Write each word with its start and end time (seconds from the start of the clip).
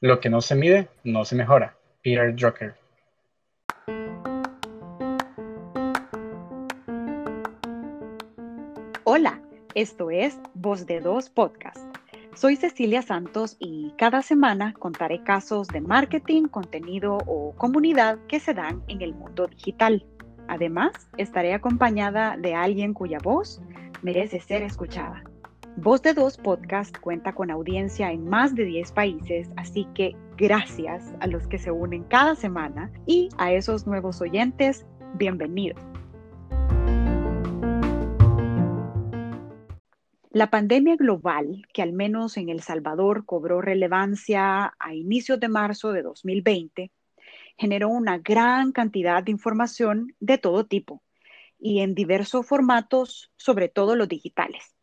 Lo 0.00 0.20
que 0.20 0.30
no 0.30 0.40
se 0.40 0.54
mide, 0.54 0.88
no 1.02 1.24
se 1.24 1.34
mejora. 1.34 1.76
Peter 2.04 2.32
Drucker. 2.32 2.76
Hola, 9.02 9.42
esto 9.74 10.12
es 10.12 10.38
Voz 10.54 10.86
de 10.86 11.00
Dos 11.00 11.28
Podcast. 11.30 11.78
Soy 12.36 12.54
Cecilia 12.54 13.02
Santos 13.02 13.56
y 13.58 13.92
cada 13.98 14.22
semana 14.22 14.72
contaré 14.74 15.24
casos 15.24 15.66
de 15.66 15.80
marketing, 15.80 16.44
contenido 16.44 17.18
o 17.26 17.52
comunidad 17.56 18.20
que 18.28 18.38
se 18.38 18.54
dan 18.54 18.84
en 18.86 19.02
el 19.02 19.14
mundo 19.14 19.48
digital. 19.48 20.06
Además, 20.46 20.92
estaré 21.16 21.54
acompañada 21.54 22.36
de 22.36 22.54
alguien 22.54 22.94
cuya 22.94 23.18
voz 23.20 23.60
merece 24.02 24.38
ser 24.38 24.62
escuchada. 24.62 25.27
Voz 25.80 26.02
de 26.02 26.12
Dos 26.12 26.36
Podcast 26.38 26.98
cuenta 26.98 27.36
con 27.36 27.52
audiencia 27.52 28.10
en 28.10 28.28
más 28.28 28.56
de 28.56 28.64
10 28.64 28.90
países, 28.90 29.48
así 29.56 29.86
que 29.94 30.16
gracias 30.36 31.14
a 31.20 31.28
los 31.28 31.46
que 31.46 31.56
se 31.56 31.70
unen 31.70 32.02
cada 32.02 32.34
semana 32.34 32.92
y 33.06 33.28
a 33.38 33.52
esos 33.52 33.86
nuevos 33.86 34.20
oyentes, 34.20 34.84
bienvenidos. 35.14 35.80
La 40.32 40.50
pandemia 40.50 40.96
global, 40.96 41.62
que 41.72 41.82
al 41.82 41.92
menos 41.92 42.36
en 42.38 42.48
El 42.48 42.60
Salvador 42.60 43.24
cobró 43.24 43.60
relevancia 43.60 44.74
a 44.80 44.94
inicios 44.94 45.38
de 45.38 45.48
marzo 45.48 45.92
de 45.92 46.02
2020, 46.02 46.90
generó 47.56 47.88
una 47.88 48.18
gran 48.18 48.72
cantidad 48.72 49.22
de 49.22 49.30
información 49.30 50.12
de 50.18 50.38
todo 50.38 50.66
tipo 50.66 51.04
y 51.56 51.82
en 51.82 51.94
diversos 51.94 52.44
formatos, 52.44 53.30
sobre 53.36 53.68
todo 53.68 53.94
los 53.94 54.08
digitales. 54.08 54.77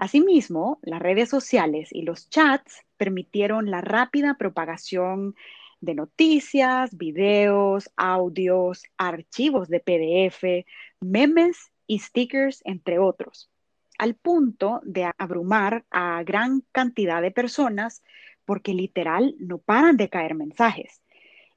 Asimismo, 0.00 0.78
las 0.80 1.02
redes 1.02 1.28
sociales 1.28 1.90
y 1.92 2.00
los 2.00 2.30
chats 2.30 2.86
permitieron 2.96 3.70
la 3.70 3.82
rápida 3.82 4.38
propagación 4.38 5.34
de 5.82 5.94
noticias, 5.94 6.96
videos, 6.96 7.90
audios, 7.96 8.84
archivos 8.96 9.68
de 9.68 9.80
PDF, 9.80 10.66
memes 11.00 11.70
y 11.86 11.98
stickers, 11.98 12.62
entre 12.64 12.98
otros, 12.98 13.50
al 13.98 14.14
punto 14.14 14.80
de 14.84 15.10
abrumar 15.18 15.84
a 15.90 16.22
gran 16.22 16.64
cantidad 16.72 17.20
de 17.20 17.30
personas 17.30 18.02
porque 18.46 18.72
literal 18.72 19.34
no 19.38 19.58
paran 19.58 19.98
de 19.98 20.08
caer 20.08 20.34
mensajes. 20.34 21.02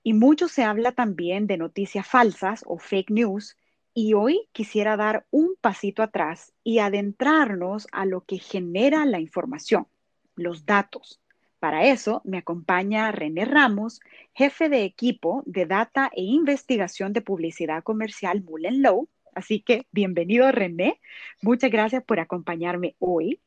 Y 0.03 0.11
mucho 0.11 0.49
se 0.49 0.65
habla 0.65 0.91
también 0.91 1.47
de 1.47 1.55
noticias 1.55 2.05
falsas 2.05 2.65
o 2.67 2.77
fake 2.77 3.09
news 3.09 3.55
y 3.93 4.13
hoy 4.13 4.47
quisiera 4.51 4.97
dar 4.97 5.25
un 5.29 5.55
pasito 5.59 6.01
atrás 6.01 6.53
y 6.63 6.79
adentrarnos 6.79 7.87
a 7.91 8.05
lo 8.05 8.21
que 8.21 8.39
genera 8.39 9.05
la 9.05 9.19
información, 9.19 9.87
los 10.35 10.65
datos. 10.65 11.21
Para 11.59 11.85
eso 11.85 12.21
me 12.25 12.39
acompaña 12.39 13.11
René 13.11 13.45
Ramos, 13.45 14.01
jefe 14.33 14.67
de 14.67 14.83
equipo 14.83 15.43
de 15.45 15.65
Data 15.65 16.11
e 16.13 16.23
Investigación 16.23 17.13
de 17.13 17.21
Publicidad 17.21 17.83
Comercial 17.83 18.43
Mullen 18.43 18.81
Low. 18.81 19.07
Así 19.33 19.61
que 19.61 19.85
bienvenido 19.91 20.51
René. 20.51 20.99
Muchas 21.41 21.71
gracias 21.71 22.03
por 22.03 22.19
acompañarme 22.19 22.95
hoy. 22.99 23.39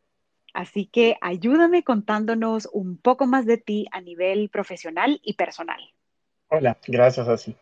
Así 0.54 0.86
que 0.86 1.18
ayúdame 1.20 1.82
contándonos 1.84 2.68
un 2.72 2.96
poco 2.96 3.26
más 3.26 3.44
de 3.44 3.58
ti 3.58 3.86
a 3.92 4.00
nivel 4.00 4.48
profesional 4.48 5.20
y 5.22 5.34
personal. 5.34 5.80
Hola, 6.48 6.78
gracias 6.86 7.28
así. 7.28 7.54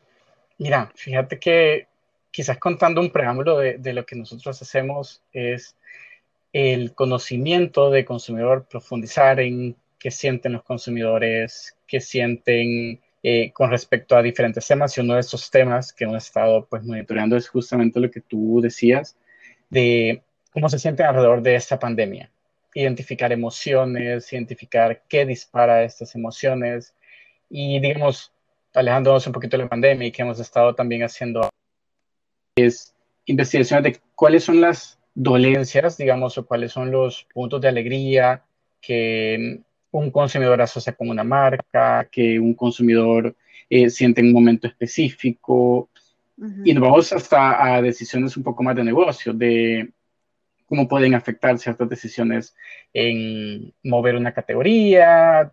Mira, 0.59 0.93
fíjate 0.95 1.41
que 1.41 1.89
quizás 2.35 2.59
contando 2.59 3.01
un 3.01 3.11
preámbulo 3.11 3.59
de, 3.59 3.93
lo 3.93 4.05
que 4.05 4.17
nosotros 4.17 4.61
hacemos 4.61 5.23
es 5.33 5.77
el 6.53 6.93
conocimiento 6.93 7.91
de 7.91 8.05
consumidor, 8.05 8.67
profundizar 8.69 9.39
en 9.39 9.77
qué 10.01 10.11
sienten 10.11 10.55
los 10.55 10.65
consumidores, 10.65 11.77
qué 11.87 12.01
sienten 12.01 13.01
eh, 13.23 13.53
con 13.53 13.71
respecto 13.71 14.17
a 14.17 14.23
diferentes 14.23 14.67
temas. 14.67 14.99
Y 14.99 15.03
uno 15.03 15.15
de 15.15 15.21
esos 15.21 15.49
temas 15.49 15.93
que 15.93 16.05
hemos 16.05 16.25
estado 16.25 16.67
pues 16.67 16.83
monitoreando 16.83 17.37
es 17.37 17.49
justamente 17.49 18.01
lo 18.01 18.11
que 18.11 18.21
tú 18.21 18.61
decías 18.61 19.17
de 19.70 20.20
cómo 20.51 20.69
se 20.69 20.81
sienten 20.81 21.07
alrededor 21.07 21.41
de 21.41 21.55
esta 21.55 21.79
pandemia. 21.79 22.33
Identificar 22.75 23.31
emociones, 23.31 24.33
identificar 24.33 25.03
qué 25.08 25.25
dispara 25.25 25.85
estas 25.85 26.17
emociones 26.17 26.97
y 27.48 27.79
digamos, 27.79 28.33
alejándonos 28.75 29.25
un 29.29 29.33
poquito 29.33 29.57
de 29.57 29.63
la 29.63 29.69
pandemia 29.69 30.08
y 30.08 30.11
que 30.11 30.23
hemos 30.23 30.41
estado 30.41 30.75
también 30.75 31.05
haciendo 31.05 31.48
es 32.55 32.95
investigaciones 33.27 33.85
de 33.85 34.01
cuáles 34.15 34.45
son 34.45 34.61
las 34.61 34.98
dolencias, 35.15 35.97
digamos, 35.97 36.39
o 36.39 36.47
cuáles 36.47 36.73
son 36.73 36.91
los 36.91 37.27
puntos 37.33 37.61
de 37.61 37.69
alegría 37.69 38.42
que 38.81 39.61
un 39.91 40.11
consumidor 40.11 40.61
asocia 40.61 40.93
con 40.93 41.09
una 41.09 41.25
marca, 41.25 42.09
que 42.11 42.39
un 42.39 42.55
consumidor 42.55 43.35
eh, 43.70 43.91
siente 43.91 44.20
en 44.20 44.29
un 44.29 44.33
momento 44.35 44.67
específico. 44.67 45.89
Y 46.64 46.75
nos 46.75 46.83
vamos 46.83 47.13
hasta 47.13 47.77
a 47.77 47.81
decisiones 47.81 48.37
un 48.37 48.43
poco 48.43 48.63
más 48.64 48.75
de 48.75 48.83
negocio, 48.83 49.33
de 49.33 49.91
cómo 50.67 50.89
pueden 50.89 51.14
afectar 51.14 51.57
ciertas 51.59 51.89
decisiones 51.89 52.57
en 52.93 53.73
mover 53.85 54.17
una 54.17 54.35
categoría, 54.35 55.53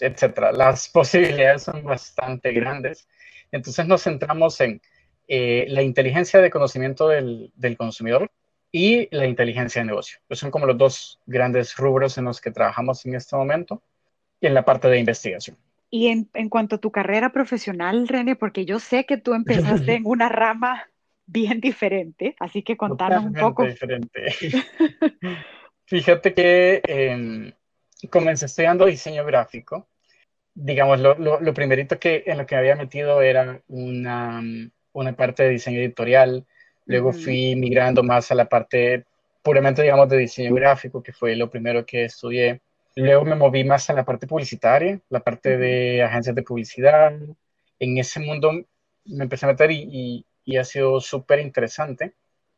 etcétera. 0.00 0.52
Las 0.52 0.88
posibilidades 0.92 1.64
son 1.64 1.84
bastante 1.84 2.52
grandes. 2.52 3.06
Entonces 3.52 3.86
nos 3.86 4.02
centramos 4.02 4.58
en 4.62 4.80
eh, 5.28 5.66
la 5.68 5.82
inteligencia 5.82 6.40
de 6.40 6.50
conocimiento 6.50 7.08
del, 7.08 7.52
consumidor 7.76 8.30
y 8.70 9.08
la 9.14 9.26
inteligencia 9.26 9.80
de 9.80 9.86
negocio. 9.86 10.18
Esos 10.28 10.40
son 10.40 10.50
como 10.50 10.66
los 10.66 10.78
dos 10.78 11.20
grandes 11.26 11.76
rubros 11.76 12.18
en 12.18 12.24
los 12.24 12.40
que 12.40 12.50
trabajamos 12.50 13.04
en 13.06 13.14
este 13.14 13.36
momento 13.36 13.82
y 14.40 14.46
en 14.46 14.54
la 14.54 14.64
parte 14.64 14.88
de 14.88 14.98
investigación. 14.98 15.56
Y 15.90 16.08
en, 16.08 16.28
en 16.34 16.48
cuanto 16.48 16.76
a 16.76 16.80
tu 16.80 16.90
carrera 16.90 17.32
profesional, 17.32 18.08
René, 18.08 18.34
porque 18.34 18.64
yo 18.64 18.78
sé 18.78 19.04
que 19.04 19.18
tú 19.18 19.34
empezaste 19.34 19.94
en 19.94 20.02
una 20.06 20.28
rama 20.28 20.88
bien 21.26 21.60
diferente, 21.60 22.34
así 22.40 22.62
que 22.62 22.76
contanos 22.76 23.24
un 23.24 23.34
poco. 23.34 23.64
diferente. 23.64 24.26
Fíjate 25.86 26.34
que 26.34 26.80
eh, 26.86 27.52
comencé 28.10 28.46
estudiando 28.46 28.86
diseño 28.86 29.24
gráfico. 29.24 29.88
Digamos, 30.54 31.00
lo, 31.00 31.16
lo, 31.18 31.40
lo 31.40 31.54
primerito 31.54 31.98
que 31.98 32.24
en 32.26 32.38
lo 32.38 32.46
que 32.46 32.54
me 32.54 32.60
había 32.60 32.76
metido 32.76 33.22
era 33.22 33.62
una, 33.68 34.42
una 34.92 35.14
parte 35.14 35.44
de 35.44 35.50
diseño 35.50 35.78
editorial, 35.78 36.46
luego 36.86 37.12
fui 37.12 37.56
migrando 37.56 38.02
más 38.02 38.30
a 38.30 38.34
la 38.34 38.48
parte 38.48 39.04
puramente, 39.42 39.82
digamos, 39.82 40.08
de 40.08 40.18
diseño 40.18 40.54
gráfico, 40.54 41.02
que 41.02 41.12
fue 41.12 41.36
lo 41.36 41.50
primero 41.50 41.84
que 41.84 42.04
estudié. 42.04 42.60
Luego 42.94 43.24
me 43.24 43.34
moví 43.34 43.64
más 43.64 43.88
a 43.90 43.94
la 43.94 44.04
parte 44.04 44.26
publicitaria, 44.26 45.00
la 45.08 45.20
parte 45.20 45.56
de 45.56 46.02
agencias 46.02 46.34
de 46.34 46.42
publicidad. 46.42 47.12
En 47.78 47.98
ese 47.98 48.20
mundo 48.20 48.52
me 49.04 49.24
empecé 49.24 49.46
a 49.46 49.48
meter 49.50 49.70
y, 49.70 50.24
y, 50.44 50.56
ha 50.56 50.64
sido 50.64 51.00
súper 51.00 51.40
interesante. 51.40 52.14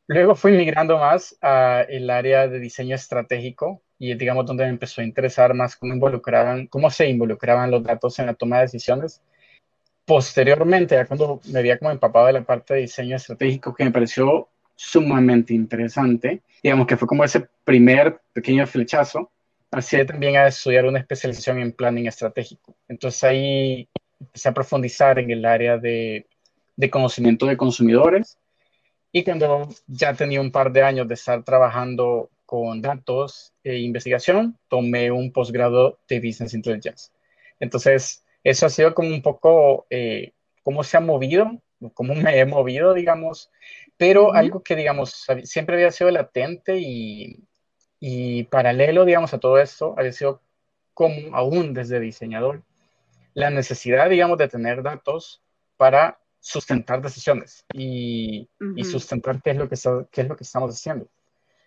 Luego 0.06 0.34
fui 0.34 0.52
migrando 0.52 0.98
más 0.98 1.36
al 1.40 2.10
área 2.10 2.48
de 2.48 2.60
diseño 2.60 2.94
estratégico 2.94 3.82
y 3.98 4.14
digamos 4.14 4.44
donde 4.44 4.64
me 4.64 4.70
empezó 4.70 5.00
a 5.00 5.04
interesar 5.04 5.54
más 5.54 5.76
cómo 5.76 5.94
involucraban, 5.94 6.66
cómo 6.66 6.90
se 6.90 7.08
involucraban 7.08 7.70
los 7.70 7.82
datos 7.82 8.18
en 8.18 8.26
la 8.26 8.34
toma 8.34 8.56
de 8.56 8.62
decisiones 8.64 9.22
posteriormente, 10.04 10.94
ya 10.94 11.06
cuando 11.06 11.40
me 11.50 11.58
había 11.58 11.78
como 11.78 11.90
empapado 11.90 12.26
de 12.26 12.34
la 12.34 12.42
parte 12.42 12.74
de 12.74 12.80
diseño 12.80 13.16
estratégico, 13.16 13.74
que 13.74 13.84
me 13.84 13.90
pareció 13.90 14.48
sumamente 14.76 15.54
interesante, 15.54 16.42
digamos 16.62 16.86
que 16.86 16.96
fue 16.96 17.08
como 17.08 17.24
ese 17.24 17.46
primer 17.64 18.20
pequeño 18.32 18.66
flechazo, 18.66 19.30
así 19.70 20.04
también 20.04 20.36
a 20.36 20.48
estudiar 20.48 20.86
una 20.86 20.98
especialización 20.98 21.60
en 21.60 21.72
planning 21.72 22.06
estratégico. 22.06 22.76
Entonces 22.88 23.24
ahí 23.24 23.88
empecé 24.20 24.48
a 24.48 24.54
profundizar 24.54 25.18
en 25.18 25.30
el 25.30 25.44
área 25.44 25.78
de, 25.78 26.26
de 26.76 26.90
conocimiento 26.90 27.46
de 27.46 27.56
consumidores 27.56 28.38
y 29.12 29.22
cuando 29.22 29.68
ya 29.86 30.14
tenía 30.14 30.40
un 30.40 30.50
par 30.50 30.72
de 30.72 30.82
años 30.82 31.06
de 31.06 31.14
estar 31.14 31.44
trabajando 31.44 32.30
con 32.46 32.82
datos 32.82 33.52
e 33.62 33.78
investigación, 33.78 34.58
tomé 34.68 35.10
un 35.10 35.32
posgrado 35.32 35.98
de 36.08 36.18
Business 36.18 36.52
Intelligence. 36.52 37.10
Entonces, 37.60 38.23
eso 38.44 38.66
ha 38.66 38.70
sido 38.70 38.94
como 38.94 39.08
un 39.08 39.22
poco 39.22 39.86
eh, 39.90 40.32
cómo 40.62 40.84
se 40.84 40.96
ha 40.96 41.00
movido, 41.00 41.60
cómo 41.94 42.14
me 42.14 42.38
he 42.38 42.44
movido, 42.46 42.94
digamos, 42.94 43.50
pero 43.96 44.34
algo 44.34 44.62
que, 44.62 44.76
digamos, 44.76 45.26
siempre 45.44 45.76
había 45.76 45.90
sido 45.90 46.10
latente 46.10 46.78
y, 46.78 47.42
y 48.00 48.44
paralelo, 48.44 49.04
digamos, 49.04 49.32
a 49.34 49.38
todo 49.38 49.58
esto, 49.58 49.94
había 49.96 50.12
sido 50.12 50.42
como 50.92 51.34
aún 51.34 51.74
desde 51.74 52.00
diseñador, 52.00 52.62
la 53.34 53.50
necesidad, 53.50 54.08
digamos, 54.10 54.38
de 54.38 54.48
tener 54.48 54.82
datos 54.82 55.42
para 55.76 56.20
sustentar 56.38 57.00
decisiones 57.00 57.64
y, 57.72 58.48
y 58.76 58.84
sustentar 58.84 59.40
qué 59.42 59.50
es, 59.50 59.56
lo 59.56 59.68
que 59.68 59.76
qué 60.10 60.20
es 60.20 60.28
lo 60.28 60.36
que 60.36 60.44
estamos 60.44 60.70
haciendo. 60.70 61.08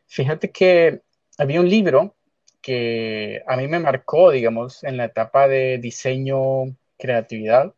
Fíjate 0.06 0.52
que 0.52 1.02
había 1.38 1.60
un 1.60 1.70
libro 1.70 2.16
que 2.68 3.42
a 3.48 3.56
mí 3.56 3.66
me 3.70 3.80
marcó, 3.80 4.30
digamos, 4.30 4.84
en 4.84 4.98
la 4.98 5.06
etapa 5.06 5.48
de 5.48 5.78
diseño, 5.78 6.76
creatividad, 6.98 7.74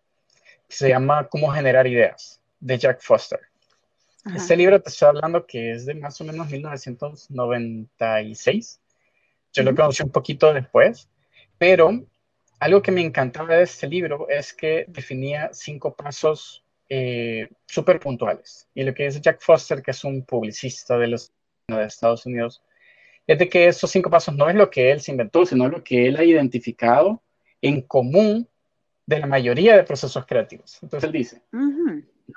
que 0.67 0.75
se 0.75 0.89
llama 0.89 1.29
Cómo 1.29 1.51
generar 1.51 1.85
ideas, 1.85 2.41
de 2.59 2.79
Jack 2.79 2.99
Foster. 2.99 3.39
Este 4.35 4.57
libro 4.57 4.81
te 4.81 4.89
estoy 4.89 5.09
hablando 5.09 5.45
que 5.45 5.73
es 5.73 5.85
de 5.85 5.93
más 5.93 6.19
o 6.21 6.23
menos 6.23 6.49
1996. 6.49 8.79
Yo 9.53 9.61
lo 9.61 9.75
conocí 9.75 10.01
un 10.01 10.09
poquito 10.09 10.51
después, 10.51 11.07
pero 11.59 11.91
algo 12.59 12.81
que 12.81 12.91
me 12.91 13.01
encantaba 13.01 13.57
de 13.57 13.65
este 13.65 13.85
libro 13.85 14.27
es 14.27 14.53
que 14.53 14.85
definía 14.87 15.51
cinco 15.53 15.93
pasos 15.93 16.65
eh, 16.89 17.47
súper 17.67 17.99
puntuales. 17.99 18.67
Y 18.73 18.81
lo 18.81 18.95
que 18.95 19.03
dice 19.03 19.21
Jack 19.21 19.39
Foster, 19.39 19.83
que 19.83 19.91
es 19.91 20.03
un 20.03 20.25
publicista 20.25 20.97
de 20.97 21.09
los 21.09 21.31
de 21.67 21.83
Estados 21.83 22.25
Unidos, 22.25 22.63
es 23.29 23.37
de 23.37 23.47
que 23.47 23.67
esos 23.67 23.91
cinco 23.91 24.09
pasos 24.09 24.35
no 24.35 24.49
es 24.49 24.55
lo 24.55 24.71
que 24.71 24.91
él 24.91 25.01
se 25.01 25.11
inventó, 25.11 25.45
sino 25.45 25.69
lo 25.69 25.83
que 25.83 26.07
él 26.07 26.17
ha 26.17 26.23
identificado 26.23 27.21
en 27.61 27.83
común 27.83 28.47
de 29.05 29.19
la 29.19 29.27
mayoría 29.27 29.77
de 29.77 29.83
procesos 29.83 30.25
creativos. 30.25 30.79
Entonces 30.81 31.07
él 31.07 31.11
dice, 31.11 31.41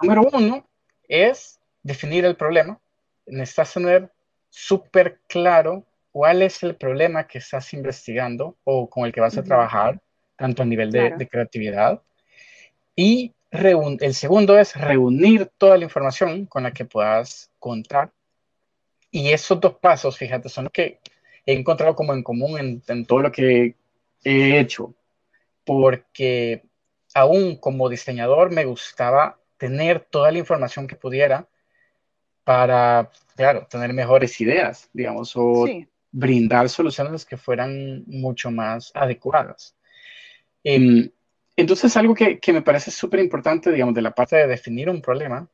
número 0.02 0.28
uno 0.30 0.68
es 1.08 1.58
definir 1.82 2.26
el 2.26 2.36
problema. 2.36 2.78
Necesitas 3.24 3.72
tener 3.72 4.12
súper 4.50 5.18
claro 5.28 5.86
cuál 6.10 6.42
es 6.42 6.62
el 6.62 6.76
problema 6.76 7.26
que 7.26 7.38
estás 7.38 7.72
investigando 7.72 8.58
o 8.64 8.90
con 8.90 9.06
el 9.06 9.12
que 9.14 9.22
vas 9.22 9.38
a 9.38 9.42
trabajar, 9.42 9.98
tanto 10.36 10.62
a 10.62 10.66
nivel 10.66 10.92
de, 10.92 11.26
creatividad. 11.26 12.02
Y 12.94 13.32
el 13.50 14.12
segundo 14.12 14.58
es 14.58 14.76
reunir 14.76 15.50
toda 15.56 15.78
la 15.78 15.84
información 15.84 16.44
con 16.44 16.64
la 16.64 16.72
que 16.72 16.84
puedas 16.84 17.50
contar. 17.58 18.12
Y 19.12 19.30
esos 19.30 19.60
dos 19.60 19.74
pasos, 19.74 20.16
fíjate, 20.16 20.48
son 20.48 20.64
los 20.64 20.72
que 20.72 20.98
he 21.46 21.52
encontrado 21.52 21.94
como 21.94 22.14
en 22.14 22.22
común 22.22 22.58
en, 22.58 22.82
en 22.88 23.06
todo 23.06 23.20
lo 23.20 23.30
que 23.30 23.76
he 24.24 24.58
hecho. 24.58 24.94
Porque 25.64 26.64
aún 27.14 27.56
como 27.56 27.90
diseñador 27.90 28.50
me 28.50 28.64
gustaba 28.64 29.38
tener 29.58 30.00
toda 30.00 30.32
la 30.32 30.38
información 30.38 30.86
que 30.86 30.96
pudiera 30.96 31.46
para, 32.42 33.10
claro, 33.36 33.66
tener 33.70 33.92
mejores 33.92 34.40
ideas, 34.40 34.88
digamos, 34.94 35.32
o 35.36 35.66
brindar 36.10 36.68
soluciones 36.68 37.24
que 37.24 37.36
fueran 37.36 38.04
mucho 38.06 38.50
más 38.50 38.90
adecuadas. 38.94 39.76
Em, 40.64 41.10
entonces, 41.54 41.96
algo 41.96 42.14
que, 42.14 42.40
que 42.40 42.52
me 42.52 42.62
parece 42.62 42.90
súper 42.90 43.20
importante, 43.20 43.70
digamos, 43.70 43.94
de 43.94 44.02
la 44.02 44.14
parte 44.14 44.36
de 44.36 44.46
definir 44.46 44.88
un 44.88 45.02
problema, 45.02 45.48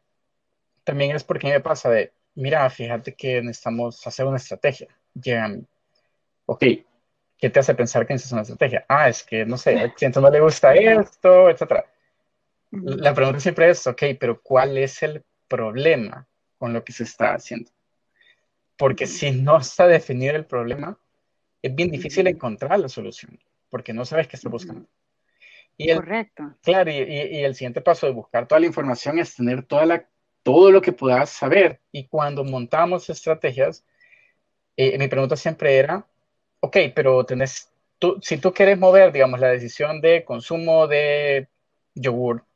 también 0.85 1.15
es 1.15 1.25
porque 1.25 1.49
me 1.49 1.61
pasa 1.61 1.91
de, 1.91 2.13
mira, 2.39 2.71
fíjate 2.71 3.15
que 3.15 3.43
necesitamos 3.43 4.07
hacer 4.07 4.25
una 4.25 4.37
estrategia. 4.37 4.89
Llegan, 5.15 5.67
ok, 6.47 6.65
¿qué 7.37 7.51
te 7.51 7.61
hace 7.61 7.75
pensar 7.75 8.07
que 8.07 8.15
necesitas 8.15 8.33
una 8.33 8.43
estrategia? 8.43 8.85
Ah, 8.89 9.09
es 9.09 9.25
que, 9.25 9.45
no 9.45 9.59
sé, 9.59 9.79
al 9.79 9.95
cliente 9.95 10.21
no 10.21 10.31
le 10.31 10.41
gusta 10.41 10.75
esto, 10.75 11.51
etc. 11.51 11.85
La 12.71 13.13
pregunta 13.15 13.41
siempre 13.41 13.71
es, 13.71 13.87
ok, 13.87 14.03
pero 14.19 14.41
¿cuál 14.41 14.79
es 14.79 15.03
el 15.03 15.25
problema 15.49 16.27
con 16.59 16.73
lo 16.73 16.85
que 16.85 16.93
se 16.93 17.05
está 17.05 17.35
haciendo? 17.35 17.71
Porque 18.77 19.07
si 19.07 19.33
no 19.33 19.59
está 19.59 19.89
definido 19.89 20.37
el 20.37 20.47
problema, 20.47 20.97
es 21.61 21.75
bien 21.75 21.91
difícil 21.91 22.29
encontrar 22.29 22.79
la 22.79 22.89
solución, 22.89 23.39
porque 23.69 23.93
no 23.93 24.05
sabes 24.05 24.29
qué 24.29 24.37
está 24.37 24.49
buscando. 24.49 24.87
Y 25.77 25.93
Correcto. 25.93 26.55
Claro, 26.63 26.91
y, 26.91 26.95
y, 26.95 27.45
el 27.45 27.55
siguiente 27.55 27.81
paso 27.81 28.07
de 28.07 28.13
buscar 28.13 28.47
toda 28.47 28.61
la 28.61 28.67
información 28.67 29.19
es 29.19 29.35
tener 29.35 29.65
toda 29.65 29.87
la, 29.87 30.09
todo 30.49 30.71
lo 30.71 30.81
que 30.81 30.93
puedas 30.93 31.29
saber. 31.29 31.79
Y 31.93 32.07
cuando 32.07 32.43
montamos 32.43 33.11
estrategias, 33.11 33.85
eh, 34.79 34.97
mi 34.97 35.07
pregunta 35.07 35.37
siempre 35.37 35.77
era, 35.77 36.07
ok, 36.61 36.75
pero 36.95 37.23
tenés, 37.27 37.71
tú, 37.99 38.19
si 38.23 38.39
tú 38.39 38.55
quieres 38.55 38.79
mover, 38.79 39.13
digamos, 39.13 39.41
la 39.41 39.49
decisión 39.49 40.01
de 40.01 40.25
consumo 40.25 40.87
de 40.87 41.49
yogur 41.95 42.47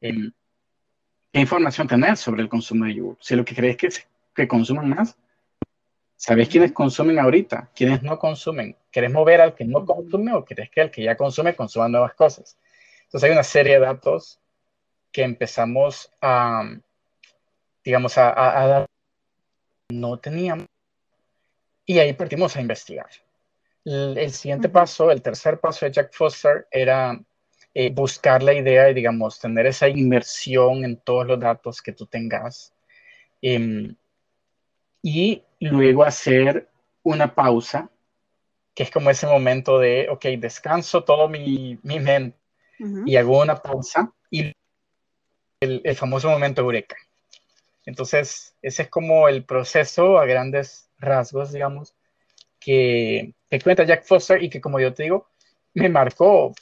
¿Qué 0.00 1.40
información 1.40 1.88
tenés 1.88 2.20
sobre 2.20 2.42
el 2.42 2.48
consumo 2.48 2.84
de 2.84 2.94
yogur? 2.94 3.16
Si 3.20 3.34
lo 3.34 3.44
que 3.44 3.56
crees 3.56 3.76
que, 3.76 3.88
que 4.36 4.46
consuman 4.46 4.90
más, 4.90 5.18
¿sabes 6.14 6.48
quiénes 6.48 6.70
consumen 6.70 7.18
ahorita? 7.18 7.70
¿Quiénes 7.74 8.04
no 8.04 8.20
consumen? 8.20 8.76
¿Querés 8.92 9.10
mover 9.10 9.40
al 9.40 9.56
que 9.56 9.64
no 9.64 9.84
consume 9.84 10.32
o 10.32 10.44
crees 10.44 10.70
que 10.70 10.80
el 10.80 10.92
que 10.92 11.02
ya 11.02 11.16
consume 11.16 11.56
consuma 11.56 11.88
nuevas 11.88 12.14
cosas? 12.14 12.56
Entonces 13.02 13.24
hay 13.28 13.32
una 13.32 13.42
serie 13.42 13.80
de 13.80 13.80
datos 13.80 14.38
que 15.10 15.24
empezamos 15.24 16.12
a, 16.20 16.62
digamos, 17.84 18.18
a, 18.18 18.62
a 18.62 18.66
dar, 18.66 18.86
no 19.90 20.18
teníamos, 20.18 20.66
y 21.84 21.98
ahí 21.98 22.12
partimos 22.12 22.56
a 22.56 22.60
investigar. 22.60 23.08
El, 23.84 24.16
el 24.16 24.30
siguiente 24.30 24.68
paso, 24.68 25.10
el 25.10 25.22
tercer 25.22 25.58
paso 25.58 25.84
de 25.84 25.92
Jack 25.92 26.12
Foster 26.12 26.66
era 26.70 27.20
eh, 27.74 27.90
buscar 27.90 28.42
la 28.42 28.52
idea 28.52 28.90
y, 28.90 28.94
digamos, 28.94 29.40
tener 29.40 29.66
esa 29.66 29.88
inmersión 29.88 30.84
en 30.84 30.98
todos 30.98 31.26
los 31.26 31.40
datos 31.40 31.80
que 31.80 31.92
tú 31.92 32.06
tengas. 32.06 32.74
Em, 33.40 33.96
y 35.02 35.42
luego 35.58 36.04
hacer 36.04 36.68
una 37.02 37.34
pausa, 37.34 37.90
que 38.74 38.84
es 38.84 38.90
como 38.90 39.10
ese 39.10 39.26
momento 39.26 39.78
de, 39.78 40.08
ok, 40.10 40.26
descanso 40.38 41.02
todo 41.02 41.28
mi, 41.28 41.78
mi 41.82 41.98
mente 41.98 42.38
y 43.06 43.16
hago 43.16 43.40
una 43.40 43.56
pausa 43.56 44.12
y 44.30 44.52
el, 45.60 45.80
el 45.84 45.96
famoso 45.96 46.28
momento 46.28 46.62
eureka. 46.62 46.96
Entonces, 47.84 48.54
ese 48.62 48.82
es 48.82 48.88
como 48.88 49.28
el 49.28 49.44
proceso 49.44 50.18
a 50.18 50.26
grandes 50.26 50.90
rasgos, 50.98 51.52
digamos, 51.52 51.94
que, 52.60 53.34
que 53.50 53.60
cuenta 53.60 53.84
Jack 53.84 54.04
Foster 54.04 54.42
y 54.42 54.48
que, 54.48 54.60
como 54.60 54.78
yo 54.78 54.94
te 54.94 55.04
digo, 55.04 55.28
me 55.74 55.88
marcó 55.88 56.54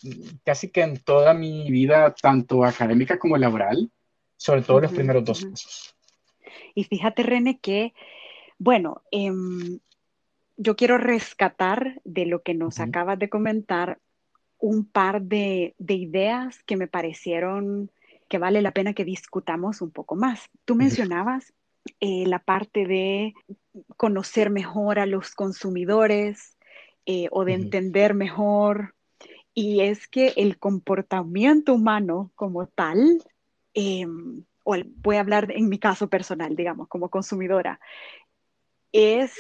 casi 0.45 0.71
que 0.71 0.83
en 0.83 0.99
toda 0.99 1.35
mi 1.35 1.71
vida, 1.71 2.15
tanto 2.21 2.65
académica 2.65 3.19
como 3.19 3.37
laboral, 3.37 3.91
sobre 4.37 4.63
todo 4.63 4.81
los 4.81 4.93
primeros 4.93 5.25
dos 5.25 5.45
meses. 5.45 5.95
Y 6.75 6.85
fíjate, 6.85 7.23
René, 7.23 7.59
que, 7.59 7.93
bueno, 8.59 9.03
em, 9.11 9.81
yo 10.57 10.77
quiero 10.77 10.99
rescatar 10.99 12.01
de 12.05 12.27
lo 12.27 12.43
que 12.43 12.55
nos 12.55 12.81
acabas 12.81 13.19
de 13.19 13.29
comentar 13.29 13.99
un 14.59 14.85
par 14.85 15.23
de, 15.23 15.75
ideas 15.79 16.63
que 16.65 16.77
me 16.77 16.87
parecieron 16.87 17.91
que 18.31 18.39
vale 18.39 18.63
la 18.63 18.71
pena 18.71 18.95
que 18.95 19.05
discutamos 19.05 19.83
un 19.83 19.91
poco 19.91 20.15
más. 20.15 20.49
Tú 20.65 20.77
mencionabas 20.77 21.53
eh, 21.99 22.25
la 22.27 22.39
parte 22.39 22.87
de 22.87 23.35
conocer 23.97 24.51
mejor 24.51 25.01
a 25.01 25.05
los 25.05 25.35
consumidores 25.35 26.57
eh, 27.07 27.27
o 27.33 27.45
de 27.45 27.55
entender 27.55 28.15
mejor 28.15 28.95
y 29.53 29.81
es 29.81 30.07
que 30.07 30.29
el 30.37 30.59
comportamiento 30.59 31.75
humano 31.75 32.31
como 32.37 32.69
tal, 32.69 33.21
em, 33.75 34.45
o 34.63 34.77
voy 35.03 35.17
a 35.17 35.21
hablar 35.21 35.51
en 35.51 35.69
mi 35.69 35.81
caso 35.81 36.09
personal, 36.09 36.55
digamos, 36.55 36.87
como 36.87 37.11
consumidora, 37.11 37.81
es 38.93 39.33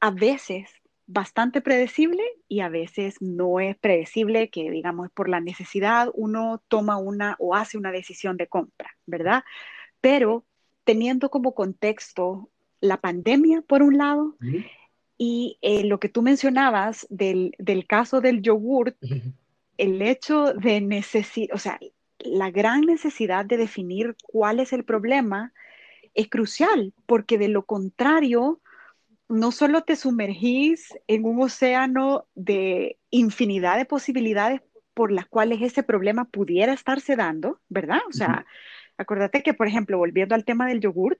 a 0.00 0.10
veces 0.10 0.70
bastante 1.12 1.60
predecible 1.60 2.22
y 2.48 2.60
a 2.60 2.68
veces 2.68 3.20
no 3.20 3.60
es 3.60 3.76
predecible, 3.76 4.50
que 4.50 4.70
digamos 4.70 5.10
por 5.10 5.28
la 5.28 5.40
necesidad 5.40 6.10
uno 6.14 6.62
toma 6.68 6.96
una 6.96 7.36
o 7.38 7.54
hace 7.54 7.76
una 7.76 7.92
decisión 7.92 8.36
de 8.36 8.46
compra, 8.46 8.96
¿verdad? 9.06 9.44
Pero 10.00 10.44
teniendo 10.84 11.30
como 11.30 11.54
contexto 11.54 12.48
la 12.80 12.96
pandemia 12.96 13.62
por 13.62 13.82
un 13.82 13.98
lado, 13.98 14.36
y 15.18 15.58
eh, 15.62 15.84
lo 15.84 16.00
que 16.00 16.08
tú 16.08 16.22
mencionabas 16.22 17.06
del, 17.10 17.54
caso 17.86 18.20
del 18.20 18.42
yogur, 18.42 18.96
el 19.76 20.02
hecho 20.02 20.54
de 20.54 20.80
necesidad, 20.80 21.54
o 21.54 21.58
sea, 21.58 21.78
la 22.18 22.50
gran 22.50 22.80
necesidad 22.80 23.44
de 23.44 23.56
definir 23.56 24.16
cuál 24.22 24.58
es 24.58 24.72
el 24.72 24.84
problema 24.84 25.52
es 26.14 26.28
crucial, 26.28 26.92
porque 27.06 27.38
de 27.38 27.48
lo 27.48 27.64
contrario, 27.64 28.60
no 29.28 29.52
solo 29.52 29.82
te 29.82 29.96
sumergís 29.96 30.92
en 31.06 31.24
un 31.24 31.42
océano 31.42 32.26
de 32.34 32.98
infinidad 33.10 33.76
de 33.76 33.84
posibilidades 33.84 34.60
por 34.94 35.10
las 35.10 35.26
cuales 35.26 35.62
ese 35.62 35.82
problema 35.82 36.26
pudiera 36.26 36.72
estarse 36.72 37.16
dando, 37.16 37.60
¿verdad? 37.68 38.00
O 38.08 38.12
sea, 38.12 38.44
acuérdate 38.98 39.42
que, 39.42 39.54
por 39.54 39.66
ejemplo, 39.66 39.98
volviendo 39.98 40.34
al 40.34 40.44
tema 40.44 40.66
del 40.66 40.80
yogur, 40.80 41.18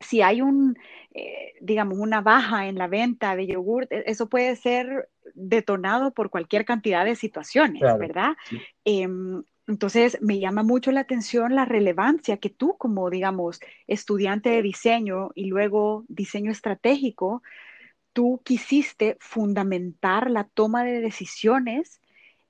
si 0.00 0.22
hay 0.22 0.40
un, 0.40 0.76
eh, 1.14 1.52
digamos, 1.60 1.98
una 1.98 2.22
baja 2.22 2.66
en 2.66 2.76
la 2.76 2.88
venta 2.88 3.36
de 3.36 3.46
yogur, 3.46 3.86
e, 3.90 4.04
eso 4.06 4.28
puede 4.28 4.56
ser 4.56 5.08
detonado 5.34 6.12
por 6.12 6.30
cualquier 6.30 6.64
cantidad 6.64 7.04
de 7.04 7.14
situaciones, 7.14 7.82
¿verdad? 7.98 8.34
Em, 8.84 9.42
entonces, 9.70 10.18
me 10.20 10.40
llama 10.40 10.64
mucho 10.64 10.90
la 10.90 11.02
atención 11.02 11.54
la 11.54 11.64
relevancia 11.64 12.38
que 12.38 12.50
tú 12.50 12.76
como, 12.76 13.08
digamos, 13.08 13.60
estudiante 13.86 14.50
de 14.50 14.62
diseño 14.62 15.30
y 15.36 15.44
luego 15.44 16.04
diseño 16.08 16.50
estratégico, 16.50 17.44
tú 18.12 18.40
quisiste 18.44 19.16
fundamentar 19.20 20.28
la 20.28 20.42
toma 20.42 20.82
de 20.82 21.00
decisiones 21.00 22.00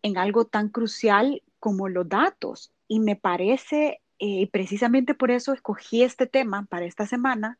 en 0.03 0.17
algo 0.17 0.47
tan 0.47 0.71
crucial 0.71 1.43
como 1.59 1.91
los 1.91 2.09
datos. 2.09 2.73
Y 2.89 3.01
me 3.01 3.17
parece 3.17 4.01
eh, 4.19 4.49
precisamente 4.51 5.13
por 5.13 5.31
eso 5.31 5.53
escogí 5.53 6.03
este 6.03 6.27
tema 6.27 6.65
para 6.71 6.87
esta 6.87 7.07
semana, 7.07 7.59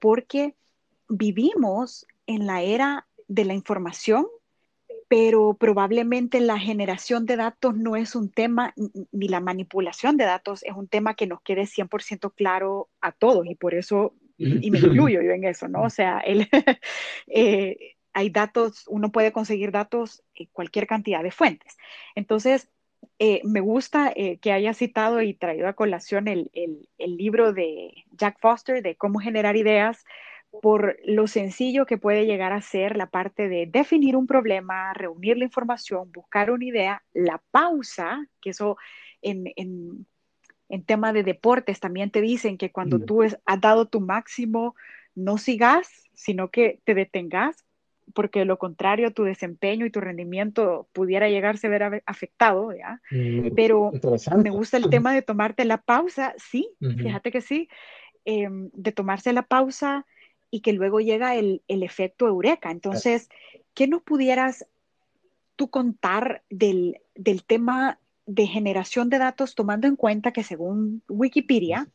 porque 0.00 0.54
vivimos 1.08 2.06
en 2.28 2.46
la 2.46 2.62
era 2.62 3.08
de 3.26 3.44
la 3.44 3.54
información, 3.54 4.28
pero 5.08 5.54
probablemente 5.54 6.40
la 6.40 6.58
generación 6.58 7.26
de 7.26 7.36
datos 7.36 7.76
no 7.76 7.96
es 7.96 8.14
un 8.14 8.30
tema, 8.30 8.74
ni 9.12 9.28
la 9.28 9.40
manipulación 9.40 10.16
de 10.16 10.24
datos 10.24 10.62
es 10.64 10.74
un 10.74 10.88
tema 10.88 11.14
que 11.14 11.26
nos 11.26 11.40
quede 11.42 11.66
100% 11.66 12.32
claro 12.34 12.88
a 13.00 13.12
todos, 13.12 13.46
y 13.46 13.54
por 13.54 13.74
eso, 13.74 14.14
y 14.38 14.70
me 14.70 14.78
incluyo 15.10 15.22
yo 15.22 15.32
en 15.32 15.44
eso, 15.44 15.68
¿no? 15.68 15.82
O 15.82 15.90
sea, 15.90 16.20
el, 16.20 16.48
eh, 17.26 17.94
hay 18.12 18.30
datos, 18.30 18.84
uno 18.88 19.10
puede 19.12 19.32
conseguir 19.32 19.72
datos 19.72 20.22
en 20.34 20.46
cualquier 20.52 20.86
cantidad 20.86 21.22
de 21.22 21.32
fuentes. 21.32 21.76
Entonces, 22.14 22.70
eh, 23.18 23.40
me 23.44 23.60
gusta 23.60 24.12
eh, 24.14 24.38
que 24.38 24.52
haya 24.52 24.74
citado 24.74 25.20
y 25.22 25.34
traído 25.34 25.68
a 25.68 25.74
colación 25.74 26.28
el, 26.28 26.50
libro 26.98 27.52
de 27.52 27.92
Jack 28.12 28.38
Foster 28.40 28.82
de 28.82 28.96
cómo 28.96 29.18
generar 29.18 29.56
ideas 29.56 30.04
por 30.62 30.96
lo 31.04 31.26
sencillo 31.26 31.86
que 31.86 31.98
puede 31.98 32.26
llegar 32.26 32.52
a 32.52 32.60
ser 32.60 32.96
la 32.96 33.06
parte 33.06 33.48
de 33.48 33.66
definir 33.66 34.16
un 34.16 34.26
problema, 34.26 34.92
reunir 34.94 35.36
la 35.36 35.44
información, 35.44 36.10
buscar 36.12 36.50
una 36.50 36.64
idea, 36.64 37.02
la 37.12 37.42
pausa, 37.50 38.26
que 38.40 38.50
eso 38.50 38.76
en, 39.22 39.52
en, 39.56 40.06
tema 40.86 41.12
de 41.12 41.22
deportes 41.22 41.78
también 41.78 42.10
te 42.10 42.20
dicen 42.20 42.58
que 42.58 42.72
cuando 42.72 42.98
mm. 42.98 43.04
tú 43.04 43.22
has 43.22 43.60
dado 43.60 43.86
tu 43.86 44.00
máximo, 44.00 44.74
no 45.14 45.38
sigas, 45.38 45.88
sino 46.14 46.50
que 46.50 46.80
te 46.84 46.94
detengas 46.94 47.64
porque 48.12 48.40
de 48.40 48.44
lo 48.44 48.58
contrario 48.58 49.12
tu 49.12 49.24
desempeño 49.24 49.86
y 49.86 49.90
tu 49.90 50.00
rendimiento 50.00 50.88
pudiera 50.92 51.28
llegarse 51.28 51.68
a 51.68 51.70
ver 51.70 52.02
afectado, 52.06 52.72
¿ya? 52.72 53.00
Mm, 53.10 53.54
Pero 53.54 53.92
me 54.42 54.50
gusta 54.50 54.76
el 54.76 54.90
tema 54.90 55.14
de 55.14 55.22
tomarte 55.22 55.64
la 55.64 55.78
pausa, 55.78 56.34
sí, 56.36 56.68
fíjate 56.80 57.30
que 57.30 57.40
sí, 57.40 57.68
em, 58.24 58.70
de 58.72 58.92
tomarse 58.92 59.32
la 59.32 59.42
pausa 59.42 60.04
y 60.54 60.60
que 60.60 60.72
luego 60.72 61.00
llega 61.00 61.34
el, 61.34 61.62
el 61.66 61.82
efecto 61.82 62.28
eureka. 62.28 62.70
Entonces, 62.70 63.28
¿qué 63.74 63.88
nos 63.88 64.02
pudieras 64.04 64.68
tú 65.56 65.68
contar 65.68 66.44
del, 66.48 67.00
del 67.16 67.42
tema 67.42 67.98
de 68.24 68.46
generación 68.46 69.10
de 69.10 69.18
datos 69.18 69.56
tomando 69.56 69.88
en 69.88 69.96
cuenta 69.96 70.32
que 70.32 70.44
según 70.44 71.02
Wikipedia, 71.08 71.88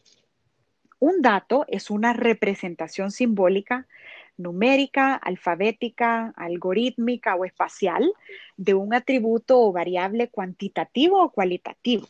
un 1.00 1.22
dato 1.22 1.64
es 1.70 1.90
una 1.90 2.12
representación 2.12 3.12
simbólica 3.12 3.88
numérica, 4.36 5.16
alfabética, 5.16 6.34
algorítmica 6.36 7.36
o 7.36 7.46
espacial 7.46 8.12
de 8.58 8.74
un 8.74 8.94
atributo 8.94 9.62
o 9.62 9.72
variable 9.72 10.28
cuantitativo 10.28 11.24
o 11.24 11.32
cualitativo. 11.32 12.10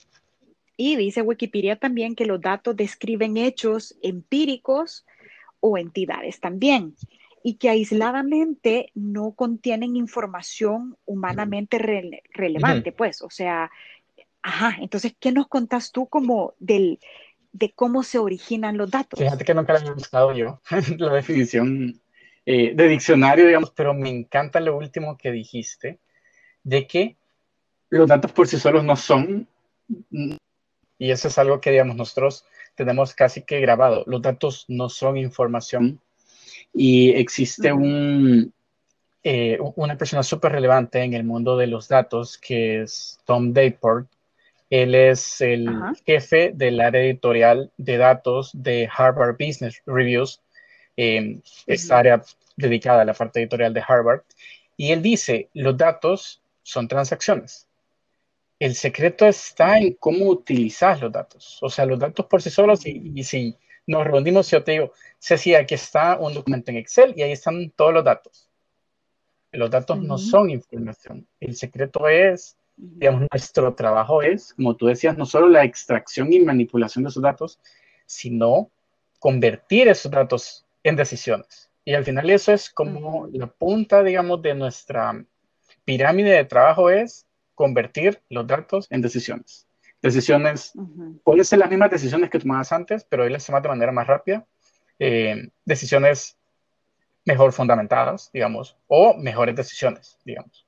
Y 0.77 0.96
dice 0.96 1.22
Wikipedia 1.22 1.75
también 1.75 2.15
que 2.15 2.25
los 2.25 2.41
datos 2.41 2.75
describen 2.75 3.38
hechos 3.38 3.96
empíricos 4.01 5.06
o 5.60 5.78
entidades 5.78 6.39
también 6.39 6.96
y 7.44 7.56
que 7.56 7.70
aisladamente 7.70 8.92
no 8.96 9.32
contienen 9.32 9.96
información 9.96 10.98
humanamente 11.06 11.78
relevante, 11.78 12.92
pues, 12.92 13.22
o 13.22 13.30
sea, 13.30 13.72
ajá, 14.42 14.78
entonces, 14.82 15.16
¿qué 15.20 15.32
nos 15.32 15.48
contás 15.48 15.92
tú 15.92 16.08
como 16.08 16.54
del, 16.60 17.00
de 17.54 17.72
cómo 17.72 18.04
se 18.04 18.20
originan 18.20 18.78
los 18.78 18.92
datos? 18.92 19.20
Fíjate 19.20 19.46
que 19.46 19.54
nunca 19.54 19.74
la 19.74 19.80
había 19.80 19.94
buscado 19.94 20.34
yo, 20.34 20.62
la 20.98 21.13
definición 21.13 22.00
eh, 22.46 22.74
de 22.75 22.88
diccionario, 22.88 23.48
digamos, 23.48 23.72
pero 23.72 23.94
me 23.94 24.10
encanta 24.10 24.60
lo 24.60 24.78
último 24.78 25.18
que 25.18 25.32
dijiste, 25.32 26.00
de 26.63 26.88
que 26.88 27.16
los 27.89 28.08
datos 28.08 28.32
por 28.32 28.48
sí 28.48 28.60
solos 28.60 28.84
no 28.84 28.96
son, 28.96 29.48
y 30.12 31.12
eso 31.12 31.30
es 31.30 31.38
algo 31.38 31.62
que, 31.62 31.72
digamos, 31.72 31.96
nosotros 31.96 32.46
tenemos 32.79 33.13
casi 33.13 33.41
que 33.41 33.59
grabado, 33.59 34.05
los 34.07 34.21
datos 34.21 34.63
no 34.69 34.88
son 34.88 35.17
información. 35.17 36.00
Y 36.74 37.12
existe 37.12 37.74
un, 37.74 38.53
eh, 39.21 39.57
una 39.75 39.98
persona 39.98 40.24
súper 40.24 40.53
relevante 40.53 41.03
en 41.03 41.13
el 41.13 41.25
mundo 41.25 41.57
de 41.57 41.67
los 41.67 41.89
datos 41.89 42.38
que 42.38 42.83
es 42.83 43.19
Tom 43.25 43.51
Dayport. 43.51 44.07
Él 44.69 44.95
es 44.95 45.41
el 45.41 45.67
jefe 46.05 46.53
del 46.55 46.79
área 46.79 47.01
editorial 47.01 47.69
de 47.75 47.98
datos 47.98 48.51
de 48.53 48.88
Harvard 48.95 49.36
Business 49.38 49.81
Reviews. 49.86 50.41
Eh, 50.95 51.41
esta 51.65 51.98
área 51.98 52.24
dedicada 52.55 53.01
a 53.01 53.05
la 53.05 53.13
parte 53.13 53.41
editorial 53.41 53.74
de 53.74 53.83
Harvard, 53.86 54.21
y 54.77 54.91
él 54.91 55.01
dice, 55.01 55.50
los 55.53 55.75
datos 55.75 56.41
son 56.63 56.88
transacciones. 56.88 57.68
El 58.60 58.75
secreto 58.75 59.25
está 59.25 59.78
en 59.80 59.94
cómo 59.94 60.25
utilizas 60.28 61.00
los 61.01 61.12
datos. 61.12 61.60
O 61.62 61.70
sea, 61.70 61.86
los 61.86 61.98
datos 61.98 62.25
por 62.25 62.42
sí 62.42 62.50
solos, 62.50 62.86
y, 62.86 63.24
si 63.24 63.58
nos 63.88 64.06
reunimos, 64.06 64.51
yo 64.51 64.63
te 64.63 64.74
digo, 64.74 64.92
Ceci, 65.18 65.56
aquí 65.56 65.75
está 65.75 66.20
un 66.20 66.34
documento 66.34 66.70
en 66.70 66.78
Excel 66.78 67.13
y 67.16 67.22
ahí 67.22 67.32
están 67.32 67.72
todos 67.72 67.94
los 67.94 68.04
datos. 68.04 68.50
Los 69.54 69.72
datos 69.72 69.98
no 69.98 70.18
son 70.18 70.50
información. 70.50 71.25
El 71.39 71.56
secreto 71.56 72.08
es, 72.08 72.58
digamos, 72.75 73.28
nuestro 73.32 73.74
trabajo 73.74 74.22
es, 74.22 74.54
como 74.54 74.75
tú 74.75 74.88
decías, 74.88 75.18
no 75.18 75.25
solo 75.25 75.48
la 75.48 75.63
extracción 75.63 76.32
y 76.34 76.42
manipulación 76.42 77.06
de 77.06 77.10
esos 77.10 77.24
datos, 77.24 77.60
sino 78.06 78.70
convertir 79.20 79.88
esos 79.88 80.12
datos 80.12 80.66
en 80.84 80.98
decisiones. 80.98 81.72
Y 81.86 81.94
al 81.94 82.04
final 82.04 82.30
eso 82.30 82.51
es 82.51 82.70
como 82.70 83.28
la 83.32 83.48
punta, 83.48 84.04
digamos, 84.04 84.42
de 84.42 84.54
nuestra 84.54 85.25
pirámide 85.86 86.32
de 86.32 86.46
trabajo 86.46 86.89
es 86.89 87.25
convertir 87.60 88.22
los 88.30 88.48
datos 88.48 88.88
en 88.89 89.01
decisiones. 89.01 89.68
Decisiones, 90.01 90.72
pueden 91.25 91.44
ser 91.44 91.60
las 91.60 91.70
mismas 91.70 91.92
decisiones 91.92 92.30
que 92.30 92.39
tomabas 92.39 92.72
antes, 92.72 93.04
pero 93.04 93.24
hoy 93.24 93.30
las 93.30 93.46
tomas 93.46 93.62
de 93.62 93.68
manera 93.68 93.92
más 93.92 94.08
rápida. 94.08 94.48
Eh, 94.98 95.50
decisiones 95.66 96.38
mejor 97.25 97.51
fundamentadas, 97.51 98.32
digamos, 98.32 98.78
o 98.88 99.13
mejores 99.18 99.58
decisiones, 99.58 100.18
digamos. 100.24 100.66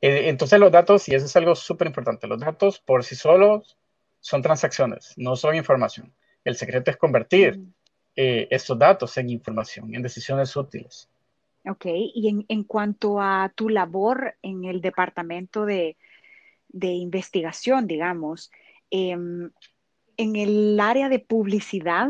Eh, 0.00 0.28
entonces 0.28 0.60
los 0.60 0.70
datos, 0.70 1.08
y 1.08 1.16
eso 1.16 1.26
es 1.26 1.34
algo 1.34 1.56
súper 1.56 1.88
importante, 1.88 2.28
los 2.28 2.38
datos 2.38 2.78
por 2.78 3.02
sí 3.02 3.16
solos 3.16 3.76
son 4.20 4.42
transacciones, 4.42 5.14
no 5.16 5.34
son 5.34 5.56
información. 5.56 6.14
El 6.44 6.54
secreto 6.54 6.92
es 6.92 6.96
convertir 6.98 7.58
eh, 8.14 8.46
estos 8.48 8.78
datos 8.78 9.16
en 9.16 9.28
información, 9.28 9.92
en 9.92 10.02
decisiones 10.02 10.54
útiles. 10.54 11.08
Ok, 11.64 11.86
y 11.86 12.44
en, 12.48 12.64
cuanto 12.64 13.20
a 13.20 13.52
tu 13.54 13.68
labor 13.68 14.34
en 14.42 14.64
el 14.64 14.80
departamento 14.80 15.64
de, 15.64 15.96
investigación, 16.72 17.86
digamos, 17.86 18.50
em, 18.90 19.50
en 20.16 20.36
el 20.36 20.80
área 20.80 21.08
de 21.08 21.20
publicidad, 21.20 22.08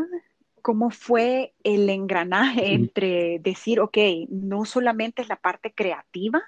¿cómo 0.62 0.90
fue 0.90 1.52
el 1.64 1.90
engranaje 1.90 2.72
entre 2.72 3.38
decir, 3.40 3.80
ok, 3.80 3.98
no 4.30 4.64
solamente 4.64 5.20
es 5.22 5.28
la 5.28 5.36
parte 5.36 5.72
creativa, 5.72 6.42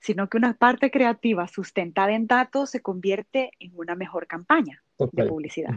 sino 0.00 0.28
que 0.28 0.36
una 0.36 0.54
parte 0.54 0.90
creativa 0.90 1.48
sustentada 1.48 2.12
en 2.12 2.26
datos 2.26 2.70
se 2.70 2.82
convierte 2.82 3.52
en 3.60 3.72
una 3.74 3.94
mejor 3.94 4.26
campaña 4.26 4.82
de 4.98 5.24
publicidad? 5.24 5.74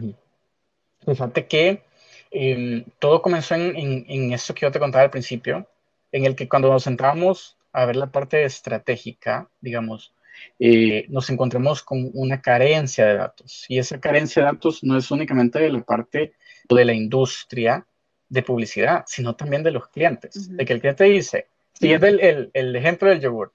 Fíjate 1.06 1.46
que 1.46 1.82
Em, 2.30 2.84
todo 2.98 3.22
comenzó 3.22 3.54
en, 3.54 4.04
en, 4.08 4.32
eso 4.32 4.54
que 4.54 4.62
yo 4.62 4.72
te 4.72 4.78
contaba 4.78 5.04
al 5.04 5.10
principio, 5.10 5.66
en 6.16 6.24
el 6.24 6.34
que 6.34 6.48
cuando 6.48 6.70
nos 6.70 6.84
sentábamos 6.84 7.58
a 7.72 7.84
ver 7.84 7.96
la 7.96 8.10
parte 8.10 8.42
estratégica, 8.44 9.50
digamos, 9.60 10.14
eh, 10.58 11.04
nos 11.08 11.28
encontramos 11.28 11.82
con 11.82 12.10
una 12.14 12.40
carencia 12.40 13.06
de 13.06 13.16
datos. 13.16 13.66
Y 13.68 13.78
esa 13.78 14.00
carencia 14.00 14.42
de 14.42 14.52
datos 14.52 14.82
no 14.82 14.96
es 14.96 15.10
únicamente 15.10 15.58
de 15.58 15.70
la 15.70 15.82
parte 15.82 16.32
de 16.68 16.84
la 16.86 16.94
industria 16.94 17.86
de 18.30 18.42
publicidad, 18.42 19.04
sino 19.06 19.36
también 19.36 19.62
de 19.62 19.72
los 19.72 19.88
clientes. 19.88 20.56
De 20.56 20.64
que 20.64 20.72
el 20.72 20.80
cliente 20.80 21.04
dice, 21.04 21.48
siguiendo 21.74 22.06
el, 22.06 22.20
el, 22.20 22.50
el 22.54 22.74
ejemplo 22.74 23.10
del 23.10 23.20
yogur, 23.20 23.52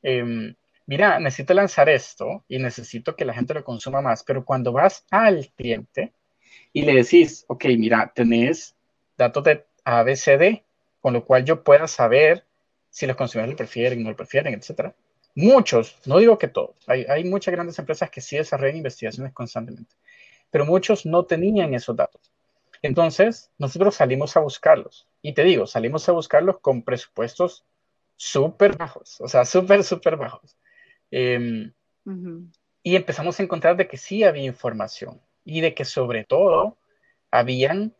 em, 0.00 0.54
mira, 0.86 1.18
necesito 1.18 1.52
lanzar 1.52 1.88
esto 1.88 2.44
y 2.46 2.60
necesito 2.60 3.16
que 3.16 3.24
la 3.24 3.34
gente 3.34 3.54
lo 3.54 3.64
consuma 3.64 4.00
más, 4.00 4.22
pero 4.22 4.44
cuando 4.44 4.70
vas 4.72 5.04
al 5.10 5.50
cliente, 5.56 6.12
y 6.72 6.82
le 6.82 6.94
decís, 6.94 7.44
ok, 7.48 7.64
mira, 7.76 8.12
tenés 8.14 8.76
datos 9.16 9.42
de 9.42 9.64
ABCD, 9.84 10.62
con 11.00 11.12
lo 11.14 11.24
cual 11.24 11.44
yo 11.44 11.62
pueda 11.62 11.86
saber 11.86 12.44
si 12.90 13.06
los 13.06 13.16
consumidores 13.16 13.52
lo 13.52 13.56
prefieren, 13.56 14.02
no 14.02 14.10
lo 14.10 14.16
prefieren, 14.16 14.54
etc. 14.54 14.92
Muchos, 15.34 15.96
no 16.06 16.18
digo 16.18 16.38
que 16.38 16.48
todos, 16.48 16.76
hay, 16.86 17.04
hay 17.08 17.24
muchas 17.24 17.52
grandes 17.52 17.78
empresas 17.78 18.10
que 18.10 18.20
sí 18.20 18.36
desarrollan 18.36 18.76
investigaciones 18.78 19.32
constantemente, 19.32 19.94
pero 20.50 20.64
muchos 20.64 21.06
no 21.06 21.24
tenían 21.24 21.74
esos 21.74 21.96
datos. 21.96 22.32
Entonces, 22.82 23.50
nosotros 23.58 23.96
salimos 23.96 24.36
a 24.36 24.40
buscarlos. 24.40 25.06
Y 25.22 25.32
te 25.32 25.44
digo, 25.44 25.66
salimos 25.66 26.08
a 26.08 26.12
buscarlos 26.12 26.60
con 26.60 26.82
presupuestos 26.82 27.64
súper 28.16 28.76
bajos, 28.76 29.20
o 29.20 29.28
sea, 29.28 29.44
súper, 29.44 29.84
súper 29.84 30.16
bajos. 30.16 30.56
Em, 31.10 31.72
y 32.82 32.96
empezamos 32.96 33.38
a 33.38 33.42
encontrar 33.42 33.76
de 33.76 33.86
que 33.86 33.96
sí 33.96 34.24
había 34.24 34.44
información 34.44 35.20
y 35.44 35.60
de 35.60 35.74
que 35.74 35.84
sobre 35.84 36.24
todo 36.24 36.78
habían 37.30 37.94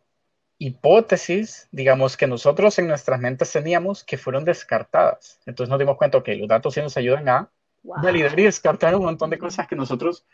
hipótesis, 0.59 1.67
digamos, 1.71 2.17
que 2.17 2.27
nosotros 2.27 2.77
en 2.79 2.87
nuestras 2.87 3.19
mentes 3.19 3.51
teníamos 3.51 4.03
que 4.03 4.17
fueron 4.17 4.43
descartadas. 4.43 5.39
Entonces 5.45 5.69
nos 5.69 5.79
dimos 5.79 5.97
cuenta 5.97 6.21
que 6.21 6.35
los 6.35 6.47
datos 6.47 6.73
sí 6.73 6.81
nos 6.81 6.95
ayudan 6.97 7.27
a 7.29 7.49
validar 7.81 8.37
y 8.37 8.43
descartar 8.43 8.93
un 8.93 9.05
montón 9.05 9.29
de 9.29 9.39
cosas 9.39 9.67
que 9.67 9.75
nosotros 9.77 10.25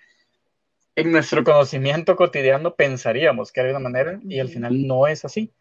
en 0.96 1.12
nuestro 1.12 1.44
conocimiento 1.44 2.16
cotidiano 2.16 2.74
pensaríamos 2.74 3.52
que 3.52 3.60
era 3.60 3.70
de 3.70 3.76
una 3.76 3.90
manera 3.90 4.20
y 4.24 4.40
al 4.40 4.50
final 4.50 4.88
no 4.88 5.08
es 5.08 5.24
así. 5.26 5.54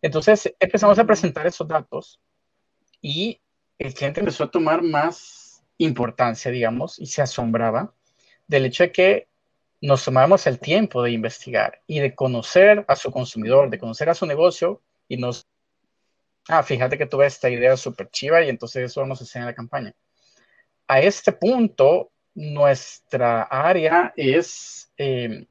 Entonces 0.00 0.54
empezamos 0.58 0.98
a 0.98 1.04
presentar 1.04 1.46
esos 1.46 1.68
datos 1.68 2.20
y 3.02 3.38
el 3.78 3.92
cliente 3.92 4.20
empezó 4.20 4.44
a 4.44 4.50
tomar 4.50 4.82
más 4.82 5.62
importancia, 5.76 6.50
digamos, 6.50 6.98
y 6.98 7.06
se 7.06 7.20
asombraba 7.20 7.92
del 8.46 8.64
hecho 8.64 8.84
de 8.84 8.92
que 8.92 9.28
nos 9.80 10.04
tomamos 10.04 10.46
el 10.46 10.58
tiempo 10.58 11.02
de 11.02 11.12
investigar 11.12 11.80
y 11.86 12.00
de 12.00 12.14
conocer 12.14 12.84
a 12.88 12.96
su 12.96 13.10
consumidor, 13.10 13.70
de 13.70 13.78
conocer 13.78 14.10
a 14.10 14.14
su 14.14 14.26
negocio 14.26 14.82
y 15.08 15.16
nos 15.16 15.46
ah, 16.48 16.62
fíjate 16.62 16.98
que 16.98 17.06
tuve 17.06 17.26
esta 17.26 17.48
idea 17.48 17.76
súper 17.76 18.10
chiva 18.10 18.42
y 18.42 18.48
entonces 18.48 18.84
eso 18.84 19.00
vamos 19.00 19.20
a 19.20 19.24
hacer 19.24 19.40
en 19.40 19.46
la 19.46 19.54
campaña. 19.54 19.94
A 20.88 21.00
este 21.00 21.32
punto, 21.32 22.10
nuestra 22.34 23.42
área 23.42 24.12
es 24.16 24.92
eh, 24.96 25.46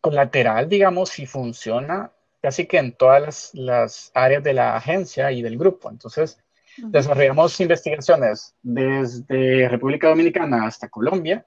colateral, 0.00 0.68
digamos, 0.68 1.10
si 1.10 1.26
funciona 1.26 2.12
casi 2.40 2.66
que 2.66 2.78
en 2.78 2.92
todas 2.92 3.50
las, 3.54 4.10
áreas 4.14 4.42
de 4.42 4.52
la 4.52 4.76
agencia 4.76 5.30
y 5.30 5.42
del 5.42 5.58
grupo. 5.58 5.90
Entonces, 5.90 6.38
desarrollamos 6.76 7.60
investigaciones 7.60 8.54
desde 8.62 9.68
República 9.68 10.08
Dominicana 10.08 10.66
hasta 10.66 10.88
Colombia 10.88 11.46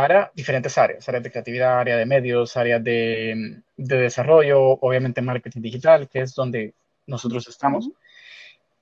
para 0.00 0.30
diferentes 0.34 0.76
áreas, 0.78 1.08
áreas 1.08 1.24
de 1.24 1.30
creatividad, 1.30 1.80
área 1.80 1.96
de 1.96 2.06
medios, 2.06 2.56
áreas 2.56 2.82
de, 2.84 3.62
desarrollo, 3.76 4.60
obviamente 4.60 5.22
marketing 5.22 5.62
digital, 5.62 6.08
que 6.08 6.20
es 6.20 6.34
donde 6.34 6.72
nosotros 7.06 7.48
estamos. 7.48 7.90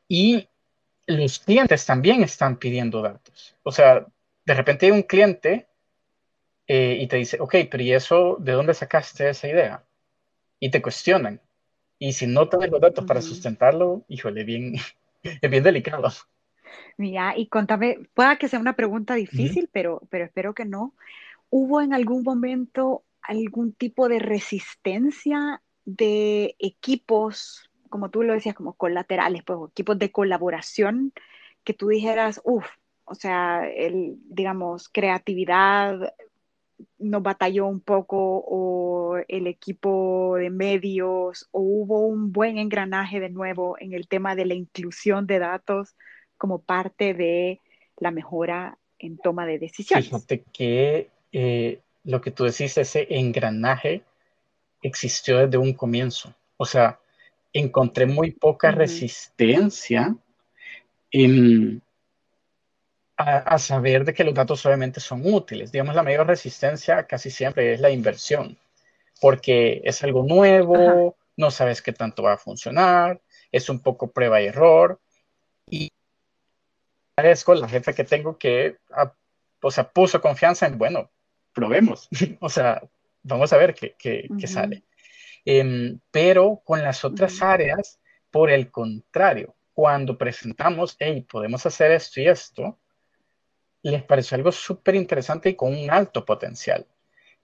Y 0.08 0.48
los 1.06 1.38
clientes 1.38 1.86
también 1.86 2.22
están 2.22 2.56
pidiendo 2.56 3.00
datos. 3.00 3.54
O 3.62 3.72
sea, 3.72 4.06
de 4.44 4.54
repente 4.54 4.86
hay 4.86 4.92
un 4.92 5.02
cliente 5.02 5.66
eh, 6.66 6.98
y 7.00 7.06
te 7.06 7.16
dice, 7.16 7.38
ok, 7.40 7.54
pero 7.70 7.82
¿y 7.82 7.92
eso 7.92 8.36
de 8.38 8.52
dónde 8.52 8.74
sacaste 8.74 9.30
esa 9.30 9.48
idea? 9.48 9.82
y 10.60 10.70
te 10.70 10.82
cuestionan. 10.82 11.40
Y 11.98 12.12
si 12.12 12.26
no 12.26 12.48
tienes 12.48 12.70
los 12.70 12.80
datos 12.80 13.04
para 13.04 13.22
sustentarlo, 13.22 14.04
híjole, 14.08 14.44
bien, 14.44 14.74
es 15.22 15.50
bien 15.50 15.62
delicado. 15.62 16.08
Mira, 16.96 17.36
y 17.36 17.48
contame, 17.48 17.98
pueda 18.14 18.36
que 18.36 18.48
sea 18.48 18.58
una 18.58 18.76
pregunta 18.76 19.14
difícil, 19.14 19.68
pero, 19.72 20.02
pero 20.10 20.24
espero 20.24 20.54
que 20.54 20.64
no. 20.64 20.94
¿Hubo 21.50 21.80
en 21.80 21.94
algún 21.94 22.22
momento 22.22 23.04
algún 23.22 23.72
tipo 23.72 24.08
de 24.08 24.18
resistencia 24.18 25.62
de 25.84 26.56
equipos, 26.58 27.70
como 27.88 28.10
tú 28.10 28.22
lo 28.22 28.32
decías, 28.32 28.54
como 28.54 28.74
colaterales, 28.74 29.42
pues, 29.44 29.58
equipos 29.70 29.98
de 29.98 30.10
colaboración, 30.10 31.12
que 31.64 31.74
tú 31.74 31.88
dijeras, 31.88 32.40
uff, 32.44 32.66
o 33.04 33.14
sea, 33.14 33.68
el, 33.68 34.16
digamos, 34.28 34.88
creatividad 34.88 36.14
nos 36.98 37.22
batalló 37.22 37.66
un 37.66 37.80
poco 37.80 38.44
o 38.46 39.16
el 39.28 39.46
equipo 39.46 40.36
de 40.36 40.50
medios 40.50 41.48
o 41.50 41.60
hubo 41.60 42.06
un 42.06 42.32
buen 42.32 42.58
engranaje 42.58 43.20
de 43.20 43.30
nuevo 43.30 43.76
en 43.78 43.92
el 43.92 44.08
tema 44.08 44.34
de 44.34 44.46
la 44.46 44.54
inclusión 44.54 45.26
de 45.26 45.38
datos 45.38 45.96
como 46.38 46.58
parte 46.60 47.14
de 47.14 47.60
la 47.98 48.10
mejora 48.10 48.78
en 48.98 49.18
toma 49.18 49.46
de 49.46 49.58
decisiones. 49.58 50.06
Fíjate 50.06 50.44
que 50.52 51.10
eh, 51.32 51.80
lo 52.04 52.20
que 52.20 52.30
tú 52.30 52.44
decís, 52.44 52.76
ese 52.78 53.06
engranaje 53.10 54.02
existió 54.82 55.38
desde 55.38 55.58
un 55.58 55.72
comienzo. 55.72 56.34
O 56.56 56.64
sea, 56.64 56.98
encontré 57.52 58.06
muy 58.06 58.30
poca 58.32 58.70
resistencia 58.70 60.16
en, 61.10 61.82
a, 63.16 63.58
saber 63.58 64.04
de 64.04 64.14
que 64.14 64.24
los 64.24 64.34
datos 64.34 64.64
obviamente 64.66 65.00
son 65.00 65.22
útiles. 65.24 65.72
Digamos, 65.72 65.94
la 65.94 66.02
mayor 66.02 66.26
resistencia 66.26 67.06
casi 67.06 67.30
siempre 67.30 67.72
es 67.72 67.80
la 67.80 67.90
inversión, 67.90 68.56
porque 69.20 69.80
es 69.84 70.02
algo 70.04 70.22
nuevo, 70.24 71.16
no 71.36 71.50
sabes 71.50 71.82
qué 71.82 71.92
tanto 71.92 72.22
va 72.22 72.34
a 72.34 72.38
funcionar, 72.38 73.20
es 73.50 73.68
un 73.68 73.80
poco 73.80 74.10
prueba 74.10 74.40
y 74.40 74.46
error. 74.46 75.00
Y 75.68 75.90
agradezco 77.16 77.54
la 77.54 77.68
jefe 77.68 77.94
que 77.94 78.04
tengo 78.04 78.36
que, 78.36 78.76
o 79.62 79.70
sea, 79.70 79.88
puso 79.88 80.20
confianza 80.20 80.66
en, 80.66 80.76
bueno, 80.76 81.10
probemos, 81.54 82.08
o 82.40 82.48
sea, 82.50 82.82
vamos 83.22 83.52
a 83.52 83.56
ver 83.56 83.74
qué, 83.74 83.96
qué, 83.98 84.46
sale. 84.46 84.84
Em, 85.44 85.98
pero 86.10 86.60
con 86.64 86.82
las 86.82 87.04
otras 87.04 87.40
áreas, 87.40 87.98
por 88.30 88.50
el 88.50 88.70
contrario, 88.70 89.54
cuando 89.72 90.18
presentamos, 90.18 90.96
hey, 90.98 91.26
podemos 91.28 91.64
hacer 91.64 91.92
esto 91.92 92.20
y 92.20 92.28
esto, 92.28 92.78
les 93.82 94.02
pareció 94.02 94.36
algo 94.36 94.52
súper 94.52 94.94
interesante 94.94 95.50
y 95.50 95.54
con 95.54 95.74
un 95.74 95.90
alto 95.90 96.24
potencial. 96.24 96.86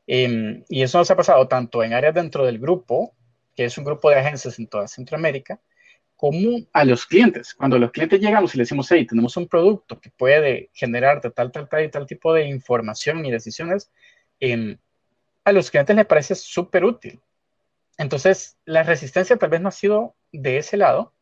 Em, 0.07 0.65
y 0.69 0.83
eso 0.83 0.99
nos 0.99 1.11
ha 1.11 1.17
pasado 1.17 1.49
tanto 1.49 1.83
en 1.83 1.95
áreas 1.95 2.15
dentro 2.15 2.45
del 2.45 2.59
grupo, 2.59 3.15
que 3.57 3.65
es 3.65 3.79
un 3.79 3.85
grupo 3.85 4.11
de 4.11 4.17
agencias 4.17 4.59
en 4.59 4.67
toda 4.67 4.89
Centroamérica, 4.89 5.61
como 6.23 6.65
a 6.73 6.85
los 6.85 7.05
clientes. 7.05 7.53
Cuando 7.53 7.81
los 7.81 7.91
clientes 7.91 8.21
llegamos 8.21 8.55
y 8.55 8.59
les 8.59 8.69
decimos, 8.69 8.89
hey, 8.93 9.05
tenemos 9.05 9.37
un 9.37 9.49
producto 9.49 10.01
que 10.01 10.09
puede 10.09 10.71
generar 10.73 11.21
tal, 11.21 11.51
tal, 11.51 11.69
tal 11.69 11.85
y 11.85 11.91
tal 11.91 12.07
tipo 12.07 12.33
de 12.33 12.47
información 12.47 13.27
y 13.27 13.33
decisiones, 13.33 13.91
em, 14.39 14.79
a 15.43 15.51
los 15.51 15.69
clientes 15.69 15.97
les 15.97 16.07
parece 16.07 16.37
súper 16.37 16.85
útil. 16.85 17.21
Entonces, 17.99 18.57
la 18.65 18.85
resistencia 18.85 19.37
tal 19.37 19.51
vez 19.51 19.61
no 19.61 19.69
ha 19.69 19.73
sido 19.73 20.15
de 20.31 20.59
ese 20.59 20.77
lado, 20.77 21.13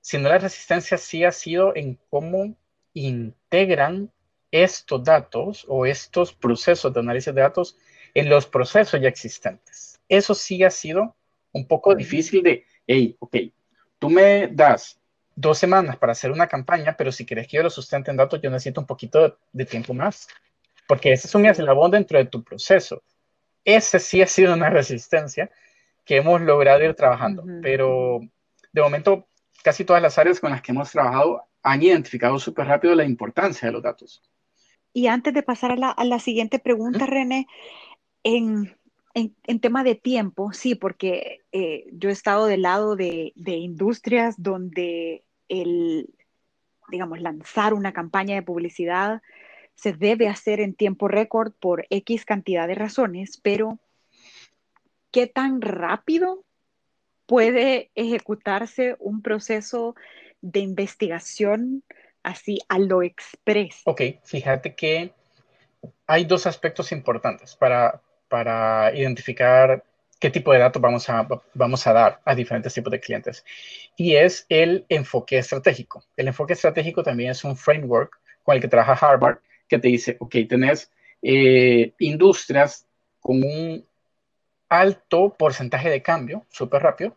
sino 0.00 0.28
la 0.28 0.38
resistencia 0.38 0.98
sí 0.98 1.24
ha 1.24 1.32
sido 1.32 1.74
en 1.74 1.98
cómo 2.08 2.54
integran 2.94 4.12
estos 4.52 5.02
datos 5.02 5.64
o 5.66 5.84
estos 5.84 6.32
procesos 6.32 6.94
de 6.94 7.00
análisis 7.00 7.34
de 7.34 7.40
datos 7.40 7.76
en 8.14 8.28
los 8.28 8.46
procesos 8.46 9.00
ya 9.00 9.08
existentes. 9.08 10.00
Eso 10.08 10.32
sí 10.36 10.62
ha 10.62 10.70
sido 10.70 11.16
un 11.50 11.66
poco 11.66 11.92
difícil 11.96 12.44
de, 12.44 12.64
hey, 12.86 13.16
ok, 13.18 13.36
tú 13.98 14.10
me 14.10 14.48
das 14.48 14.98
dos 15.34 15.58
semanas 15.58 15.96
para 15.96 16.12
hacer 16.12 16.30
una 16.30 16.46
campaña, 16.46 16.96
pero 16.96 17.12
si 17.12 17.26
quieres 17.26 17.46
que 17.46 17.58
yo 17.58 17.62
lo 17.62 17.70
sustente 17.70 18.10
en 18.10 18.16
datos, 18.16 18.40
yo 18.40 18.50
necesito 18.50 18.80
un 18.80 18.86
poquito 18.86 19.38
de, 19.52 19.64
tiempo 19.66 19.94
más, 19.94 20.28
porque 20.88 21.12
ese 21.12 21.28
es 21.28 21.34
un 21.34 21.46
eslabón 21.46 21.90
dentro 21.90 22.18
de 22.18 22.24
tu 22.24 22.42
proceso. 22.42 23.02
Ese 23.64 23.98
sí 23.98 24.22
ha 24.22 24.26
sido 24.26 24.54
una 24.54 24.70
resistencia 24.70 25.50
que 26.04 26.16
hemos 26.16 26.40
logrado 26.40 26.82
ir 26.84 26.94
trabajando, 26.94 27.44
pero 27.62 28.20
de 28.72 28.82
momento 28.82 29.26
casi 29.62 29.84
todas 29.84 30.00
las 30.00 30.18
áreas 30.18 30.40
con 30.40 30.50
las 30.50 30.62
que 30.62 30.72
hemos 30.72 30.90
trabajado 30.92 31.42
han 31.62 31.82
identificado 31.82 32.38
súper 32.38 32.68
rápido 32.68 32.94
la 32.94 33.04
importancia 33.04 33.66
de 33.66 33.72
los 33.72 33.82
datos. 33.82 34.22
Y 34.92 35.08
antes 35.08 35.34
de 35.34 35.42
pasar 35.42 35.72
a 35.72 36.04
la, 36.04 36.18
siguiente 36.20 36.58
pregunta, 36.58 37.04
René, 37.04 37.48
en, 38.22 38.75
tema 39.60 39.82
de 39.84 39.94
tiempo, 39.94 40.52
sí, 40.52 40.74
porque 40.74 41.40
eh, 41.52 41.86
yo 41.92 42.08
he 42.08 42.12
estado 42.12 42.46
del 42.46 42.62
lado 42.62 42.96
de, 42.96 43.32
industrias 43.34 44.34
donde 44.38 45.24
el, 45.48 46.10
digamos, 46.90 47.20
lanzar 47.20 47.74
una 47.74 47.92
campaña 47.92 48.34
de 48.34 48.42
publicidad 48.42 49.22
se 49.74 49.92
debe 49.92 50.28
hacer 50.28 50.60
en 50.60 50.74
tiempo 50.74 51.08
récord 51.08 51.52
por 51.52 51.86
X 51.90 52.24
cantidad 52.24 52.66
de 52.66 52.74
razones, 52.74 53.38
pero 53.42 53.78
¿qué 55.10 55.26
tan 55.26 55.60
rápido 55.60 56.44
puede 57.26 57.90
ejecutarse 57.94 58.96
un 58.98 59.20
proceso 59.20 59.94
de 60.40 60.60
investigación 60.60 61.82
así 62.22 62.58
a 62.68 62.78
lo 62.78 63.02
express. 63.02 63.82
Ok, 63.84 64.02
fíjate 64.24 64.74
que 64.74 65.12
hay 66.06 66.24
dos 66.24 66.46
aspectos 66.46 66.92
importantes 66.92 67.54
para, 67.54 68.02
para 68.28 68.94
identificar 68.94 69.84
qué 70.18 70.30
tipo 70.30 70.52
de 70.52 70.58
datos 70.58 70.80
vamos 70.80 71.08
a, 71.08 71.26
vamos 71.54 71.86
a 71.86 71.92
dar 71.92 72.20
a 72.24 72.34
diferentes 72.34 72.72
tipos 72.74 72.90
de 72.90 73.00
clientes. 73.00 73.44
Y 73.96 74.16
es 74.16 74.46
el 74.48 74.84
enfoque 74.88 75.38
estratégico. 75.38 76.04
El 76.16 76.28
enfoque 76.28 76.54
estratégico 76.54 77.02
también 77.02 77.30
es 77.30 77.44
un 77.44 77.56
framework 77.56 78.18
con 78.42 78.54
el 78.54 78.60
que 78.60 78.68
trabaja 78.68 79.06
Harvard, 79.06 79.38
que 79.68 79.78
te 79.78 79.88
dice, 79.88 80.16
ok, 80.20 80.36
tenés 80.48 80.90
eh, 81.22 81.92
industrias 81.98 82.86
con 83.20 83.42
un 83.42 83.84
alto 84.68 85.34
porcentaje 85.36 85.90
de 85.90 86.02
cambio, 86.02 86.46
súper 86.50 86.82
rápido, 86.82 87.16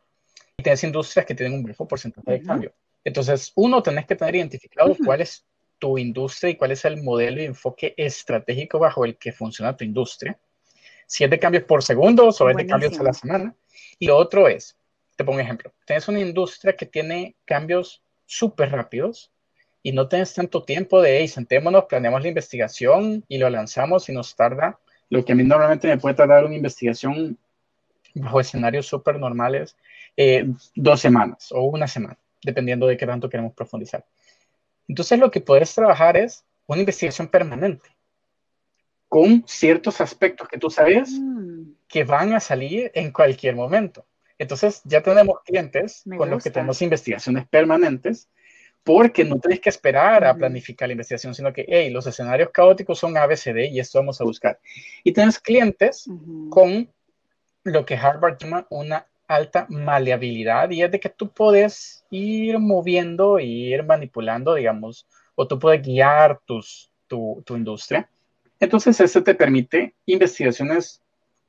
y 0.57 0.63
tienes 0.63 0.83
industrias 0.83 1.25
que 1.25 1.35
tienen 1.35 1.53
un 1.53 1.63
bajo 1.63 1.87
porcentaje 1.87 2.31
de 2.31 2.41
cambio. 2.41 2.73
Entonces, 3.03 3.51
uno, 3.55 3.81
tenés 3.81 4.05
que 4.05 4.15
tener 4.15 4.35
identificado 4.35 4.95
cuál 5.05 5.21
es 5.21 5.45
tu 5.77 5.97
industria 5.97 6.51
y 6.51 6.55
cuál 6.55 6.71
es 6.71 6.83
el 6.85 7.01
modelo 7.01 7.41
y 7.41 7.45
enfoque 7.45 7.93
estratégico 7.97 8.79
bajo 8.79 9.05
el 9.05 9.17
que 9.17 9.31
funciona 9.31 9.77
tu 9.77 9.85
industria. 9.85 10.37
Si 11.09 11.23
es 11.23 11.29
de 11.31 11.39
cambios 11.39 11.63
por 11.63 11.81
segundos 11.81 12.39
o 12.39 12.51
es 12.51 12.55
de 12.55 12.67
cambios 12.67 12.99
a 12.99 13.03
la 13.03 13.13
semana. 13.13 13.55
Y 13.97 14.05
lo 14.05 14.15
otro 14.15 14.47
es, 14.47 14.77
te 15.15 15.23
pongo 15.23 15.39
un 15.39 15.43
ejemplo, 15.43 15.73
tienes 15.85 16.07
una 16.07 16.19
industria 16.19 16.75
que 16.75 16.85
tiene 16.85 17.35
cambios 17.45 18.03
súper 18.27 18.71
rápidos 18.71 19.31
y 19.81 19.91
no 19.91 20.07
tienes 20.07 20.35
tanto 20.35 20.63
tiempo 20.63 21.01
de, 21.01 21.17
hey, 21.17 21.27
sentémonos, 21.27 21.85
planeamos 21.85 22.21
la 22.21 22.27
investigación 22.27 23.25
y 23.27 23.39
lo 23.39 23.49
lanzamos 23.49 24.07
y 24.07 24.13
nos 24.13 24.35
tarda 24.35 24.79
lo 25.09 25.25
que 25.25 25.31
a 25.31 25.35
mí 25.35 25.43
normalmente 25.43 25.87
me 25.87 25.97
puede 25.97 26.13
tardar 26.13 26.45
una 26.45 26.55
investigación 26.55 27.39
bajo 28.13 28.39
escenarios 28.39 28.85
súper 28.85 29.17
normales, 29.17 29.75
eh, 30.15 30.47
dos 30.75 31.01
semanas 31.01 31.51
o 31.51 31.63
una 31.63 31.87
semana 31.87 32.19
dependiendo 32.43 32.85
de 32.85 32.97
qué 32.97 33.07
tanto 33.07 33.29
queremos 33.29 33.53
profundizar. 33.53 34.05
Entonces 34.87 35.17
lo 35.17 35.31
que 35.31 35.41
puedes 35.41 35.73
trabajar 35.73 36.17
es 36.17 36.45
una 36.67 36.81
investigación 36.81 37.27
permanente 37.27 37.89
con 39.09 39.43
ciertos 39.47 39.99
aspectos 39.99 40.47
que 40.47 40.59
tú 40.59 40.69
sabes 40.69 41.11
mm. 41.11 41.71
que 41.87 42.03
van 42.05 42.33
a 42.33 42.39
salir 42.39 42.91
en 42.93 43.11
cualquier 43.11 43.55
momento. 43.55 44.05
Entonces 44.37 44.81
ya 44.85 45.01
tenemos 45.01 45.41
clientes 45.43 46.03
con 46.17 46.29
los 46.29 46.41
que 46.41 46.51
tenemos 46.51 46.81
investigaciones 46.81 47.45
permanentes 47.49 48.29
porque 48.83 49.25
no 49.25 49.39
tienes 49.39 49.59
que 49.59 49.69
esperar 49.69 50.23
a 50.23 50.35
planificar 50.35 50.87
la 50.87 50.93
investigación, 50.93 51.35
sino 51.35 51.51
que, 51.51 51.65
hey, 51.67 51.89
los 51.89 52.07
escenarios 52.07 52.49
caóticos 52.53 52.97
son 52.97 53.17
ABCD 53.17 53.69
y 53.69 53.79
esto 53.79 53.99
vamos 53.99 54.21
a 54.21 54.23
buscar. 54.23 54.59
Y 55.03 55.11
tienes 55.11 55.39
clientes 55.39 56.09
con 56.49 56.89
lo 57.63 57.85
que 57.85 57.95
Harvard 57.95 58.37
llama 58.37 58.65
una 58.69 59.05
alta 59.27 59.67
maleabilidad 59.69 60.71
y 60.71 60.81
es 60.81 60.91
de 60.91 60.99
que 60.99 61.09
tú 61.09 61.29
puedes 61.31 62.05
ir 62.09 62.57
moviendo 62.57 63.39
ir 63.39 63.83
manipulando, 63.83 64.55
digamos, 64.55 65.05
o 65.35 65.47
tú 65.47 65.59
puedes 65.59 65.81
guiar 65.81 66.39
tus, 66.45 66.91
tu, 67.07 67.43
tu 67.45 67.57
industria. 67.57 68.09
Entonces, 68.59 68.99
eso 68.99 69.23
te 69.23 69.35
permite 69.35 69.95
investigaciones 70.05 71.01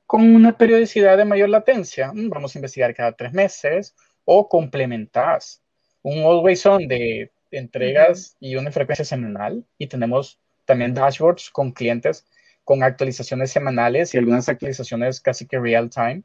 con 0.06 0.34
una 0.34 0.56
periodicidad 0.56 1.16
de 1.16 1.24
mayor 1.24 1.48
latencia. 1.48 2.12
Mm, 2.12 2.28
vamos 2.28 2.54
a 2.54 2.58
investigar 2.58 2.94
cada 2.94 3.12
tres 3.12 3.32
meses 3.32 3.94
o 4.24 4.48
complementas 4.48 5.62
un 6.02 6.22
always 6.22 6.64
on 6.66 6.88
de 6.88 7.30
entregas 7.50 8.36
y 8.40 8.56
una 8.56 8.70
frecuencia 8.70 9.04
semanal 9.04 9.64
y 9.76 9.86
tenemos 9.86 10.38
también 10.64 10.94
dashboards 10.94 11.50
con 11.50 11.72
clientes 11.72 12.24
con 12.64 12.84
actualizaciones 12.84 13.50
semanales 13.50 14.14
y 14.14 14.18
algunas 14.18 14.48
actualizaciones 14.48 15.20
casi 15.20 15.46
que 15.46 15.58
real 15.58 15.90
time. 15.90 16.22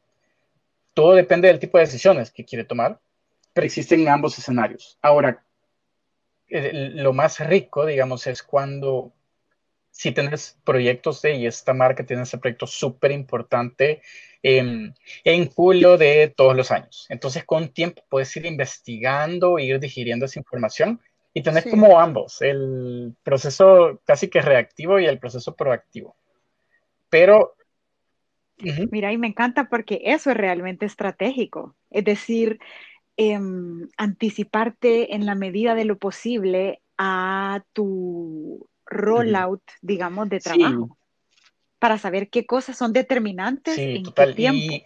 Todo 0.93 1.15
depende 1.15 1.47
del 1.47 1.59
tipo 1.59 1.79
de 1.79 1.85
decisiones 1.85 2.29
que 2.29 2.45
quiere 2.45 2.63
tomar, 2.63 2.99
pero 3.53 3.65
existen 3.65 4.07
ambos 4.07 4.37
escenarios. 4.37 4.99
Ahora, 5.01 5.43
lo 6.49 7.13
más 7.13 7.39
rico, 7.39 7.85
digamos, 7.85 8.27
es 8.27 8.43
cuando 8.43 9.11
si 9.97 10.11
tienes 10.11 10.59
proyectos 10.65 11.21
de, 11.21 11.35
y 11.35 11.47
esta 11.47 11.73
marca 11.73 12.05
tiene 12.05 12.23
ese 12.23 12.37
proyecto 12.37 12.67
súper 12.67 13.11
importante 13.11 14.01
en 14.43 14.93
julio 15.55 15.97
de 15.97 16.33
todos 16.35 16.55
los 16.55 16.69
años. 16.69 17.07
Entonces, 17.09 17.45
con 17.45 17.69
tiempo 17.69 18.03
puedes 18.09 18.35
ir 18.35 18.45
investigando, 18.45 19.57
ir 19.57 19.79
digiriendo 19.79 20.25
esa 20.25 20.37
información 20.37 20.99
y 21.33 21.41
tener 21.41 21.69
como 21.69 21.97
ambos, 21.97 22.41
el 22.41 23.15
proceso 23.23 24.01
casi 24.05 24.27
que 24.27 24.41
reactivo 24.41 24.99
y 24.99 25.05
el 25.05 25.17
proceso 25.17 25.55
proactivo. 25.55 26.15
Pero... 27.09 27.55
Mira, 28.91 29.13
y 29.13 29.17
me 29.17 29.27
encanta 29.27 29.69
porque 29.69 30.01
eso 30.03 30.29
es 30.29 30.37
realmente 30.37 30.85
estratégico. 30.85 31.75
Es 31.89 32.03
decir, 32.03 32.59
em, 33.15 33.89
anticiparte 33.97 35.15
en 35.15 35.25
la 35.25 35.35
medida 35.35 35.73
de 35.73 35.85
lo 35.85 35.97
posible 35.97 36.81
a 36.97 37.63
tu 37.73 38.67
rollout, 38.85 39.61
digamos, 39.81 40.29
de 40.29 40.39
trabajo. 40.39 40.97
Para 41.79 41.97
saber 41.97 42.29
qué 42.29 42.45
cosas 42.45 42.77
son 42.77 42.93
determinantes 42.93 43.77
en 43.77 44.03
qué 44.03 44.33
tiempo. 44.33 44.73
Y 44.73 44.83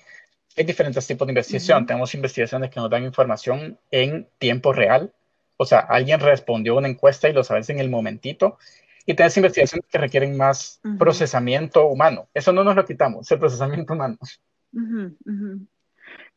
hay 0.57 0.65
diferentes 0.65 1.05
tipos 1.07 1.27
de 1.27 1.31
investigación. 1.31 1.85
Tenemos 1.85 2.13
investigaciones 2.15 2.69
que 2.69 2.79
nos 2.79 2.89
dan 2.89 3.03
información 3.03 3.79
en 3.91 4.27
tiempo 4.37 4.73
real, 4.73 5.13
o 5.61 5.65
sea, 5.65 5.79
alguien 5.79 6.21
respondió 6.21 6.77
una 6.77 6.87
encuesta 6.87 7.27
y 7.27 7.33
lo 7.33 7.43
sabes 7.43 7.69
en 7.69 7.79
el 7.79 7.89
momentito. 7.89 8.57
Y 9.05 9.13
tienes 9.13 9.35
investigaciones 9.35 9.85
que 9.89 9.97
requieren 9.97 10.37
más 10.37 10.79
procesamiento 10.97 11.87
humano. 11.87 12.27
Eso 12.33 12.53
no 12.53 12.63
nos 12.63 12.75
lo 12.75 12.85
quitamos, 12.85 13.29
el 13.31 13.39
procesamiento 13.39 13.93
humano. 13.93 14.17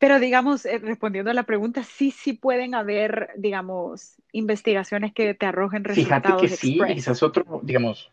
Pero 0.02 0.18
digamos, 0.18 0.66
eh, 0.66 0.78
respondiendo 0.78 1.30
a 1.30 1.34
la 1.34 1.44
pregunta, 1.44 1.84
sí, 1.84 2.10
sí 2.10 2.32
pueden 2.32 2.74
haber, 2.74 3.30
digamos, 3.36 4.16
investigaciones 4.32 5.14
que 5.14 5.32
te 5.32 5.46
arrojen 5.46 5.84
resultados. 5.84 6.40
Fíjate 6.40 6.48
que 6.48 6.56
sí, 6.56 6.80
quizás 6.92 7.22
otro, 7.22 7.60
digamos, 7.62 8.10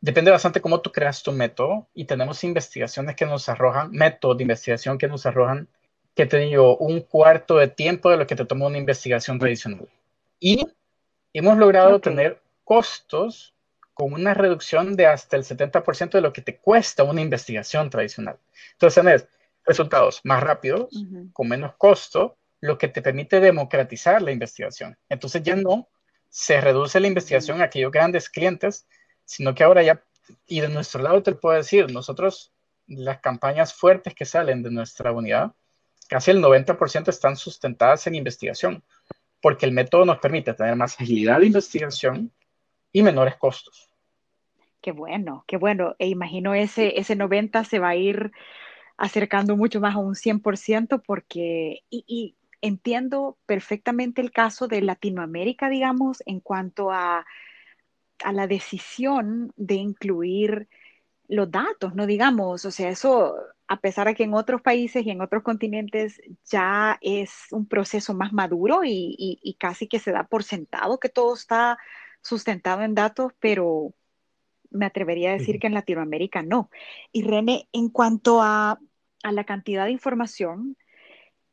depende 0.00 0.32
bastante 0.32 0.60
cómo 0.60 0.80
tú 0.80 0.90
creas 0.90 1.22
tu 1.22 1.30
método 1.30 1.86
y 1.94 2.06
tenemos 2.06 2.42
investigaciones 2.42 3.14
que 3.14 3.24
nos 3.24 3.48
arrojan, 3.48 3.92
métodos 3.92 4.38
de 4.38 4.42
investigación 4.42 4.98
que 4.98 5.06
nos 5.06 5.26
arrojan, 5.26 5.68
que 6.16 6.26
te 6.26 6.38
digo, 6.38 6.76
un 6.78 7.02
cuarto 7.02 7.58
de 7.58 7.68
tiempo 7.68 8.10
de 8.10 8.16
lo 8.16 8.26
que 8.26 8.34
te 8.34 8.44
toma 8.44 8.66
una 8.66 8.78
investigación 8.78 9.38
tradicional. 9.38 9.88
Y 10.40 10.66
hemos 11.32 11.56
logrado 11.56 12.00
tener 12.00 12.40
costos 12.64 13.54
con 13.94 14.12
una 14.12 14.34
reducción 14.34 14.96
de 14.96 15.06
hasta 15.06 15.36
el 15.36 15.44
70% 15.44 16.10
de 16.10 16.20
lo 16.20 16.32
que 16.32 16.42
te 16.42 16.56
cuesta 16.56 17.04
una 17.04 17.20
investigación 17.20 17.90
tradicional. 17.90 18.38
Entonces, 18.72 19.04
tenés 19.04 19.28
resultados 19.66 20.20
más 20.24 20.42
rápidos, 20.42 21.04
con 21.32 21.48
menos 21.48 21.74
costo, 21.76 22.36
lo 22.60 22.78
que 22.78 22.88
te 22.88 23.02
permite 23.02 23.40
democratizar 23.40 24.22
la 24.22 24.32
investigación. 24.32 24.96
Entonces 25.08 25.42
ya 25.42 25.56
no 25.56 25.88
se 26.28 26.60
reduce 26.60 27.00
la 27.00 27.08
investigación 27.08 27.60
a 27.60 27.64
aquellos 27.64 27.92
grandes 27.92 28.28
clientes, 28.28 28.86
sino 29.24 29.54
que 29.54 29.64
ahora 29.64 29.82
ya, 29.82 30.02
y 30.46 30.60
de 30.60 30.68
nuestro 30.68 31.02
lado 31.02 31.22
te 31.22 31.34
puedo 31.34 31.56
decir, 31.56 31.90
nosotros, 31.90 32.52
las 32.86 33.20
campañas 33.20 33.74
fuertes 33.74 34.14
que 34.14 34.24
salen 34.24 34.62
de 34.62 34.70
nuestra 34.70 35.12
unidad, 35.12 35.52
casi 36.08 36.30
el 36.30 36.42
90% 36.42 37.08
están 37.08 37.36
sustentadas 37.36 38.06
en 38.06 38.14
investigación 38.14 38.82
porque 39.40 39.66
el 39.66 39.72
método 39.72 40.04
nos 40.04 40.18
permite 40.18 40.54
tener 40.54 40.76
más 40.76 41.00
agilidad 41.00 41.40
de 41.40 41.46
investigación 41.46 42.32
y 42.92 43.02
menores 43.02 43.36
costos. 43.36 43.90
Qué 44.80 44.92
bueno, 44.92 45.44
qué 45.46 45.56
bueno. 45.56 45.94
E 45.98 46.08
imagino 46.08 46.54
ese, 46.54 46.98
ese 46.98 47.16
90 47.16 47.64
se 47.64 47.78
va 47.78 47.90
a 47.90 47.96
ir 47.96 48.32
acercando 48.96 49.56
mucho 49.56 49.80
más 49.80 49.94
a 49.94 49.98
un 49.98 50.14
100% 50.14 51.02
porque, 51.02 51.84
y, 51.90 52.36
entiendo 52.62 53.36
perfectamente 53.46 54.20
el 54.22 54.32
caso 54.32 54.66
de 54.66 54.80
Latinoamérica, 54.80 55.68
digamos, 55.68 56.22
en 56.26 56.40
cuanto 56.40 56.90
a, 56.90 57.26
a 58.24 58.32
la 58.32 58.46
decisión 58.46 59.52
de 59.56 59.74
incluir 59.74 60.68
los 61.28 61.50
datos, 61.50 61.94
no 61.94 62.06
digamos, 62.06 62.64
o 62.64 62.70
sea, 62.70 62.88
eso 62.88 63.34
a 63.68 63.80
pesar 63.80 64.06
de 64.06 64.14
que 64.14 64.24
en 64.24 64.34
otros 64.34 64.62
países 64.62 65.04
y 65.04 65.10
en 65.10 65.20
otros 65.20 65.42
continentes 65.42 66.20
ya 66.44 66.98
es 67.00 67.46
un 67.50 67.66
proceso 67.66 68.14
más 68.14 68.32
maduro 68.32 68.82
y, 68.84 69.56
casi 69.58 69.88
que 69.88 69.98
se 69.98 70.12
da 70.12 70.24
por 70.24 70.44
sentado 70.44 70.98
que 71.00 71.08
todo 71.08 71.34
está 71.34 71.78
sustentado 72.22 72.82
en 72.82 72.94
datos, 72.94 73.32
pero 73.40 73.92
me 74.70 74.86
atrevería 74.86 75.30
a 75.30 75.38
decir 75.38 75.58
que 75.58 75.66
en 75.66 75.74
Latinoamérica 75.74 76.42
no. 76.42 76.70
Y 77.12 77.22
René, 77.22 77.68
en 77.72 77.88
cuanto 77.88 78.42
a, 78.42 78.78
la 79.32 79.44
cantidad 79.44 79.86
de 79.86 79.92
información, 79.92 80.76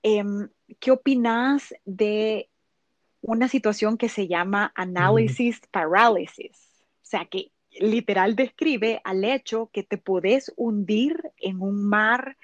em, 0.04 0.50
¿qué 0.80 0.92
opinas 0.92 1.74
de 1.86 2.50
una 3.22 3.48
situación 3.48 3.98
que 3.98 4.10
se 4.10 4.28
llama 4.28 4.72
análisis 4.76 5.62
parálisis? 5.72 6.52
O 7.02 7.06
sea, 7.06 7.26
que 7.26 7.52
literal 7.80 8.36
describe 8.36 9.02
al 9.04 9.24
hecho 9.24 9.70
que 9.74 9.84
te 9.84 9.98
puedes 9.98 10.52
hundir 10.56 11.32
en 11.38 11.62
un 11.62 11.88
mar 11.88 12.38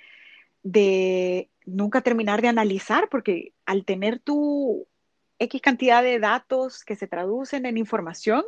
de 0.63 1.49
nunca 1.65 2.01
terminar 2.01 2.41
de 2.41 2.47
analizar, 2.47 3.09
porque 3.09 3.53
al 3.65 3.85
tener 3.85 4.19
tu 4.19 4.87
X 5.37 5.61
cantidad 5.61 6.03
de 6.03 6.19
datos 6.19 6.83
que 6.83 6.95
se 6.95 7.07
traducen 7.07 7.65
en 7.65 7.77
información, 7.77 8.43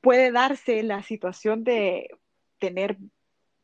puede 0.00 0.30
darse 0.30 0.82
la 0.82 1.02
situación 1.02 1.64
de 1.64 2.08
tener 2.58 2.96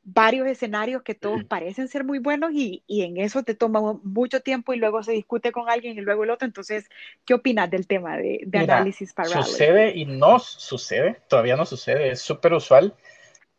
varios 0.04 0.46
escenarios 0.46 1.02
que 1.02 1.14
todos 1.14 1.44
parecen 1.44 1.88
ser 1.88 2.04
muy 2.04 2.18
buenos 2.18 2.52
y, 2.52 2.82
en 2.88 3.16
eso 3.16 3.42
te 3.42 3.54
toma 3.54 3.98
mucho 4.02 4.40
tiempo 4.40 4.74
y 4.74 4.76
luego 4.76 5.02
se 5.02 5.12
discute 5.12 5.50
con 5.50 5.68
alguien 5.68 5.96
y 5.98 6.02
luego 6.02 6.24
el 6.24 6.30
otro. 6.30 6.46
Entonces, 6.46 6.88
¿qué 7.24 7.34
opinas 7.34 7.70
del 7.70 7.86
tema 7.86 8.16
de, 8.16 8.42
de 8.46 8.58
análisis 8.58 9.12
parálisis? 9.14 9.46
Sucede 9.46 9.96
y 9.96 10.04
no 10.04 10.38
sucede, 10.38 11.20
todavía 11.28 11.56
no 11.56 11.64
sucede, 11.64 12.10
es 12.10 12.20
súper 12.20 12.52
usual. 12.52 12.94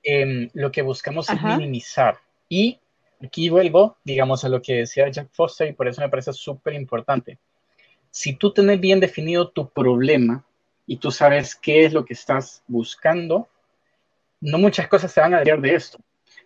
Em, 0.04 0.50
lo 0.54 0.72
que 0.72 0.84
buscamos 0.84 1.28
es 1.30 1.42
minimizar. 1.42 2.20
Y 2.48 2.80
aquí 3.24 3.50
vuelvo, 3.50 3.98
digamos, 4.04 4.46
a 4.46 4.50
lo 4.50 4.62
que 4.62 4.76
decía 4.76 5.10
Jack 5.10 5.30
Foster 5.32 5.68
y 5.68 5.74
por 5.74 5.88
eso 5.88 6.02
me 6.02 6.10
parece 6.10 6.32
súper 6.32 6.76
importante. 6.76 7.40
Si 8.12 8.36
tú 8.36 8.54
tienes 8.54 8.80
bien 8.80 9.00
definido 9.00 9.50
tu 9.50 9.68
problema 9.68 10.46
y 10.86 10.98
tú 10.98 11.10
sabes 11.10 11.56
qué 11.56 11.86
es 11.86 11.94
lo 11.94 12.06
que 12.06 12.14
estás 12.14 12.64
buscando, 12.68 13.50
no 14.40 14.60
muchas 14.60 14.88
cosas 14.88 15.12
se 15.12 15.22
van 15.22 15.34
a 15.34 15.40
derivar 15.40 15.60
de 15.60 15.74
esto 15.74 15.98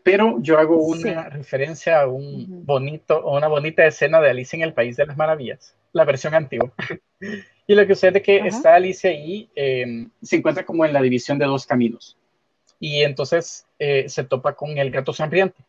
pero 0.03 0.41
yo 0.41 0.57
hago 0.57 0.77
una 0.83 1.29
referencia 1.29 2.01
a 2.01 2.07
un 2.07 2.65
bonito, 2.65 3.17
o 3.17 3.37
una 3.37 3.47
bonita 3.47 3.85
escena 3.85 4.19
de 4.21 4.29
Alicia 4.29 4.57
en 4.57 4.63
el 4.63 4.73
País 4.73 4.97
de 4.97 5.05
las 5.05 5.17
Maravillas, 5.17 5.75
la 5.93 6.05
versión 6.05 6.33
antigua. 6.33 6.71
y 7.67 7.75
lo 7.75 7.85
que 7.85 7.95
sucede 7.95 8.19
es 8.19 8.23
que 8.23 8.37
está 8.37 8.75
Alicia 8.75 9.09
ahí, 9.09 9.49
em, 9.55 10.09
se 10.21 10.37
encuentra 10.37 10.65
como 10.65 10.85
en 10.85 10.93
la 10.93 11.01
división 11.01 11.37
de 11.37 11.45
dos 11.45 11.65
caminos. 11.65 12.17
Y 12.79 13.03
entonces 13.03 13.67
eh, 13.77 14.07
se 14.07 14.23
topa 14.23 14.55
con 14.55 14.77
el 14.77 14.89
gato 14.89 15.11
sonriente 15.11 15.63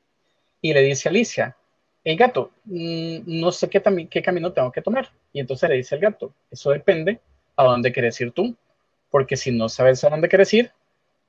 y 0.60 0.72
le 0.72 0.82
dice 0.82 1.08
a 1.08 1.10
Alicia, 1.10 1.56
el 2.04 2.16
gato, 2.16 2.52
mm, 2.64 3.40
no 3.40 3.52
sé 3.52 3.68
qué, 3.68 3.82
qué 4.08 4.22
camino 4.22 4.52
tengo 4.52 4.72
que 4.72 4.82
tomar. 4.82 5.10
Y 5.32 5.40
entonces 5.40 5.68
le 5.68 5.76
dice 5.76 5.96
el 5.96 6.00
gato, 6.00 6.32
eso 6.50 6.70
depende 6.70 7.20
a 7.56 7.64
dónde 7.64 7.92
quieres 7.92 8.20
ir 8.20 8.32
tú, 8.32 8.56
porque 9.10 9.36
si 9.36 9.50
no 9.50 9.68
sabes 9.68 10.02
a 10.04 10.08
dónde 10.08 10.28
quieres 10.28 10.52
ir, 10.54 10.72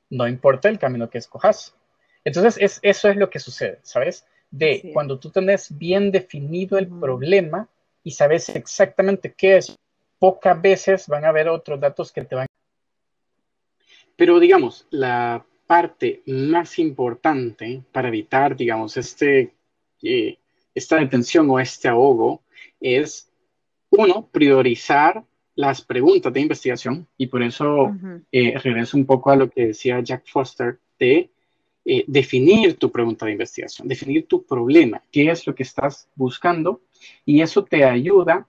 no 0.09 0.27
importa 0.27 0.69
el 0.69 0.79
camino 0.79 1.09
que 1.09 1.17
escojas. 1.17 1.75
Entonces, 2.23 2.79
eso 2.81 3.09
es 3.09 3.15
lo 3.15 3.29
que 3.29 3.39
sucede, 3.39 3.79
¿sabes? 3.83 4.25
De 4.49 4.91
cuando 4.93 5.17
tú 5.19 5.29
tenés 5.29 5.75
bien 5.77 6.11
definido 6.11 6.77
el 6.77 6.87
problema 6.87 7.67
y 8.03 8.11
sabes 8.11 8.49
exactamente 8.49 9.33
qué 9.33 9.57
es, 9.57 9.75
pocas 10.19 10.61
veces 10.61 11.07
van 11.07 11.25
a 11.25 11.29
haber 11.29 11.49
otros 11.49 11.79
datos 11.79 12.11
que 12.11 12.23
te 12.23 12.35
van. 12.35 12.47
Pero 14.15 14.39
digamos, 14.39 14.85
la 14.91 15.43
parte 15.65 16.21
más 16.27 16.77
importante 16.79 17.81
para 17.91 18.09
evitar, 18.09 18.55
digamos, 18.55 18.97
este, 18.97 19.53
eh, 20.03 20.37
esta 20.75 20.97
detención 20.97 21.49
o 21.49 21.59
este 21.59 21.87
ahogo 21.87 22.41
es, 22.79 23.31
uno, 23.89 24.27
priorizar 24.31 25.23
las 25.55 25.81
preguntas 25.81 26.31
de 26.33 26.41
investigación 26.41 27.07
y 27.17 27.27
por 27.27 27.43
eso 27.43 27.95
eh, 28.31 28.57
regreso 28.59 28.97
un 28.97 29.05
poco 29.05 29.31
a 29.31 29.35
lo 29.35 29.49
que 29.49 29.67
decía 29.67 29.99
Jack 30.01 30.27
Foster 30.27 30.79
de 30.97 31.29
eh, 31.83 32.03
definir 32.07 32.77
tu 32.77 32.91
pregunta 32.91 33.25
de 33.25 33.31
investigación, 33.31 33.87
definir 33.87 34.27
tu 34.27 34.43
problema, 34.43 35.01
qué 35.11 35.31
es 35.31 35.47
lo 35.47 35.55
que 35.55 35.63
estás 35.63 36.07
buscando, 36.15 36.81
y 37.25 37.41
eso 37.41 37.63
te 37.63 37.83
ayuda 37.83 38.47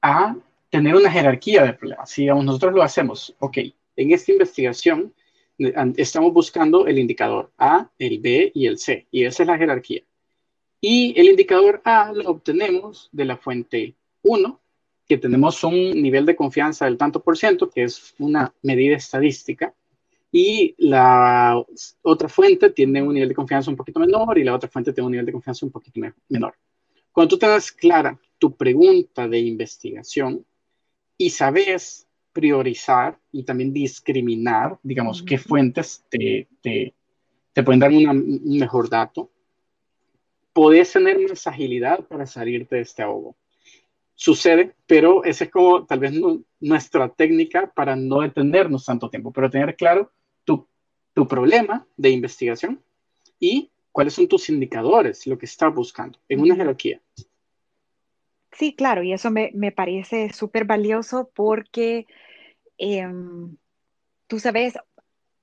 a 0.00 0.36
tener 0.70 0.94
una 0.94 1.10
jerarquía 1.10 1.64
de 1.64 1.72
problemas. 1.72 2.10
Si 2.10 2.26
nosotros 2.26 2.72
lo 2.72 2.82
hacemos, 2.82 3.34
ok, 3.40 3.58
en 3.96 4.12
esta 4.12 4.32
investigación 4.32 5.12
eh, 5.58 5.74
estamos 5.96 6.32
buscando 6.32 6.86
el 6.86 6.98
indicador 6.98 7.50
A, 7.58 7.90
el 7.98 8.20
B 8.20 8.52
y 8.54 8.66
el 8.66 8.78
C, 8.78 9.06
y 9.10 9.24
esa 9.24 9.42
es 9.42 9.46
la 9.48 9.58
jerarquía. 9.58 10.02
Y 10.80 11.18
el 11.18 11.28
indicador 11.28 11.82
A 11.84 12.12
lo 12.12 12.30
obtenemos 12.30 13.08
de 13.10 13.24
la 13.24 13.36
fuente 13.36 13.94
1, 14.22 14.60
que 15.08 15.18
tenemos 15.18 15.64
un 15.64 15.74
nivel 15.74 16.24
de 16.24 16.36
confianza 16.36 16.84
del 16.84 16.96
tanto 16.96 17.20
por 17.20 17.36
ciento, 17.36 17.68
que 17.68 17.82
es 17.82 18.14
una 18.20 18.54
medida 18.62 18.96
estadística, 18.96 19.74
y 20.32 20.74
la 20.78 21.60
otra 22.02 22.28
fuente 22.28 22.70
tiene 22.70 23.02
un 23.02 23.14
nivel 23.14 23.28
de 23.28 23.34
confianza 23.34 23.70
un 23.70 23.76
poquito 23.76 23.98
menor 23.98 24.38
y 24.38 24.44
la 24.44 24.54
otra 24.54 24.68
fuente 24.68 24.92
tiene 24.92 25.06
un 25.06 25.12
nivel 25.12 25.26
de 25.26 25.32
confianza 25.32 25.66
un 25.66 25.72
poquito 25.72 26.00
menor. 26.28 26.54
Cuando 27.10 27.30
tú 27.30 27.38
tengas 27.38 27.72
clara 27.72 28.18
tu 28.38 28.56
pregunta 28.56 29.26
de 29.26 29.38
investigación 29.40 30.46
y 31.18 31.30
sabes 31.30 32.06
priorizar 32.32 33.18
y 33.32 33.42
también 33.42 33.72
discriminar, 33.72 34.78
digamos, 34.82 35.22
qué 35.22 35.36
fuentes 35.36 36.04
te, 36.08 36.48
te, 36.60 36.94
te 37.52 37.62
pueden 37.64 37.80
dar 37.80 37.90
un 37.90 38.40
mejor 38.44 38.88
dato, 38.88 39.30
podés 40.52 40.92
tener 40.92 41.18
más 41.28 41.46
agilidad 41.46 42.06
para 42.06 42.24
salirte 42.24 42.76
de 42.76 42.82
este 42.82 43.02
ahogo. 43.02 43.36
Sucede, 44.14 44.74
pero 44.86 45.24
esa 45.24 45.44
es 45.44 45.50
como 45.50 45.86
tal 45.86 45.98
vez 45.98 46.12
nuestra 46.60 47.08
técnica 47.08 47.72
para 47.74 47.96
no 47.96 48.20
detenernos 48.20 48.84
tanto 48.84 49.10
tiempo, 49.10 49.32
pero 49.32 49.50
tener 49.50 49.74
claro 49.74 50.12
tu 51.14 51.26
problema 51.26 51.86
de 51.96 52.10
investigación 52.10 52.82
y 53.38 53.70
cuáles 53.92 54.14
son 54.14 54.28
tus 54.28 54.48
indicadores, 54.48 55.26
lo 55.26 55.38
que 55.38 55.46
estás 55.46 55.74
buscando 55.74 56.18
en 56.28 56.40
una 56.40 56.54
jerarquía. 56.54 57.00
Sí, 58.52 58.74
claro, 58.74 59.02
y 59.02 59.12
eso 59.12 59.30
me, 59.30 59.72
parece 59.72 60.32
súper 60.32 60.64
valioso 60.64 61.30
porque 61.34 62.06
em, 62.78 63.56
tú 64.26 64.38
sabes, 64.38 64.74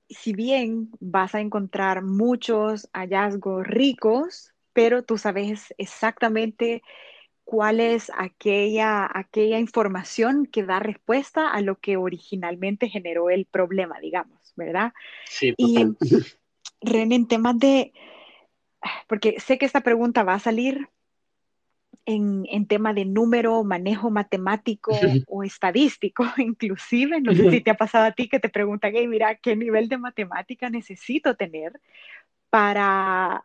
si 0.08 0.32
bien 0.32 0.90
vas 1.00 1.34
a 1.34 1.40
encontrar 1.40 2.02
muchos 2.02 2.88
hallazgos 2.92 3.66
ricos, 3.66 4.52
pero 4.72 5.02
tú 5.02 5.18
sabes 5.18 5.74
exactamente 5.78 6.82
cuál 7.44 7.80
es 7.80 8.12
aquella, 8.16 9.08
aquella 9.12 9.58
información 9.58 10.46
que 10.46 10.64
da 10.64 10.80
respuesta 10.80 11.50
a 11.50 11.60
lo 11.62 11.76
que 11.76 11.96
originalmente 11.96 12.88
generó 12.88 13.30
el 13.30 13.46
problema, 13.46 13.98
digamos. 14.00 14.37
¿Verdad? 14.58 14.92
Sí, 15.24 15.54
total. 15.54 15.96
Y 16.00 16.16
Ren, 16.80 17.12
en 17.12 17.26
temas 17.26 17.58
de, 17.58 17.92
porque 19.06 19.40
sé 19.40 19.58
que 19.58 19.66
esta 19.66 19.80
pregunta 19.80 20.22
va 20.22 20.34
a 20.34 20.38
salir 20.38 20.88
en, 22.04 22.46
en 22.50 22.66
tema 22.66 22.92
de 22.92 23.04
número, 23.04 23.64
manejo 23.64 24.10
matemático 24.10 24.92
o 25.28 25.42
estadístico, 25.42 26.24
inclusive, 26.36 27.20
no 27.20 27.34
sé 27.34 27.50
si 27.50 27.60
te 27.60 27.70
ha 27.70 27.76
pasado 27.76 28.06
a 28.06 28.12
ti 28.12 28.28
que 28.28 28.40
te 28.40 28.48
preguntan, 28.48 28.92
hey, 28.94 29.08
mira, 29.08 29.34
¿qué 29.36 29.56
nivel 29.56 29.88
de 29.88 29.98
matemática 29.98 30.68
necesito 30.70 31.36
tener 31.36 31.80
para, 32.50 33.44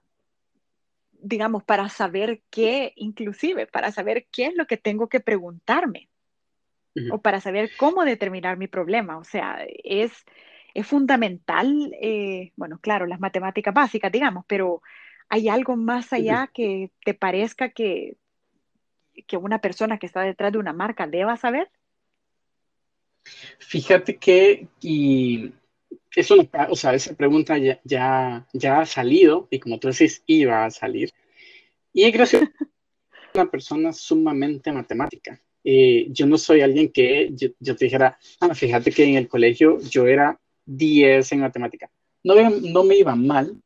digamos, 1.12 1.64
para 1.64 1.90
saber 1.90 2.42
qué, 2.50 2.94
inclusive, 2.96 3.68
para 3.68 3.92
saber 3.92 4.28
qué 4.32 4.48
es 4.48 4.56
lo 4.56 4.66
que 4.66 4.78
tengo 4.78 5.08
que 5.08 5.20
preguntarme? 5.20 6.10
o 7.12 7.22
para 7.22 7.42
saber 7.42 7.72
cómo 7.78 8.06
determinar 8.06 8.58
mi 8.58 8.68
problema. 8.68 9.18
O 9.18 9.24
sea, 9.24 9.66
es, 9.84 10.12
es 10.74 10.88
fundamental, 10.88 11.96
eh, 12.02 12.52
bueno, 12.56 12.80
claro, 12.80 13.06
las 13.06 13.20
matemáticas 13.20 13.74
básicas, 13.74 14.12
digamos, 14.12 14.46
pero 14.48 14.82
¿hay 15.30 15.48
algo 15.48 15.76
más 15.76 16.14
allá 16.14 16.50
que 16.54 16.92
te 17.06 17.14
parezca 17.14 17.70
que, 17.70 18.18
que 19.28 19.38
una 19.38 19.60
persona 19.60 20.00
que 20.00 20.08
está 20.08 20.22
detrás 20.22 20.52
de 20.52 20.58
una 20.58 20.74
marca 20.74 21.06
deba 21.08 21.38
saber? 21.38 21.70
Fíjate 23.60 24.18
que, 24.18 24.68
y 24.82 25.54
eso, 26.16 26.36
o 26.70 26.76
sea, 26.76 26.94
esa 26.94 27.16
pregunta 27.16 27.58
ya, 27.58 27.80
ya, 28.54 28.80
ha 28.80 28.86
salido, 28.86 29.48
y 29.52 29.60
como 29.60 29.80
tú 29.80 29.90
decís, 29.90 30.24
iba 30.26 30.66
a 30.66 30.72
salir. 30.72 31.12
Y 31.94 32.04
es 32.04 32.14
gracioso, 32.14 32.46
una 33.36 33.50
persona 33.50 33.94
sumamente 33.94 34.72
matemática. 34.72 35.40
Eh, 35.64 36.08
yo 36.10 36.26
no 36.26 36.38
soy 36.38 36.62
alguien 36.62 36.92
que 36.92 37.30
yo, 37.32 37.50
yo, 37.60 37.76
te 37.76 37.86
dijera, 37.86 38.18
ah, 38.42 38.54
fíjate 38.54 38.92
que 38.92 39.06
en 39.06 39.16
el 39.16 39.30
colegio 39.30 39.80
yo 39.80 40.08
era 40.08 40.40
10 40.66 41.32
en 41.32 41.40
matemática. 41.40 41.90
No, 42.24 42.36
no 42.50 42.84
me 42.84 42.96
iba 42.96 43.16
mal, 43.16 43.62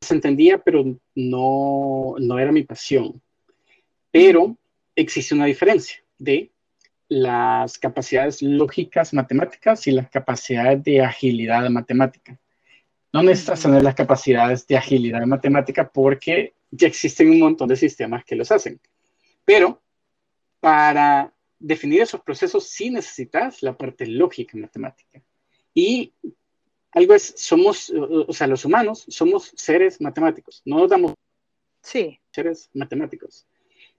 se 0.00 0.14
entendía, 0.14 0.58
pero 0.58 0.84
no, 1.14 2.14
no 2.18 2.38
era 2.38 2.52
mi 2.52 2.62
pasión. 2.62 3.20
Pero 4.10 4.56
existe 4.94 5.34
una 5.34 5.46
diferencia 5.46 6.02
de 6.18 6.50
las 7.08 7.78
capacidades 7.78 8.42
lógicas 8.42 9.12
matemáticas 9.12 9.86
y 9.86 9.92
las 9.92 10.10
capacidades 10.10 10.82
de 10.82 11.02
agilidad 11.02 11.68
matemática. 11.70 12.38
No 13.12 13.22
necesitas 13.22 13.62
tener 13.62 13.82
las 13.82 13.94
capacidades 13.94 14.66
de 14.66 14.76
agilidad 14.76 15.24
matemática 15.26 15.88
porque 15.88 16.54
ya 16.70 16.88
existen 16.88 17.30
un 17.30 17.40
montón 17.40 17.68
de 17.68 17.76
sistemas 17.76 18.24
que 18.24 18.36
los 18.36 18.50
hacen. 18.50 18.80
Pero 19.44 19.80
para 20.60 21.32
definir 21.58 22.02
esos 22.02 22.20
procesos 22.20 22.68
sí 22.68 22.90
necesitas 22.90 23.62
la 23.62 23.76
parte 23.76 24.06
lógica 24.06 24.58
matemática. 24.58 25.22
Y 25.76 26.14
algo 26.92 27.14
es, 27.14 27.34
somos, 27.36 27.90
o 27.90 28.32
sea, 28.32 28.46
los 28.46 28.64
humanos 28.64 29.04
somos 29.08 29.52
seres 29.54 30.00
matemáticos, 30.00 30.62
no 30.64 30.78
nos 30.78 30.88
damos 30.88 31.12
sí. 31.82 32.18
seres 32.30 32.70
matemáticos. 32.72 33.46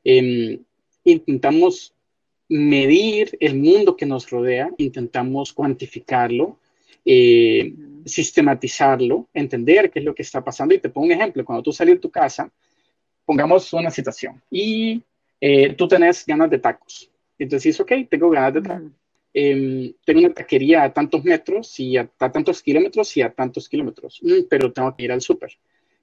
Em, 0.03 0.59
intentamos 1.03 1.93
medir 2.49 3.37
el 3.39 3.53
mundo 3.55 3.95
que 3.95 4.07
nos 4.07 4.27
rodea, 4.27 4.71
intentamos 4.79 5.53
cuantificarlo, 5.53 6.57
eh, 7.05 7.71
sistematizarlo, 8.05 9.27
entender 9.35 9.91
qué 9.91 9.99
es 9.99 10.05
lo 10.05 10.15
que 10.15 10.23
está 10.23 10.43
pasando. 10.43 10.73
Y 10.73 10.79
te 10.79 10.89
pongo 10.89 11.05
un 11.05 11.13
ejemplo, 11.13 11.45
cuando 11.45 11.61
tú 11.61 11.71
sales 11.71 11.95
de 11.95 12.01
tu 12.01 12.09
casa, 12.09 12.51
pongamos 13.23 13.71
una 13.73 13.91
situación 13.91 14.41
y 14.49 15.03
eh, 15.39 15.75
tú 15.75 15.87
tenés 15.87 16.25
ganas 16.25 16.49
de 16.49 16.57
tacos. 16.57 17.11
Entonces 17.37 17.65
dices, 17.65 17.81
ok, 17.81 18.09
tengo 18.09 18.31
ganas 18.31 18.55
de 18.55 18.61
tacos. 18.63 18.91
Em, 19.33 19.93
tengo 20.05 20.21
una 20.21 20.33
taquería 20.33 20.83
a 20.83 20.93
tantos 20.93 21.23
metros 21.23 21.79
y 21.79 21.97
a, 21.97 22.07
tantos 22.07 22.61
kilómetros 22.61 23.15
y 23.17 23.21
a 23.21 23.31
tantos 23.31 23.69
kilómetros, 23.69 24.19
mm, 24.23 24.47
pero 24.49 24.71
tengo 24.71 24.95
que 24.95 25.03
ir 25.03 25.11
al 25.11 25.21
súper. 25.21 25.51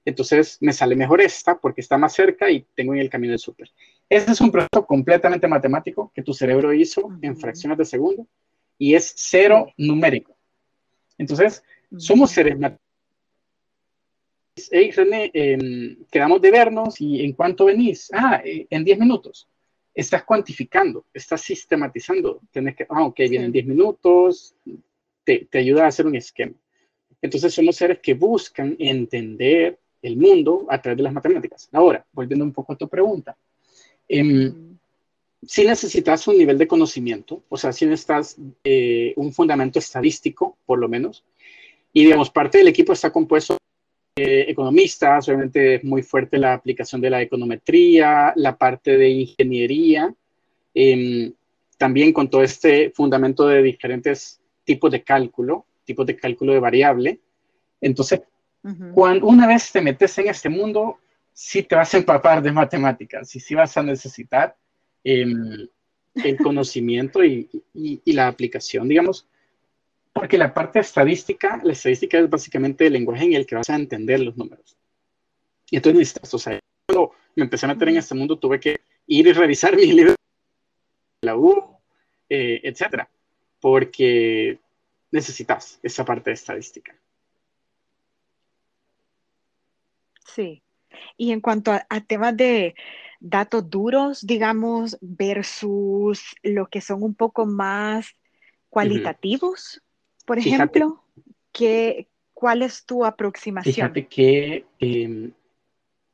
Entonces 0.05 0.57
me 0.61 0.71
sale 0.71 0.95
mejor 0.95 1.19
esta 1.19 1.57
porque 1.59 1.81
está 1.81 1.97
más 1.97 2.13
cerca 2.13 2.49
y 2.49 2.65
tengo 2.75 2.93
en 2.93 2.99
el 2.99 3.09
camino 3.09 3.31
del 3.31 3.39
súper. 3.39 3.71
Ese 4.07 4.31
es 4.31 4.41
un 4.41 4.51
proceso 4.51 4.85
completamente 4.85 5.47
matemático 5.47 6.11
que 6.13 6.21
tu 6.21 6.33
cerebro 6.33 6.73
hizo 6.73 7.09
en 7.21 7.35
fracciones 7.35 7.77
de 7.77 7.85
segundo 7.85 8.27
y 8.77 8.93
es 8.93 9.13
cero 9.17 9.73
numérico. 9.77 10.37
Entonces, 11.17 11.63
somos 11.97 12.31
seres 12.31 12.53
matemáticos. 12.53 12.85
Hey, 14.71 14.91
René, 14.91 15.31
em, 15.33 16.05
quedamos 16.11 16.41
de 16.41 16.51
vernos 16.51 17.01
y 17.01 17.25
¿en 17.25 17.33
cuánto 17.33 17.65
venís? 17.65 18.09
Ah, 18.13 18.41
eh, 18.45 18.67
en 18.69 18.85
10 18.85 18.99
minutos 18.99 19.49
estás 19.95 20.23
cuantificando, 20.23 21.05
estás 21.13 21.41
sistematizando. 21.41 22.41
Tienes 22.51 22.75
que, 22.75 22.85
ah, 22.89 23.05
ok, 23.05 23.17
vienen 23.29 23.51
10 23.51 23.65
minutos, 23.65 24.55
te, 25.23 25.47
te, 25.49 25.57
ayuda 25.57 25.85
a 25.85 25.87
hacer 25.87 26.05
un 26.05 26.15
esquema. 26.15 26.53
Entonces 27.21 27.53
somos 27.53 27.77
seres 27.77 27.99
que 27.99 28.13
buscan 28.13 28.75
entender 28.77 29.79
el 30.01 30.17
mundo 30.17 30.67
a 30.69 30.81
través 30.81 30.97
de 30.97 31.03
las 31.03 31.13
matemáticas. 31.13 31.69
Ahora, 31.71 32.05
volviendo 32.11 32.43
un 32.43 32.51
poco 32.51 32.73
a 32.73 32.77
tu 32.77 32.87
pregunta, 32.87 33.35
eh, 34.07 34.53
si 35.47 35.65
necesitas 35.65 36.27
un 36.27 36.37
nivel 36.37 36.57
de 36.57 36.67
conocimiento, 36.67 37.43
o 37.49 37.57
sea, 37.57 37.71
si 37.71 37.85
necesitas 37.85 38.37
eh, 38.63 39.13
un 39.15 39.31
fundamento 39.31 39.79
estadístico, 39.79 40.57
por 40.65 40.79
lo 40.79 40.87
menos, 40.87 41.23
y 41.93 42.03
digamos, 42.03 42.29
parte 42.29 42.57
del 42.57 42.67
equipo 42.67 42.93
está 42.93 43.11
compuesto 43.11 43.57
eh, 44.17 44.45
economistas, 44.47 45.27
obviamente 45.27 45.81
muy 45.83 46.01
fuerte 46.01 46.37
la 46.37 46.53
aplicación 46.53 47.01
de 47.01 47.09
la 47.09 47.21
econometría, 47.21 48.31
la 48.37 48.57
parte 48.57 48.97
de 48.97 49.09
ingeniería, 49.09 50.15
em, 50.73 51.33
también 51.77 52.13
con 52.13 52.29
todo 52.29 52.41
este 52.41 52.91
fundamento 52.91 53.45
de 53.45 53.61
diferentes 53.61 54.39
tipos 54.63 54.89
de 54.89 55.03
cálculo, 55.03 55.65
tipos 55.83 56.05
de 56.05 56.15
cálculo 56.15 56.53
de 56.53 56.59
variable. 56.61 57.19
Entonces, 57.81 58.21
cuando 58.93 59.27
una 59.27 59.47
vez 59.47 59.69
te 59.73 59.81
metes 59.81 60.17
en 60.17 60.29
este 60.29 60.47
mundo, 60.47 60.97
sí 61.33 61.63
te 61.63 61.75
vas 61.75 61.93
a 61.93 61.97
empapar 61.97 62.41
de 62.41 62.53
matemáticas 62.53 63.35
y 63.35 63.41
sí 63.41 63.53
vas 63.53 63.75
a 63.75 63.83
necesitar 63.83 64.55
em, 65.03 65.67
el 66.15 66.37
conocimiento 66.37 67.21
y, 67.21 67.49
y, 67.73 68.13
la 68.13 68.29
aplicación, 68.29 68.87
digamos, 68.87 69.27
porque 70.15 70.37
la 70.37 70.53
parte 70.53 70.79
estadística, 70.79 71.59
la 71.61 71.73
estadística 71.73 72.17
es 72.17 72.29
básicamente 72.29 72.87
el 72.87 72.93
lenguaje 72.93 73.25
en 73.25 73.33
el 73.33 73.45
que 73.45 73.55
vas 73.55 73.69
a 73.69 73.75
entender 73.75 74.21
los 74.21 74.37
números. 74.37 74.77
Y 75.69 75.75
entonces 75.75 75.99
necesitas, 75.99 76.33
o 76.33 76.39
sea, 76.39 76.57
cuando 76.87 77.11
me 77.35 77.43
empecé 77.43 77.65
a 77.65 77.69
meter 77.69 77.89
en 77.89 77.97
este 77.97 78.15
mundo, 78.15 78.39
tuve 78.39 78.57
que 78.57 78.79
ir 79.07 79.27
y 79.27 79.33
revisar 79.33 79.75
mi 79.75 79.91
libro 79.91 80.11
de 80.11 81.25
la 81.25 81.35
U, 81.35 81.81
eh, 82.29 82.61
etcétera, 82.63 83.09
porque 83.59 84.57
necesitas 85.11 85.81
esa 85.83 86.05
parte 86.05 86.29
de 86.29 86.35
estadística. 86.35 86.95
Sí. 90.33 90.63
Y 91.17 91.33
en 91.33 91.41
cuanto 91.41 91.73
a, 91.73 92.01
temas 92.07 92.37
de 92.37 92.73
datos 93.19 93.69
duros, 93.69 94.25
digamos, 94.25 94.97
versus 95.01 96.35
lo 96.41 96.67
que 96.67 96.79
son 96.79 97.03
un 97.03 97.15
poco 97.15 97.45
más 97.45 98.15
cualitativos, 98.69 99.81
por 100.25 100.39
ejemplo, 100.39 101.03
¿qué, 101.51 102.07
¿cuál 102.33 102.61
es 102.61 102.85
tu 102.85 103.05
aproximación? 103.05 103.73
Fíjate 103.73 104.07
que 104.07 104.65
em, 104.79 105.31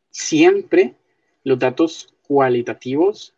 siempre 0.09 0.95
los 1.43 1.57
datos 1.57 2.13
cualitativos 2.27 3.33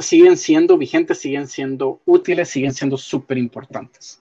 siguen 0.00 0.36
siendo 0.36 0.76
vigentes, 0.76 1.18
siguen 1.18 1.46
siendo 1.46 2.00
útiles, 2.04 2.48
siguen 2.48 2.74
siendo 2.74 2.96
súper 2.96 3.38
importantes. 3.38 4.20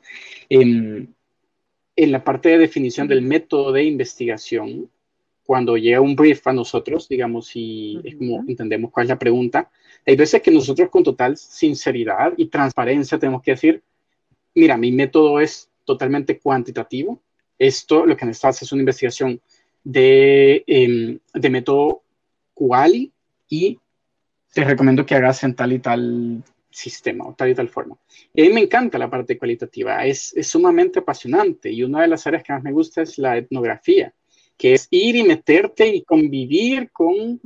En, 0.50 1.14
en, 1.96 2.12
la 2.12 2.24
parte 2.24 2.50
de 2.50 2.58
definición 2.58 3.08
del 3.08 3.22
método 3.22 3.72
de 3.72 3.84
investigación, 3.84 4.90
cuando 5.44 5.78
llega 5.78 6.02
un 6.02 6.16
brief 6.16 6.46
a 6.48 6.54
nosotros, 6.54 7.08
digamos, 7.08 7.56
y 7.56 8.00
es 8.04 8.16
como 8.16 8.44
entendemos 8.48 8.92
cuál 8.92 9.06
es 9.06 9.10
la 9.10 9.20
pregunta, 9.20 9.72
hay 10.06 10.16
veces 10.16 10.42
que 10.42 10.52
nosotros 10.52 10.90
con 10.90 11.04
total 11.04 11.38
sinceridad 11.38 12.34
y 12.38 12.48
transparencia 12.48 13.18
tenemos 13.18 13.42
que 13.42 13.52
decir, 13.52 13.84
mira, 14.58 14.76
mi 14.76 14.92
método 14.92 15.40
es 15.40 15.70
totalmente 15.86 16.40
cuantitativo, 16.40 17.22
esto 17.60 18.06
lo 18.06 18.18
que 18.18 18.26
necesitas 18.26 18.62
es 18.64 18.72
una 18.72 18.82
investigación 18.82 19.40
de, 19.84 20.64
em, 20.68 21.20
de 21.34 21.50
método 21.50 22.04
quali 22.54 23.12
y 23.48 23.80
te 24.54 24.64
recomiendo 24.64 25.06
que 25.06 25.16
hagas 25.16 25.44
en 25.44 25.56
tal 25.56 25.74
y 25.74 25.80
tal 25.80 26.44
sistema 26.70 27.28
o 27.28 27.34
tal 27.36 27.50
y 27.50 27.56
tal 27.56 27.70
forma. 27.70 27.98
Y 28.34 28.42
a 28.42 28.46
mí 28.46 28.54
me 28.54 28.62
encanta 28.62 28.98
la 28.98 29.10
parte 29.10 29.38
cualitativa, 29.38 30.06
es, 30.06 30.36
es 30.36 30.48
sumamente 30.48 31.00
apasionante 31.00 31.72
y 31.72 31.84
una 31.84 32.02
de 32.02 32.08
las 32.08 32.26
áreas 32.28 32.44
que 32.44 32.54
más 32.54 32.64
me 32.64 32.72
gusta 32.72 33.04
es 33.04 33.18
la 33.18 33.38
etnografía, 33.38 34.14
que 34.58 34.74
es 34.74 34.88
ir 34.90 35.16
y 35.16 35.24
meterte 35.24 35.88
y 35.88 36.04
convivir 36.04 36.92
con, 36.92 37.40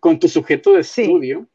con, 0.00 0.18
tu 0.18 0.28
sujeto 0.28 0.72
de 0.72 0.80
estudio. 0.80 1.46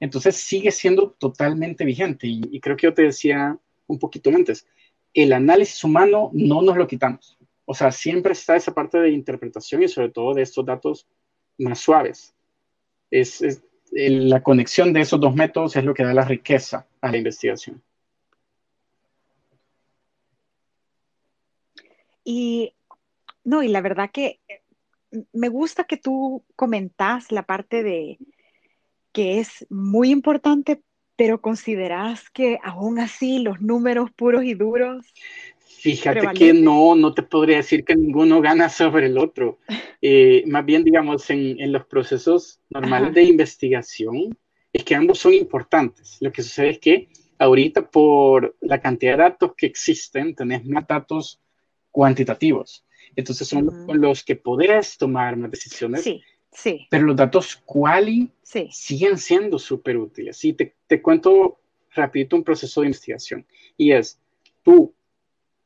Entonces 0.00 0.36
sigue 0.36 0.70
siendo 0.70 1.12
totalmente 1.18 1.84
vigente 1.84 2.26
y, 2.26 2.42
y 2.50 2.60
creo 2.60 2.76
que 2.76 2.86
yo 2.86 2.94
te 2.94 3.02
decía 3.02 3.58
un 3.86 3.98
poquito 3.98 4.30
antes, 4.30 4.66
el 5.12 5.32
análisis 5.32 5.82
humano 5.84 6.30
no 6.32 6.62
nos 6.62 6.76
lo 6.76 6.86
quitamos. 6.86 7.38
O 7.64 7.74
sea, 7.74 7.90
siempre 7.92 8.32
está 8.32 8.56
esa 8.56 8.74
parte 8.74 8.98
de 8.98 9.10
interpretación 9.10 9.82
y 9.82 9.88
sobre 9.88 10.10
todo 10.10 10.34
de 10.34 10.42
estos 10.42 10.66
datos 10.66 11.06
más 11.58 11.78
suaves. 11.78 12.34
Es, 13.10 13.62
la 13.92 14.42
conexión 14.42 14.92
de 14.92 15.02
esos 15.02 15.20
dos 15.20 15.34
métodos 15.34 15.76
es 15.76 15.84
lo 15.84 15.94
que 15.94 16.04
da 16.04 16.12
la 16.12 16.24
riqueza 16.24 16.86
a 17.00 17.10
la 17.10 17.16
investigación. 17.16 17.82
Y 22.24 22.74
no, 23.44 23.62
y 23.62 23.68
la 23.68 23.82
verdad 23.82 24.10
que 24.10 24.40
me 25.32 25.48
gusta 25.48 25.84
que 25.84 25.96
tú 25.96 26.44
comentas 26.56 27.30
la 27.30 27.44
parte 27.44 27.82
de 27.82 28.18
que 29.12 29.38
es 29.38 29.64
muy 29.70 30.10
importante, 30.10 30.82
pero 31.16 31.40
consideras 31.40 32.30
que 32.30 32.58
aún 32.62 32.98
así 32.98 33.38
los 33.38 33.60
números 33.60 34.10
puros 34.10 34.44
y 34.44 34.54
duros 34.54 35.06
Fíjate 35.84 36.26
que 36.34 36.54
no, 36.54 36.94
no 36.94 37.12
te 37.12 37.22
podría 37.22 37.58
decir 37.58 37.84
que 37.84 37.94
ninguno 37.94 38.40
gana 38.40 38.70
sobre 38.70 39.04
el 39.04 39.18
otro. 39.18 39.58
Eh, 40.00 40.42
más 40.46 40.64
bien, 40.64 40.82
digamos, 40.82 41.28
en, 41.28 41.60
en 41.60 41.72
los 41.72 41.84
procesos 41.84 42.58
normales 42.70 43.12
de 43.12 43.24
investigación, 43.24 44.34
es 44.72 44.82
que 44.82 44.94
ambos 44.94 45.18
son 45.18 45.34
importantes. 45.34 46.16
Lo 46.20 46.32
que 46.32 46.42
sucede 46.42 46.70
es 46.70 46.78
que 46.78 47.08
ahorita 47.38 47.90
por 47.90 48.56
la 48.62 48.80
cantidad 48.80 49.12
de 49.12 49.24
datos 49.24 49.52
que 49.56 49.66
existen, 49.66 50.34
tenés 50.34 50.64
más 50.64 50.86
datos 50.86 51.42
cuantitativos. 51.90 52.86
Entonces 53.14 53.46
son 53.46 53.86
los 53.86 54.24
que 54.24 54.36
podés 54.36 54.96
tomar 54.96 55.36
más 55.36 55.50
decisiones. 55.50 56.02
Sí, 56.02 56.22
sí. 56.54 56.86
Pero 56.90 57.04
los 57.04 57.16
datos 57.16 57.56
quali 57.64 58.30
siguen 58.70 59.18
siendo 59.18 59.58
súper 59.58 59.96
útiles. 59.96 60.42
Y 60.44 60.54
te, 60.54 60.74
te 60.86 61.02
cuento 61.02 61.58
rapidito 61.94 62.36
un 62.36 62.44
proceso 62.44 62.80
de 62.80 62.88
investigación. 62.88 63.46
Y 63.76 63.92
es, 63.92 64.18
tú 64.62 64.94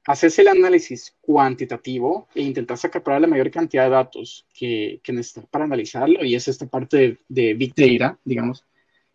haces 0.09 0.39
el 0.39 0.49
análisis 0.49 1.15
cuantitativo 1.21 2.29
e 2.35 2.41
intentas 2.41 2.83
acaparar 2.85 3.21
la 3.21 3.27
mayor 3.27 3.51
cantidad 3.51 3.85
de 3.85 3.91
datos 3.91 4.47
que, 4.55 5.01
que 5.03 5.13
necesitas 5.13 5.47
para 5.47 5.67
analizarlo, 5.67 6.25
y 6.25 6.35
es 6.35 6.49
esta 6.49 6.67
parte 6.67 7.19
de, 7.29 7.55
Big 7.55 7.75
Data, 7.75 8.19
digamos. 8.25 8.65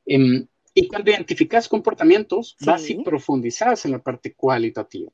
Em, 0.06 0.46
y 0.76 0.88
cuando 0.88 1.10
identificas 1.10 1.68
comportamientos, 1.68 2.56
vas 2.62 2.88
y 2.90 2.96
profundizas 3.04 3.86
en 3.86 3.92
la 3.92 4.00
parte 4.00 4.34
cualitativa. 4.34 5.12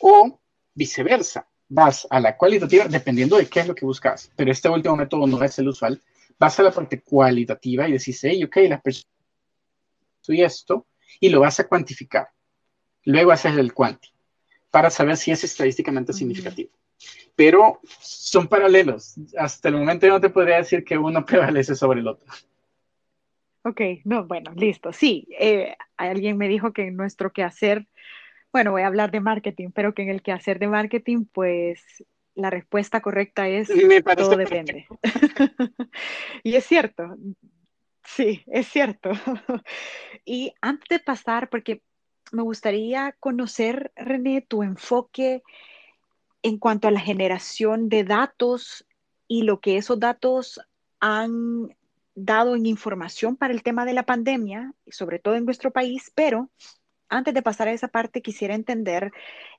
O 0.00 0.40
viceversa, 0.74 1.46
vas 1.74 2.06
a 2.08 2.20
la 2.20 2.36
cualitativa 2.36 2.86
dependiendo 2.86 3.36
de 3.36 3.46
qué 3.46 3.60
es 3.60 3.66
lo 3.66 3.74
que 3.74 3.84
buscas. 3.84 4.30
Pero 4.36 4.52
este 4.52 4.68
último 4.68 4.94
método 4.96 5.26
no 5.26 5.42
es 5.42 5.58
el 5.58 5.68
usual. 5.68 6.00
Vas 6.38 6.58
a 6.60 6.62
la 6.62 6.70
parte 6.70 7.02
cualitativa 7.02 7.88
y 7.88 7.92
decís, 7.92 8.22
hey, 8.22 8.44
ok, 8.44 8.56
las 8.68 8.80
personas 8.80 9.12
y 10.28 10.42
esto, 10.42 10.86
y 11.20 11.28
lo 11.28 11.40
vas 11.40 11.60
a 11.60 11.68
cuantificar. 11.68 12.28
Luego 13.04 13.32
haces 13.32 13.56
el 13.58 13.74
cuanti 13.74 14.08
para 14.70 14.88
saber 14.88 15.16
si 15.16 15.32
es 15.32 15.44
estadísticamente 15.44 16.12
significativo. 16.12 16.70
Pero 17.36 17.80
son 18.00 18.46
paralelos. 18.46 19.16
Hasta 19.36 19.68
el 19.68 19.76
momento 19.76 20.06
no 20.06 20.20
te 20.20 20.30
podría 20.30 20.58
decir 20.58 20.84
que 20.84 20.96
uno 20.96 21.24
prevalece 21.26 21.74
sobre 21.74 22.00
el 22.00 22.08
otro. 22.08 22.26
Ok, 23.62 23.80
no, 24.04 24.26
bueno, 24.26 24.52
listo. 24.54 24.92
Sí, 24.92 25.26
eh, 25.38 25.76
alguien 25.96 26.38
me 26.38 26.48
dijo 26.48 26.72
que 26.72 26.86
en 26.86 26.96
nuestro 26.96 27.32
quehacer, 27.32 27.86
bueno, 28.54 28.70
voy 28.70 28.82
a 28.82 28.86
hablar 28.86 29.10
de 29.10 29.18
marketing, 29.18 29.70
pero 29.74 29.94
que 29.94 30.02
en 30.02 30.10
el 30.10 30.22
quehacer 30.22 30.60
de 30.60 30.68
marketing, 30.68 31.24
pues 31.24 31.82
la 32.36 32.50
respuesta 32.50 33.00
correcta 33.00 33.48
es 33.48 33.68
todo 34.16 34.36
depende. 34.36 34.86
y 36.44 36.54
es 36.54 36.64
cierto, 36.64 37.16
sí, 38.04 38.44
es 38.46 38.68
cierto. 38.68 39.10
y 40.24 40.52
antes 40.60 40.88
de 40.88 41.00
pasar, 41.00 41.48
porque 41.48 41.82
me 42.30 42.42
gustaría 42.42 43.16
conocer, 43.18 43.90
René, 43.96 44.40
tu 44.42 44.62
enfoque 44.62 45.42
en 46.44 46.58
cuanto 46.58 46.86
a 46.86 46.92
la 46.92 47.00
generación 47.00 47.88
de 47.88 48.04
datos 48.04 48.86
y 49.26 49.42
lo 49.42 49.58
que 49.58 49.78
esos 49.78 49.98
datos 49.98 50.60
han 51.00 51.74
dado 52.14 52.54
en 52.54 52.66
información 52.66 53.34
para 53.34 53.52
el 53.52 53.64
tema 53.64 53.84
de 53.84 53.94
la 53.94 54.04
pandemia, 54.04 54.74
sobre 54.86 55.18
todo 55.18 55.34
en 55.34 55.44
nuestro 55.44 55.72
país, 55.72 56.12
pero 56.14 56.50
antes 57.08 57.34
de 57.34 57.42
pasar 57.42 57.68
a 57.68 57.72
esa 57.72 57.88
parte 57.88 58.22
quisiera 58.22 58.54
entender 58.54 59.12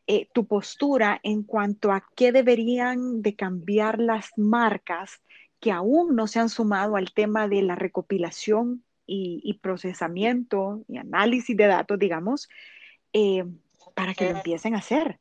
eh, 0.08 0.27
tu 0.34 0.45
postura 0.45 1.19
en 1.23 1.43
cuanto 1.43 1.91
a 1.91 2.05
qué 2.15 2.31
deberían 2.31 3.21
de 3.21 3.36
cambiar 3.36 3.99
las 3.99 4.31
marcas 4.38 5.21
que 5.60 5.71
aún 5.71 6.15
no 6.15 6.27
se 6.27 6.39
han 6.39 6.49
sumado 6.49 6.95
al 6.95 7.12
tema 7.13 7.47
de 7.47 7.62
la 7.62 7.75
recopilación 7.75 8.84
y, 9.08 9.60
procesamiento 9.62 10.84
y 10.88 10.97
análisis 10.97 11.55
de 11.55 11.67
datos, 11.67 11.99
digamos, 11.99 12.49
eh, 13.13 13.45
para 13.93 14.13
que 14.13 14.25
lo 14.25 14.38
empiecen 14.38 14.75
a 14.75 14.79
hacer. 14.79 15.19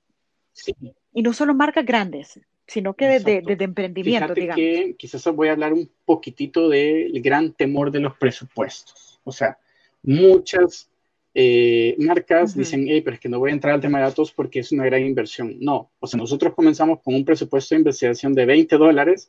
Y 1.12 1.22
no 1.22 1.32
solo 1.32 1.54
marcas 1.54 1.84
grandes, 1.84 2.40
sino 2.66 2.94
que 2.94 3.06
desde, 3.06 3.42
desde, 3.42 3.64
emprendimiento, 3.64 4.34
digamos. 4.34 4.56
Que 4.56 4.96
quizás 4.98 5.24
voy 5.34 5.48
a 5.48 5.52
hablar 5.52 5.72
un 5.72 5.90
poquitito 6.04 6.68
del 6.68 7.20
gran 7.20 7.52
temor 7.52 7.90
de 7.90 8.00
los 8.00 8.16
presupuestos. 8.16 9.20
O 9.24 9.32
sea, 9.32 9.58
muchas 10.02 10.90
eh, 11.36 11.96
marcas 11.98 12.56
dicen, 12.56 12.86
hey, 12.88 13.00
pero 13.00 13.14
es 13.14 13.20
que 13.20 13.28
no 13.28 13.40
voy 13.40 13.50
a 13.50 13.54
entrar 13.54 13.74
al 13.74 13.80
tema 13.80 13.98
de 13.98 14.04
datos 14.04 14.30
porque 14.30 14.60
es 14.60 14.70
una 14.70 14.84
gran 14.84 15.04
inversión. 15.04 15.56
No, 15.60 15.90
o 15.98 16.06
sea, 16.06 16.16
nosotros 16.18 16.54
comenzamos 16.54 17.00
con 17.02 17.14
un 17.14 17.24
presupuesto 17.24 17.74
de 17.74 17.80
investigación 17.80 18.34
de 18.34 18.46
20 18.46 18.76
dólares 18.76 19.28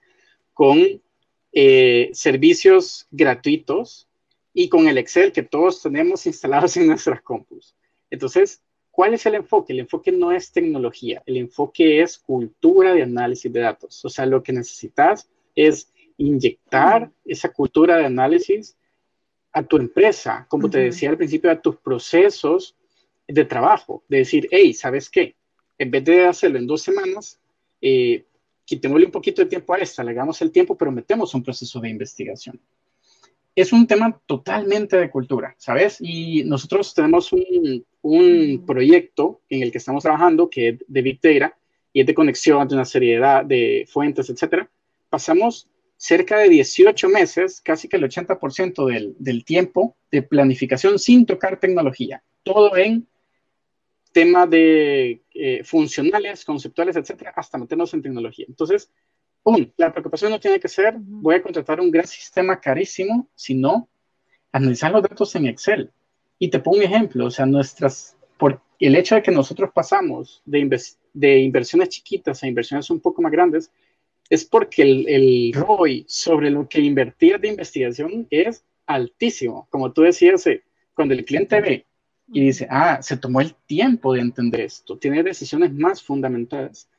con 0.53 1.01
eh, 1.51 2.09
servicios 2.13 3.07
gratuitos 3.09 4.07
y 4.53 4.69
con 4.69 4.87
el 4.87 4.99
Excel 4.99 5.31
que 5.31 5.41
todos 5.41 5.81
tenemos 5.81 6.27
instalados 6.27 6.77
en 6.77 6.87
nuestras 6.87 7.21
compus. 7.23 7.75
Entonces, 8.11 8.61
¿cuál 8.91 9.15
es 9.15 9.25
el 9.25 9.35
enfoque? 9.35 9.73
El 9.73 9.79
enfoque 9.79 10.11
no 10.11 10.31
es 10.31 10.51
tecnología, 10.51 11.23
el 11.25 11.37
enfoque 11.37 12.01
es 12.01 12.19
cultura 12.19 12.93
de 12.93 13.01
análisis 13.01 13.51
de 13.51 13.61
datos. 13.61 14.05
O 14.05 14.09
sea, 14.09 14.27
lo 14.27 14.43
que 14.43 14.53
necesitas 14.53 15.27
es 15.55 15.91
inyectar 16.17 17.11
esa 17.25 17.51
cultura 17.51 17.97
de 17.97 18.05
análisis 18.05 18.77
a 19.55 19.63
tu 19.63 19.77
empresa, 19.77 20.45
como 20.49 20.69
te 20.69 20.79
decía 20.79 21.09
al 21.09 21.17
principio, 21.17 21.49
a 21.49 21.61
tus 21.61 21.77
procesos 21.77 22.75
de 23.27 23.45
trabajo, 23.45 24.03
de 24.07 24.17
decir, 24.17 24.47
hey, 24.51 24.73
¿sabes 24.73 25.09
qué? 25.09 25.35
En 25.77 25.89
vez 25.89 26.03
de 26.05 26.25
hacerlo 26.25 26.59
en 26.59 26.67
dos 26.67 26.81
semanas, 26.81 27.39
eh, 27.81 28.25
quitémosle 28.65 29.05
un 29.05 29.11
poquito 29.11 29.41
de 29.41 29.49
tiempo 29.49 29.73
a 29.73 29.77
esta, 29.77 30.03
le 30.03 30.11
hagamos 30.11 30.41
el 30.41 30.51
tiempo, 30.51 30.77
pero 30.77 30.91
metemos 30.91 31.33
un 31.33 31.43
proceso 31.43 31.79
de 31.79 31.89
investigación 31.89 32.59
es 33.55 33.71
un 33.71 33.87
tema 33.87 34.19
totalmente 34.25 34.97
de 34.97 35.09
cultura, 35.09 35.55
¿sabes? 35.57 35.97
Y 36.01 36.43
nosotros 36.43 36.93
tenemos 36.93 37.31
un, 37.31 38.63
proyecto 38.67 39.41
en 39.49 39.63
el 39.63 39.71
que 39.71 39.77
estamos 39.77 40.03
trabajando 40.03 40.49
que 40.49 40.69
es 40.69 40.75
de 40.87 41.01
Big 41.01 41.19
Data 41.21 41.57
y 41.93 42.01
es 42.01 42.07
de 42.07 42.13
conexión 42.13 42.67
de 42.67 42.75
una 42.75 42.85
serie 42.85 43.19
de, 43.45 43.87
fuentes, 43.89 44.29
etcétera. 44.29 44.69
Pasamos 45.09 45.67
cerca 46.05 46.37
de 46.37 46.49
18 46.49 47.09
meses, 47.09 47.61
casi 47.61 47.87
que 47.87 47.97
el 47.97 48.03
80% 48.03 48.85
del, 48.85 49.15
del 49.17 49.43
tiempo 49.43 49.97
de 50.11 50.21
planificación 50.21 50.99
sin 50.99 51.25
tocar 51.25 51.59
tecnología, 51.59 52.21
todo 52.43 52.77
en 52.77 53.07
temas 54.11 54.47
de 54.51 55.23
eh, 55.33 55.63
funcionales, 55.63 56.45
conceptuales, 56.45 56.95
etcétera, 56.95 57.33
hasta 57.35 57.57
meternos 57.57 57.91
en 57.95 58.03
tecnología. 58.03 58.45
Entonces, 58.47 58.91
un, 59.41 59.73
la 59.77 59.91
preocupación 59.91 60.29
no 60.31 60.39
tiene 60.39 60.59
que 60.59 60.67
ser, 60.67 60.93
voy 60.99 61.35
a 61.35 61.41
contratar 61.41 61.81
un 61.81 61.89
gran 61.89 62.05
sistema 62.05 62.61
carísimo, 62.61 63.27
sino 63.33 63.89
analizar 64.51 64.91
los 64.91 65.01
datos 65.01 65.35
en 65.35 65.47
Excel. 65.47 65.91
Y 66.37 66.49
te 66.51 66.59
pongo 66.59 66.77
un 66.77 66.83
ejemplo, 66.83 67.25
o 67.25 67.31
sea, 67.31 67.47
nuestras, 67.47 68.15
por 68.37 68.61
el 68.79 68.95
hecho 68.95 69.15
de 69.15 69.23
que 69.23 69.31
nosotros 69.31 69.71
pasamos 69.73 70.43
de, 70.45 70.79
de 71.13 71.39
inversiones 71.39 71.89
chiquitas 71.89 72.43
a 72.43 72.47
inversiones 72.47 72.91
un 72.91 72.99
poco 72.99 73.23
más 73.23 73.31
grandes, 73.31 73.71
es 74.29 74.45
porque 74.45 74.81
el, 74.81 75.07
el 75.07 75.53
ROI 75.53 76.05
sobre 76.07 76.49
lo 76.49 76.67
que 76.67 76.81
invertir 76.81 77.39
de 77.39 77.49
investigación 77.49 78.27
es 78.29 78.63
altísimo. 78.85 79.67
Como 79.69 79.91
tú 79.91 80.01
decías, 80.01 80.45
eh, 80.47 80.63
cuando 80.93 81.13
el 81.13 81.25
cliente 81.25 81.61
ve 81.61 81.85
y 82.31 82.41
dice, 82.41 82.67
ah, 82.69 83.01
se 83.01 83.17
tomó 83.17 83.41
el 83.41 83.53
tiempo 83.67 84.13
de 84.13 84.21
entender 84.21 84.61
esto, 84.61 84.97
tiene 84.97 85.21
decisiones 85.21 85.73
más 85.73 86.01
fundamentadas, 86.01 86.89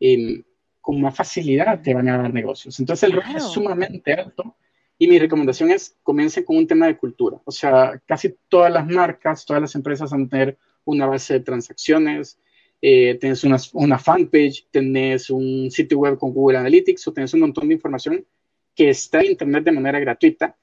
em, 0.00 0.42
con 0.80 1.00
más 1.00 1.14
facilidad 1.14 1.80
te 1.80 1.94
van 1.94 2.08
a 2.08 2.18
dar 2.18 2.34
negocios. 2.34 2.80
Entonces 2.80 3.08
el 3.08 3.16
ROI 3.16 3.36
es 3.36 3.44
sumamente 3.44 4.12
alto 4.12 4.56
y 4.98 5.06
mi 5.06 5.18
recomendación 5.18 5.70
es 5.70 5.96
comiencen 6.02 6.44
con 6.44 6.56
un 6.56 6.66
tema 6.66 6.86
de 6.86 6.96
cultura. 6.96 7.40
O 7.44 7.52
sea, 7.52 8.00
casi 8.06 8.34
todas 8.48 8.72
las 8.72 8.86
marcas, 8.86 9.46
todas 9.46 9.62
las 9.62 9.74
empresas 9.76 10.10
van 10.10 10.24
a 10.24 10.28
tener 10.28 10.58
una 10.84 11.06
base 11.06 11.34
de 11.34 11.40
transacciones, 11.40 12.38
eh, 12.84 13.16
tenés 13.20 13.44
una, 13.44 13.56
una, 13.74 13.96
fanpage, 13.96 14.66
tenés 14.72 15.30
un 15.30 15.70
sitio 15.70 16.00
web 16.00 16.18
con 16.18 16.32
Google 16.32 16.58
Analytics 16.58 17.06
o 17.06 17.12
tenés 17.12 17.32
un 17.32 17.40
montón 17.40 17.68
de 17.68 17.74
información 17.74 18.26
que 18.74 18.90
está 18.90 19.20
en 19.20 19.30
Internet 19.30 19.64
de 19.64 19.72
manera 19.72 20.00
gratuita. 20.00 20.56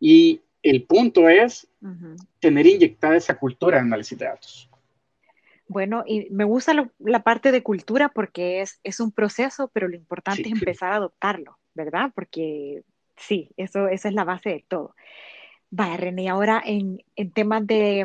Y 0.00 0.40
el 0.64 0.82
punto 0.82 1.28
es 1.28 1.68
tener 2.40 2.66
inyectada 2.66 3.16
esa 3.16 3.38
cultura 3.38 3.76
de 3.76 3.82
análisis 3.82 4.18
de 4.18 4.24
datos. 4.24 4.70
Bueno, 5.68 6.02
y 6.04 6.28
me 6.30 6.42
gusta 6.42 6.74
la 6.98 7.22
parte 7.22 7.52
de 7.52 7.62
cultura 7.62 8.08
porque 8.08 8.62
es, 8.62 8.80
es 8.82 8.98
un 8.98 9.12
proceso, 9.12 9.70
pero 9.72 9.86
lo 9.86 9.94
importante 9.94 10.42
es 10.42 10.52
empezar 10.52 10.92
a 10.92 10.96
adoptarlo, 10.96 11.58
¿verdad? 11.74 12.10
Porque 12.12 12.82
sí, 13.16 13.50
eso, 13.56 13.86
esa 13.86 14.08
es 14.08 14.14
la 14.14 14.24
base 14.24 14.50
de 14.50 14.64
todo. 14.66 14.96
Vaya, 15.70 15.96
René, 15.96 16.28
ahora 16.28 16.60
en, 16.66 17.04
en 17.14 17.30
temas 17.30 17.64
de, 17.64 18.04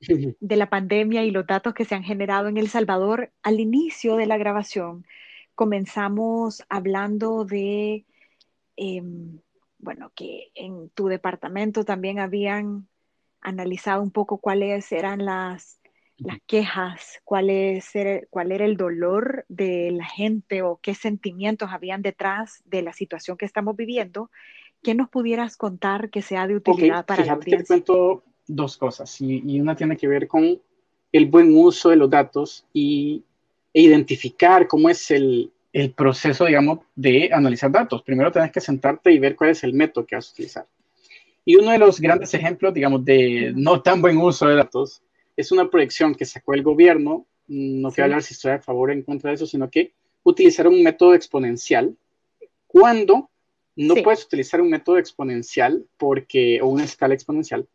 de 0.00 0.56
la 0.56 0.70
pandemia 0.70 1.24
y 1.24 1.30
los 1.30 1.46
datos 1.46 1.74
que 1.74 1.84
se 1.84 1.94
han 1.94 2.02
generado 2.02 2.48
en 2.48 2.56
El 2.56 2.68
Salvador, 2.68 3.30
al 3.42 3.60
inicio 3.60 4.16
de 4.16 4.26
la 4.26 4.38
grabación 4.38 5.04
comenzamos 5.60 6.62
hablando 6.70 7.44
de, 7.44 8.06
em, 8.76 9.40
bueno, 9.78 10.10
que 10.14 10.50
en 10.54 10.88
tu 10.88 11.08
departamento 11.08 11.84
también 11.84 12.18
habían 12.18 12.88
analizado 13.42 14.02
un 14.02 14.10
poco 14.10 14.38
cuáles 14.38 14.90
eran 14.90 15.22
las, 15.26 15.78
las 16.16 16.38
quejas, 16.46 17.20
cuál, 17.24 17.50
es, 17.50 17.92
cuál 18.30 18.52
era 18.52 18.64
el 18.64 18.78
dolor 18.78 19.44
de 19.48 19.90
la 19.90 20.06
gente 20.06 20.62
o 20.62 20.78
qué 20.82 20.94
sentimientos 20.94 21.68
habían 21.72 22.00
detrás 22.00 22.62
de 22.64 22.80
la 22.80 22.94
situación 22.94 23.36
que 23.36 23.44
estamos 23.44 23.76
viviendo. 23.76 24.30
¿Qué 24.82 24.94
nos 24.94 25.10
pudieras 25.10 25.58
contar 25.58 26.08
que 26.08 26.22
sea 26.22 26.46
de 26.46 26.56
utilidad 26.56 27.04
para 27.04 27.22
la 27.26 27.34
audiencia? 27.34 27.82
Dos 28.54 28.76
cosas 28.76 29.20
y, 29.20 29.60
una 29.60 29.76
tiene 29.76 29.96
que 29.96 30.08
ver 30.08 30.26
con 30.26 30.60
el 31.12 31.26
buen 31.26 31.56
uso 31.56 31.90
de 31.90 31.96
los 31.96 32.10
datos 32.10 32.64
y, 32.72 33.22
e 33.72 33.82
identificar 33.82 34.66
cómo 34.66 34.88
es 34.88 35.10
el, 35.10 35.50
el, 35.72 35.92
proceso, 35.92 36.44
digamos, 36.44 36.80
de 36.94 37.30
analizar 37.32 37.70
datos. 37.70 38.02
Primero 38.02 38.32
tienes 38.32 38.52
que 38.52 38.60
sentarte 38.60 39.12
y 39.12 39.18
ver 39.18 39.36
cuál 39.36 39.50
es 39.50 39.62
el 39.64 39.72
método 39.72 40.06
que 40.06 40.16
vas 40.16 40.28
a 40.28 40.32
utilizar. 40.32 40.66
Y 41.44 41.56
uno 41.56 41.70
de 41.70 41.78
los 41.78 42.00
grandes 42.00 42.34
ejemplos, 42.34 42.74
digamos, 42.74 43.04
de 43.04 43.52
no 43.54 43.80
tan 43.82 44.00
buen 44.02 44.18
uso 44.18 44.46
de 44.46 44.56
datos 44.56 45.02
es 45.36 45.52
una 45.52 45.70
proyección 45.70 46.14
que 46.14 46.24
sacó 46.24 46.54
el 46.54 46.62
gobierno. 46.62 47.26
No 47.46 47.90
quiero 47.90 48.06
hablar 48.06 48.22
si 48.22 48.34
estoy 48.34 48.52
a 48.52 48.60
favor 48.60 48.90
o 48.90 48.92
en 48.92 49.02
contra 49.02 49.30
de 49.30 49.36
eso, 49.36 49.46
sino 49.46 49.70
que 49.70 49.92
utilizar 50.22 50.68
un 50.68 50.82
método 50.82 51.14
exponencial 51.14 51.96
cuando 52.66 53.30
no 53.76 53.94
puedes 53.96 54.24
utilizar 54.24 54.60
un 54.60 54.70
método 54.70 54.98
exponencial 54.98 55.86
porque, 55.96 56.60
o 56.60 56.68
una 56.68 56.84
escala 56.84 57.14
exponencial 57.14 57.66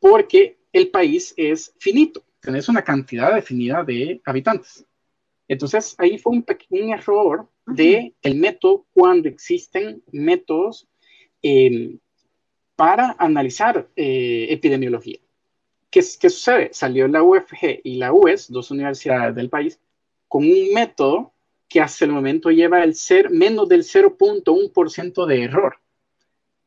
porque 0.00 0.58
el 0.72 0.90
país 0.90 1.34
es 1.36 1.74
finito, 1.78 2.22
tenés 2.40 2.68
una 2.68 2.82
cantidad 2.82 3.34
definida 3.34 3.82
de 3.84 4.20
habitantes. 4.24 4.84
Entonces, 5.48 5.94
ahí 5.98 6.18
fue 6.18 6.32
un, 6.32 6.42
pequeño 6.42 6.94
error 6.94 7.48
de 7.66 8.14
el 8.22 8.34
método 8.34 8.86
cuando 8.92 9.28
existen 9.28 10.02
métodos 10.12 10.86
em, 11.42 11.98
para 12.76 13.16
analizar 13.18 13.88
eh, 13.96 14.46
epidemiología. 14.50 15.18
¿Qué, 15.90 16.00
¿Qué, 16.20 16.30
sucede? 16.30 16.68
Salió 16.72 17.08
la 17.08 17.22
UFG 17.22 17.80
y 17.82 17.96
la 17.96 18.12
UES, 18.12 18.50
dos 18.50 18.70
universidades 18.70 19.34
del 19.34 19.48
país, 19.48 19.80
con 20.28 20.44
un 20.44 20.72
método 20.74 21.32
que 21.66 21.80
hasta 21.80 22.04
el 22.04 22.12
momento 22.12 22.50
lleva 22.50 22.84
el 22.84 22.94
ser 22.94 23.30
menos 23.30 23.68
del 23.68 23.84
0.1% 23.84 25.26
de 25.26 25.42
error. 25.42 25.76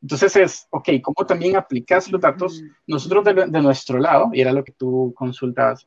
Entonces 0.02 0.34
es, 0.36 0.66
ok, 0.70 0.88
¿cómo 1.00 1.26
también 1.26 1.56
aplicas 1.56 2.10
los 2.10 2.20
datos? 2.20 2.62
Nosotros 2.88 3.24
de, 3.24 3.62
nuestro 3.62 3.98
lado, 4.00 4.30
y 4.32 4.40
era 4.40 4.52
lo 4.52 4.64
que 4.64 4.72
tú 4.72 5.14
consultabas, 5.16 5.86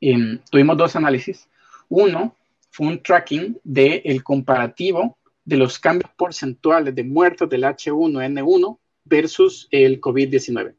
em, 0.00 0.38
tuvimos 0.50 0.76
dos 0.76 0.94
análisis. 0.94 1.48
Uno 1.88 2.36
fue 2.70 2.86
un 2.86 3.02
tracking 3.02 3.58
del 3.64 4.00
el 4.04 4.22
comparativo 4.22 5.18
de 5.44 5.56
los 5.56 5.78
cambios 5.80 6.10
porcentuales 6.16 6.94
de 6.94 7.02
muertos 7.02 7.48
del 7.48 7.64
H1N1 7.64 8.78
versus 9.04 9.68
el 9.70 10.00
COVID-19. 10.00 10.74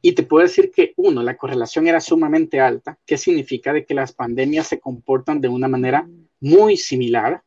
Y 0.00 0.12
te 0.12 0.22
puedo 0.22 0.44
decir 0.44 0.70
que, 0.70 0.94
uno, 0.96 1.22
la 1.22 1.36
correlación 1.36 1.86
era 1.86 2.00
sumamente 2.00 2.60
alta, 2.60 2.98
que 3.04 3.18
significa 3.18 3.72
de 3.72 3.84
que 3.84 3.94
las 3.94 4.12
pandemias 4.12 4.68
se 4.68 4.80
comportan 4.80 5.40
de 5.40 5.48
una 5.48 5.68
manera 5.68 6.08
muy 6.40 6.76
similar 6.76 7.42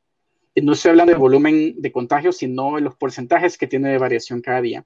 no 0.61 0.73
estoy 0.73 0.91
hablando 0.91 1.13
de 1.13 1.19
volumen 1.19 1.75
de 1.81 1.91
contagios, 1.91 2.37
sino 2.37 2.75
de 2.75 2.81
los 2.81 2.95
porcentajes 2.95 3.57
que 3.57 3.67
tiene 3.67 3.89
de 3.89 3.97
variación 3.97 4.41
cada 4.41 4.61
día. 4.61 4.85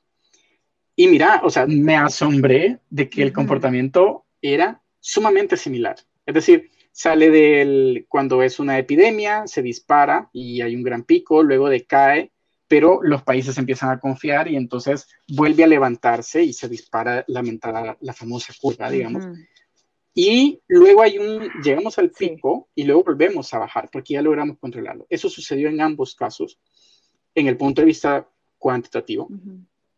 Y 0.96 1.08
mira, 1.08 1.42
o 1.44 1.50
sea, 1.50 1.66
me 1.66 1.96
asombré 1.96 2.80
de 2.90 3.10
que 3.10 3.24
el 3.24 3.32
comportamiento 3.32 4.26
era 4.42 4.82
sumamente 5.00 5.56
similar. 5.56 5.96
Es 6.26 6.34
decir, 6.34 6.70
sale 6.92 7.30
del, 7.30 8.06
cuando 8.10 8.44
es 8.44 8.60
una 8.60 8.78
epidemia, 8.78 9.48
se 9.48 9.62
dispara 9.62 10.30
y 10.34 10.62
hay 10.62 10.76
un 10.76 10.84
gran 10.84 11.04
pico, 11.04 11.44
luego 11.44 11.70
decae, 11.70 12.32
pero 12.68 13.00
los 13.02 13.24
países 13.24 13.58
empiezan 13.58 13.90
a 13.90 14.00
confiar 14.00 14.48
y 14.48 14.56
entonces 14.56 15.08
vuelve 15.28 15.64
a 15.64 15.68
levantarse 15.68 16.44
y 16.44 16.54
se 16.54 16.68
dispara 16.68 17.24
la, 17.28 17.98
la 18.00 18.14
famosa 18.14 18.54
curva, 18.60 18.92
digamos. 18.92 19.26
Y 20.22 20.60
luego 20.68 21.02
hay 21.02 21.18
un, 21.18 21.50
llegamos 21.64 21.98
al 21.98 22.12
pico 22.12 22.68
y 22.76 22.84
luego 22.84 23.06
volvemos 23.06 23.54
a 23.54 23.60
bajar 23.60 23.90
porque 23.90 24.16
ya 24.16 24.22
logramos 24.22 24.58
controlarlo. 24.58 25.08
Eso 25.10 25.30
sucedió 25.30 25.70
en 25.70 25.80
ambos 25.80 26.14
casos, 26.14 26.60
en 27.34 27.48
el 27.48 27.56
punto 27.56 27.82
de 27.82 27.86
vista 27.86 28.28
cuantitativo. 28.58 29.30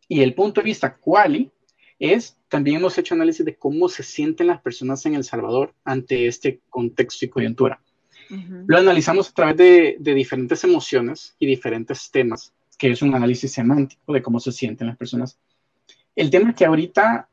Y 0.08 0.22
el 0.22 0.36
punto 0.36 0.62
de 0.62 0.66
vista 0.66 0.96
quali 0.96 1.50
es, 1.98 2.38
también 2.50 2.78
hemos 2.78 2.96
hecho 3.00 3.16
análisis 3.16 3.44
de 3.44 3.56
cómo 3.56 3.90
se 3.90 4.04
sienten 4.04 4.46
las 4.46 4.62
personas 4.62 5.04
en 5.08 5.16
El 5.16 5.24
Salvador 5.24 5.74
ante 5.86 6.28
este 6.28 6.62
contexto 6.70 7.26
y 7.26 7.30
coyuntura. 7.30 7.82
Lo 8.68 8.78
analizamos 8.78 9.28
a 9.28 9.34
través 9.34 9.58
de, 9.58 9.96
de 10.00 10.14
diferentes 10.14 10.64
emociones 10.64 11.36
y 11.40 11.48
diferentes 11.48 12.12
temas, 12.12 12.54
que 12.78 12.92
es 12.92 13.02
un 13.02 13.16
análisis 13.16 13.52
semántico 13.52 14.14
de 14.14 14.22
cómo 14.22 14.40
se 14.40 14.52
sienten 14.52 14.86
las 14.86 14.98
personas. 14.98 15.40
El 16.16 16.30
tema 16.30 16.54
que 16.54 16.66
ahorita 16.66 17.28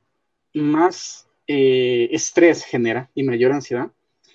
más 0.54 1.27
eh, 1.50 2.10
estrés 2.12 2.62
genera 2.62 3.10
y 3.14 3.22
mayor 3.22 3.52
ansiedad 3.52 3.90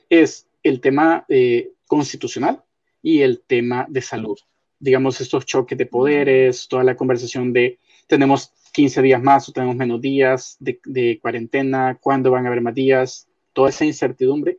es 0.09 0.47
el 0.63 0.81
tema 0.81 1.25
eh, 1.29 1.73
constitucional 1.85 2.63
y 3.03 3.21
el 3.21 3.41
tema 3.41 3.85
de 3.87 4.01
salud. 4.01 4.39
Digamos, 4.79 5.21
estos 5.21 5.45
choques 5.45 5.77
de 5.77 5.85
poderes, 5.85 6.67
toda 6.67 6.83
la 6.83 6.95
conversación 6.95 7.53
de 7.53 7.77
tenemos 8.07 8.51
15 8.71 9.03
días 9.03 9.21
más 9.21 9.47
o 9.47 9.51
tenemos 9.51 9.75
menos 9.75 10.01
días 10.01 10.57
de, 10.59 11.19
cuarentena, 11.21 11.99
cuándo 12.01 12.31
van 12.31 12.45
a 12.45 12.47
haber 12.47 12.61
más 12.61 12.73
días, 12.73 13.27
toda 13.53 13.69
esa 13.69 13.85
incertidumbre 13.85 14.57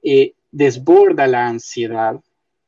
eh, 0.00 0.34
desborda 0.52 1.26
la 1.26 1.48
ansiedad 1.48 2.20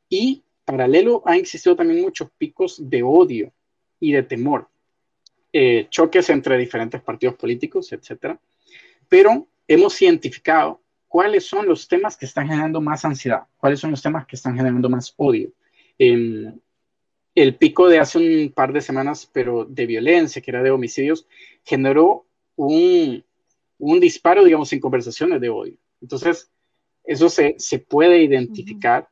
y 0.08 0.42
paralelo 0.64 1.22
ha 1.24 1.36
existido 1.36 1.76
también 1.76 2.02
muchos 2.02 2.28
picos 2.36 2.90
de 2.90 3.04
odio 3.04 3.52
y 4.00 4.10
de 4.10 4.24
temor, 4.24 4.68
choques 5.88 6.30
entre 6.30 6.58
diferentes 6.58 7.00
partidos 7.00 7.36
políticos, 7.36 7.92
etcétera, 7.92 8.40
pero 9.10 9.46
hemos 9.68 10.00
identificado 10.00 10.80
cuáles 11.08 11.44
son 11.44 11.66
los 11.66 11.86
temas 11.88 12.16
que 12.16 12.24
están 12.24 12.48
generando 12.48 12.80
más 12.80 13.04
ansiedad, 13.04 13.42
cuáles 13.58 13.80
son 13.80 13.90
los 13.90 14.00
temas 14.00 14.26
que 14.26 14.36
están 14.36 14.56
generando 14.56 14.88
más 14.88 15.12
odio. 15.16 15.52
Em, 15.98 16.58
el 17.34 17.56
pico 17.56 17.88
de 17.88 17.98
hace 17.98 18.18
un 18.18 18.52
par 18.52 18.72
de 18.72 18.80
semanas, 18.80 19.28
pero 19.30 19.64
de 19.64 19.86
violencia, 19.86 20.40
que 20.40 20.50
era 20.50 20.62
de 20.62 20.70
homicidios, 20.70 21.26
generó 21.64 22.26
un, 22.54 23.24
un 23.78 24.00
disparo, 24.00 24.44
digamos, 24.44 24.72
en 24.72 24.80
conversaciones 24.80 25.40
de 25.40 25.48
odio. 25.48 25.76
Entonces, 26.00 26.50
eso 27.04 27.28
se, 27.28 27.56
se 27.58 27.80
puede 27.80 28.22
identificar 28.22 29.08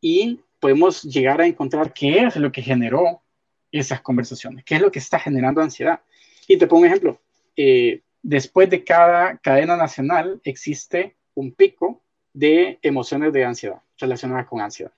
y 0.00 0.40
podemos 0.58 1.02
llegar 1.02 1.40
a 1.40 1.46
encontrar 1.46 1.92
qué 1.92 2.24
es 2.24 2.36
lo 2.36 2.50
que 2.50 2.62
generó 2.62 3.22
esas 3.70 4.00
conversaciones, 4.00 4.64
qué 4.64 4.76
es 4.76 4.80
lo 4.80 4.90
que 4.90 5.00
está 5.00 5.18
generando 5.18 5.60
ansiedad. 5.60 6.00
Y 6.48 6.56
te 6.56 6.66
pongo 6.66 6.82
un 6.82 6.86
ejemplo. 6.86 7.20
Eh, 7.56 8.00
después 8.26 8.68
de 8.68 8.82
cada 8.82 9.38
cadena 9.38 9.76
nacional 9.76 10.40
existe 10.42 11.14
un 11.34 11.52
pico 11.52 12.02
de 12.32 12.76
emociones 12.82 13.32
de 13.32 13.44
ansiedad 13.44 13.80
relacionadas 13.98 14.48
con 14.48 14.60
ansiedad. 14.60 14.92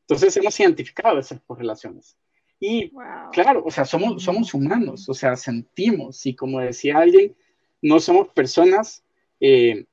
Entonces 0.00 0.34
hemos 0.38 0.58
identificado 0.58 1.18
esas 1.18 1.40
correlaciones. 1.42 2.16
Y 2.58 2.90
claro, 3.32 3.62
o 3.66 3.70
sea, 3.70 3.84
somos, 3.84 4.22
somos 4.22 4.54
humanos, 4.54 5.08
o 5.08 5.14
sea, 5.14 5.36
sentimos 5.36 6.24
y 6.24 6.34
como 6.34 6.58
decía 6.60 6.98
alguien, 6.98 7.34
no 7.82 8.00
somos 8.00 8.28
personas 8.28 9.04
eh, 9.40 9.84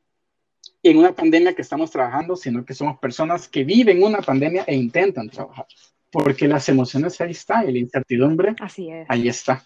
en 0.81 0.97
una 0.97 1.13
pandemia 1.13 1.53
que 1.53 1.61
estamos 1.63 1.91
trabajando, 1.91 2.37
sino 2.37 2.63
que 2.63 2.73
somos 2.73 2.99
personas 2.99 3.49
que 3.49 3.65
viven 3.65 4.01
una 4.01 4.19
pandemia 4.19 4.63
e 4.65 4.75
intentan 4.75 5.29
trabajar. 5.29 5.67
Porque 6.09 6.47
las 6.47 6.69
emociones 6.69 7.19
ahí 7.19 7.31
están 7.31 7.67
y 7.69 7.73
la 7.73 7.79
incertidumbre 7.79 8.55
Así 8.61 8.89
es. 8.89 9.05
ahí 9.09 9.27
está. 9.27 9.65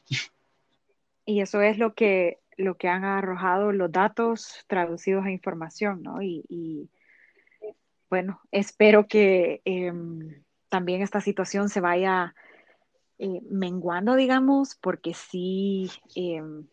Y 1.26 1.42
eso 1.42 1.62
es 1.62 1.78
lo 1.78 1.94
que, 1.94 2.40
lo 2.62 2.78
que 2.78 2.88
han 2.88 3.04
arrojado 3.04 3.72
los 3.72 3.92
datos 3.92 4.64
traducidos 4.68 5.26
a 5.26 5.32
información, 5.32 6.02
¿no? 6.04 6.22
Y, 6.22 6.90
bueno, 8.10 8.42
espero 8.52 9.08
que 9.08 9.62
em, 9.66 10.44
también 10.70 11.02
esta 11.02 11.22
situación 11.22 11.70
se 11.70 11.80
vaya 11.80 12.36
eh, 13.20 13.42
menguando, 13.50 14.16
digamos, 14.16 14.76
porque 14.76 15.14
sí, 15.14 15.90
em, 16.16 16.68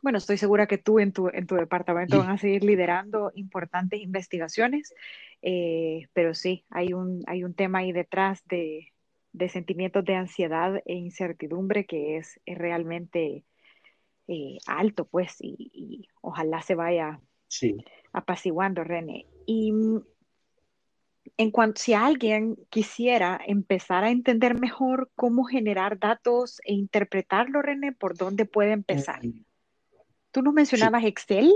bueno, 0.00 0.18
estoy 0.18 0.38
segura 0.38 0.66
que 0.66 0.78
tú 0.78 0.98
en 0.98 1.12
tu, 1.12 1.28
en 1.28 1.46
tu 1.46 1.56
departamento 1.56 2.18
van 2.18 2.30
a 2.30 2.38
seguir 2.38 2.62
liderando 2.64 3.32
importantes 3.34 4.00
investigaciones, 4.00 4.94
eh, 5.42 6.08
pero 6.12 6.34
sí, 6.34 6.64
hay 6.70 6.92
un, 6.92 7.22
hay 7.26 7.44
un 7.44 7.54
tema 7.54 7.78
ahí 7.80 7.92
detrás 7.92 8.42
de, 8.46 8.92
de 9.32 9.48
sentimientos 9.50 10.04
de 10.04 10.14
ansiedad 10.14 10.80
e 10.86 10.94
incertidumbre 10.94 11.84
que 11.84 12.16
es, 12.16 12.40
es 12.46 12.56
realmente 12.56 13.44
eh, 14.28 14.58
alto, 14.66 15.04
pues, 15.04 15.36
y, 15.40 16.08
ojalá 16.20 16.62
se 16.62 16.74
vaya 16.74 17.20
apaciguando, 18.12 18.82
René. 18.84 19.26
Y 19.46 19.72
mm, 19.72 20.02
en 21.36 21.50
cuanto 21.50 21.80
si 21.80 21.94
alguien 21.94 22.56
quisiera 22.70 23.40
empezar 23.46 24.04
a 24.04 24.10
entender 24.10 24.58
mejor 24.58 25.10
cómo 25.14 25.44
generar 25.44 25.98
datos 25.98 26.60
e 26.64 26.72
interpretarlo, 26.74 27.62
René, 27.62 27.92
¿por 27.92 28.16
dónde 28.16 28.46
puede 28.46 28.72
empezar? 28.72 29.24
Mm. 29.24 29.44
Tú 30.32 30.42
nos 30.42 30.52
mencionabas 30.52 31.04
Excel, 31.04 31.50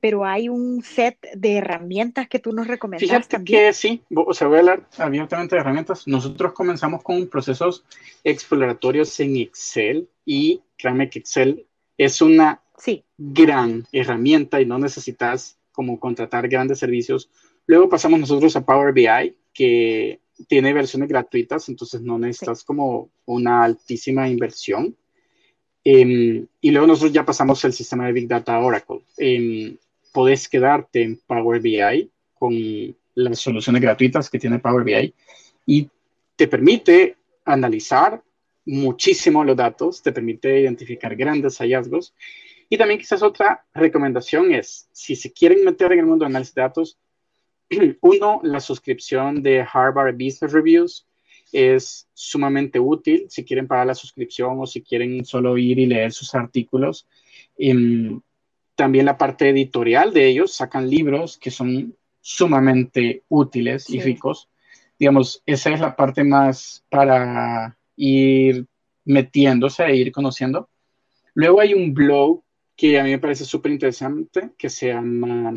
pero 0.00 0.24
hay 0.24 0.48
un 0.48 0.82
set 0.82 1.16
de 1.34 1.58
herramientas 1.58 2.28
que 2.28 2.40
tú 2.40 2.52
nos 2.52 2.66
recomiendas. 2.66 3.08
Fíjate 3.08 3.44
que 3.44 3.72
sí, 3.72 4.02
o 4.12 4.34
sea, 4.34 4.48
voy 4.48 4.56
a 4.56 4.60
hablar 4.60 4.88
abiertamente 4.98 5.54
de 5.54 5.60
herramientas. 5.60 6.08
Nosotros 6.08 6.52
comenzamos 6.52 7.04
con 7.04 7.28
procesos 7.28 7.84
exploratorios 8.24 9.20
en 9.20 9.36
Excel 9.36 10.08
y 10.24 10.60
créanme 10.76 11.08
que 11.08 11.20
Excel 11.20 11.66
es 11.98 12.20
una 12.20 12.62
gran 13.18 13.86
herramienta 13.92 14.60
y 14.60 14.66
no 14.66 14.78
necesitas 14.78 15.58
como 15.72 15.98
contratar 15.98 16.48
grandes 16.48 16.78
servicios. 16.78 17.30
Luego 17.66 17.88
pasamos 17.88 18.20
nosotros 18.20 18.54
a 18.56 18.64
Power 18.64 18.92
BI, 18.92 19.36
que 19.52 20.20
tiene 20.48 20.72
versiones 20.72 21.08
gratuitas, 21.08 21.68
entonces 21.68 22.02
no 22.02 22.18
necesitas 22.18 22.62
como 22.64 23.10
una 23.24 23.64
altísima 23.64 24.28
inversión. 24.28 24.94
Em, 25.82 26.46
y 26.60 26.70
luego 26.70 26.86
nosotros 26.86 27.12
ya 27.12 27.24
pasamos 27.24 27.64
al 27.64 27.72
sistema 27.72 28.06
de 28.06 28.12
Big 28.12 28.28
Data 28.28 28.58
Oracle. 28.58 29.02
Eh, 29.18 29.76
podés 30.12 30.48
quedarte 30.48 31.02
en 31.02 31.20
Power 31.26 31.60
BI 31.60 32.10
con 32.38 32.54
las 33.14 33.38
soluciones 33.38 33.80
gratuitas 33.80 34.28
que 34.28 34.38
tiene 34.38 34.58
Power 34.58 34.84
BI 34.84 35.14
y 35.64 35.88
te 36.36 36.48
permite 36.48 37.16
analizar 37.44 38.22
muchísimo 38.66 39.44
los 39.44 39.56
datos, 39.56 40.02
te 40.02 40.12
permite 40.12 40.60
identificar 40.60 41.16
grandes 41.16 41.58
hallazgos. 41.58 42.14
Y 42.68 42.76
también 42.76 42.98
quizás 42.98 43.22
otra 43.22 43.64
recomendación 43.72 44.52
es, 44.52 44.88
si 44.92 45.14
se 45.14 45.32
quieren 45.32 45.64
meter 45.64 45.92
en 45.92 46.00
el 46.00 46.06
mundo 46.06 46.24
de 46.24 46.30
análisis 46.30 46.54
de 46.54 46.62
datos, 46.62 46.98
uno, 48.00 48.40
la 48.42 48.60
suscripción 48.60 49.42
de 49.42 49.64
Harvard 49.72 50.14
Business 50.14 50.52
Reviews 50.52 51.06
es 51.52 52.08
sumamente 52.12 52.80
útil 52.80 53.26
si 53.28 53.44
quieren 53.44 53.68
pagar 53.68 53.86
la 53.86 53.94
suscripción 53.94 54.56
o 54.58 54.66
si 54.66 54.82
quieren 54.82 55.24
solo 55.24 55.56
ir 55.56 55.78
y 55.78 55.86
leer 55.86 56.12
sus 56.12 56.34
artículos. 56.34 57.06
Em, 57.56 58.20
también 58.74 59.06
la 59.06 59.16
parte 59.16 59.48
editorial 59.48 60.12
de 60.12 60.26
ellos, 60.26 60.52
sacan 60.52 60.90
libros 60.90 61.38
que 61.38 61.50
son 61.50 61.96
sumamente 62.20 63.22
útiles 63.28 63.88
y 63.88 64.00
ricos. 64.00 64.48
Digamos, 64.98 65.42
esa 65.46 65.70
es 65.72 65.80
la 65.80 65.94
parte 65.94 66.24
más 66.24 66.84
para 66.90 67.76
ir 67.96 68.66
metiéndose 69.04 69.84
e 69.84 69.96
ir 69.96 70.12
conociendo. 70.12 70.68
Luego 71.34 71.60
hay 71.60 71.74
un 71.74 71.92
blog 71.92 72.42
que 72.76 72.98
a 72.98 73.04
mí 73.04 73.10
me 73.10 73.18
parece 73.18 73.44
súper 73.44 73.72
interesante 73.72 74.50
que 74.58 74.68
se 74.68 74.88
llama 74.88 75.54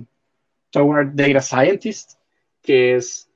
Toward 0.70 1.14
Data 1.14 1.42
Scientist, 1.42 2.14
que 2.62 2.96
es 2.96 3.30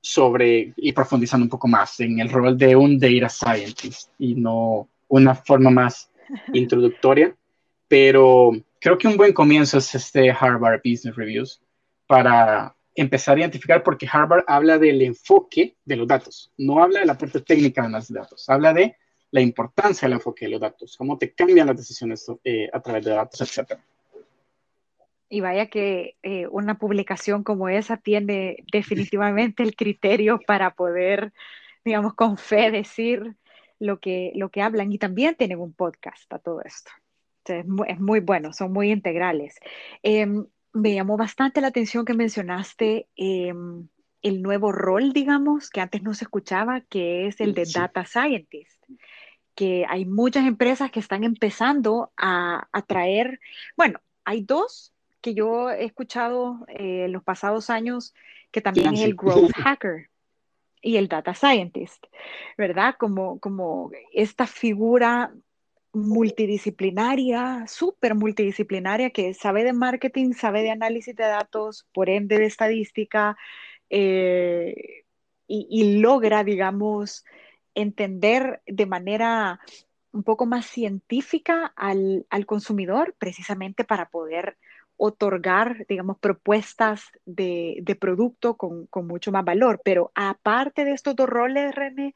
sobre 0.00 0.74
y 0.76 0.92
profundizando 0.92 1.44
un 1.44 1.50
poco 1.50 1.68
más 1.68 2.00
en 2.00 2.18
el 2.18 2.28
rol 2.28 2.58
de 2.58 2.74
un 2.74 2.98
data 2.98 3.28
scientist 3.28 4.10
y 4.18 4.34
no 4.34 4.88
una 5.08 5.34
forma 5.34 5.70
más 5.70 6.10
introductoria, 6.52 7.34
pero 7.86 8.50
creo 8.80 8.98
que 8.98 9.06
un 9.06 9.16
buen 9.16 9.32
comienzo 9.32 9.78
es 9.78 9.94
este 9.94 10.30
Harvard 10.30 10.80
Business 10.84 11.14
Reviews 11.14 11.62
para 12.06 12.74
empezar 12.94 13.36
a 13.36 13.40
identificar 13.40 13.82
porque 13.82 14.08
Harvard 14.10 14.44
habla 14.46 14.78
del 14.78 15.02
enfoque 15.02 15.76
de 15.84 15.96
los 15.96 16.06
datos, 16.06 16.52
no 16.58 16.82
habla 16.82 17.00
de 17.00 17.06
la 17.06 17.16
parte 17.16 17.40
técnica 17.40 17.82
de 17.82 17.88
los 17.90 18.12
datos, 18.12 18.48
habla 18.48 18.72
de 18.72 18.96
la 19.30 19.40
importancia 19.40 20.06
del 20.06 20.18
enfoque 20.18 20.44
de 20.44 20.52
los 20.52 20.60
datos, 20.60 20.96
cómo 20.96 21.18
te 21.18 21.32
cambian 21.32 21.66
las 21.66 21.76
decisiones 21.76 22.26
eh, 22.44 22.68
a 22.72 22.80
través 22.80 23.04
de 23.04 23.12
datos, 23.12 23.40
etc. 23.40 23.78
Y 25.28 25.40
vaya 25.40 25.66
que 25.66 26.16
eh, 26.22 26.46
una 26.48 26.78
publicación 26.78 27.42
como 27.42 27.70
esa 27.70 27.96
tiene 27.96 28.58
definitivamente 28.70 29.62
el 29.62 29.74
criterio 29.74 30.38
para 30.46 30.74
poder, 30.74 31.32
digamos, 31.84 32.12
con 32.14 32.36
fe 32.36 32.70
decir 32.70 33.34
lo 33.78 33.98
que, 33.98 34.32
lo 34.34 34.50
que 34.50 34.60
hablan 34.60 34.92
y 34.92 34.98
también 34.98 35.34
tienen 35.34 35.58
un 35.58 35.72
podcast 35.72 36.30
a 36.32 36.38
todo 36.38 36.60
esto. 36.62 36.90
es, 37.46 37.98
muy, 37.98 38.20
bueno, 38.20 38.52
son 38.52 38.72
muy 38.72 38.92
integrales. 38.92 39.58
Em, 40.02 40.46
me 40.72 40.94
llamó 40.94 41.16
bastante 41.16 41.60
la 41.60 41.68
atención 41.68 42.04
que 42.04 42.14
mencionaste 42.14 43.08
em, 43.16 43.88
el 44.22 44.42
nuevo 44.42 44.72
rol, 44.72 45.12
digamos, 45.12 45.70
que 45.70 45.80
antes 45.80 46.02
no 46.02 46.14
se 46.14 46.24
escuchaba, 46.24 46.80
que 46.82 47.26
es 47.26 47.40
el 47.40 47.54
de 47.54 47.64
Data 47.72 48.04
Scientist, 48.04 48.82
que 49.54 49.84
hay 49.88 50.06
muchas 50.06 50.46
empresas 50.46 50.90
que 50.90 51.00
están 51.00 51.24
empezando 51.24 52.12
a, 52.16 52.66
traer, 52.86 53.40
bueno, 53.76 54.00
hay 54.24 54.42
dos 54.42 54.92
que 55.20 55.34
yo 55.34 55.70
he 55.70 55.84
escuchado 55.84 56.64
en 56.68 56.86
eh, 57.04 57.08
los 57.08 57.22
pasados 57.22 57.68
años, 57.68 58.14
que 58.50 58.60
también 58.60 58.94
es 58.94 59.00
el 59.00 59.14
Growth 59.14 59.52
Hacker 59.56 60.08
y 60.80 60.96
el 60.96 61.08
Data 61.08 61.34
Scientist, 61.34 62.06
¿verdad? 62.56 62.96
Como, 62.98 63.38
como 63.38 63.90
esta 64.12 64.46
figura 64.46 65.32
multidisciplinaria, 65.92 67.66
súper 67.66 68.14
multidisciplinaria, 68.14 69.10
que 69.10 69.34
sabe 69.34 69.64
de 69.64 69.72
marketing, 69.72 70.32
sabe 70.32 70.62
de 70.62 70.70
análisis 70.70 71.14
de 71.14 71.24
datos, 71.24 71.86
por 71.92 72.08
ende 72.08 72.38
de 72.38 72.46
estadística, 72.46 73.36
eh, 73.90 75.04
y, 75.46 76.00
logra, 76.00 76.44
digamos, 76.44 77.26
entender 77.74 78.62
de 78.66 78.86
manera 78.86 79.60
un 80.12 80.22
poco 80.22 80.46
más 80.46 80.64
científica 80.66 81.72
al, 81.76 82.26
consumidor, 82.46 83.14
precisamente 83.18 83.84
para 83.84 84.08
poder 84.08 84.56
otorgar, 84.96 85.84
digamos, 85.88 86.18
propuestas 86.18 87.04
de, 87.26 87.84
producto 88.00 88.56
con, 88.56 88.86
con, 88.86 89.06
mucho 89.06 89.30
más 89.30 89.44
valor. 89.44 89.82
Pero 89.84 90.10
aparte 90.14 90.86
de 90.86 90.92
estos 90.92 91.16
dos 91.16 91.28
roles, 91.28 91.74
René, 91.74 92.14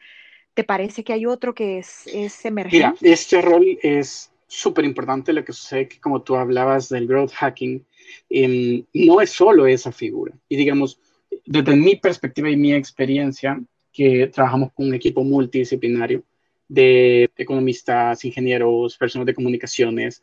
¿Te 0.56 0.64
parece 0.64 1.04
que 1.04 1.12
hay 1.12 1.26
otro 1.26 1.54
que 1.54 1.76
es, 1.76 2.06
es 2.06 2.42
emergente? 2.46 2.78
Mira, 2.78 2.94
este 3.02 3.42
rol 3.42 3.78
es 3.82 4.32
súper 4.46 4.86
importante. 4.86 5.34
Lo 5.34 5.44
que 5.44 5.52
sucede 5.52 5.86
que, 5.86 6.00
como 6.00 6.22
tú 6.22 6.34
hablabas 6.34 6.88
del 6.88 7.06
growth 7.06 7.32
hacking, 7.32 7.84
em, 8.30 8.82
no 8.94 9.20
es 9.20 9.28
solo 9.28 9.66
esa 9.66 9.92
figura. 9.92 10.32
Y 10.48 10.56
digamos, 10.56 10.98
desde 11.44 11.76
mi 11.76 11.96
perspectiva 11.96 12.48
y 12.48 12.56
mi 12.56 12.72
experiencia, 12.72 13.62
que 13.92 14.28
trabajamos 14.28 14.72
con 14.72 14.86
un 14.86 14.94
equipo 14.94 15.22
multidisciplinario 15.22 16.24
de 16.66 17.30
economistas, 17.36 18.24
ingenieros, 18.24 18.96
personas 18.96 19.26
de 19.26 19.34
comunicaciones, 19.34 20.22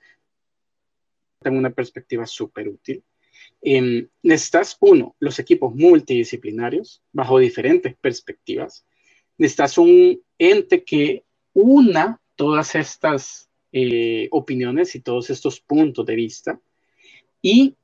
tengo 1.44 1.60
una 1.60 1.70
perspectiva 1.70 2.26
súper 2.26 2.70
útil. 2.70 3.04
Eh, 3.62 4.08
necesitas, 4.24 4.78
uno, 4.80 5.16
los 5.20 5.38
equipos 5.38 5.76
multidisciplinarios 5.76 7.04
bajo 7.12 7.38
diferentes 7.38 7.96
perspectivas 7.96 8.84
necesitas 9.38 9.78
un 9.78 10.22
ente 10.38 10.84
que 10.84 11.24
una 11.54 12.20
todas 12.36 12.76
estas 12.76 13.50
eh, 13.72 14.28
opiniones 14.32 14.96
y 14.96 15.02
todos 15.02 15.30
estos 15.30 15.60
puntos 15.60 16.06
de 16.06 16.16
vista 16.16 16.60
y 17.42 17.76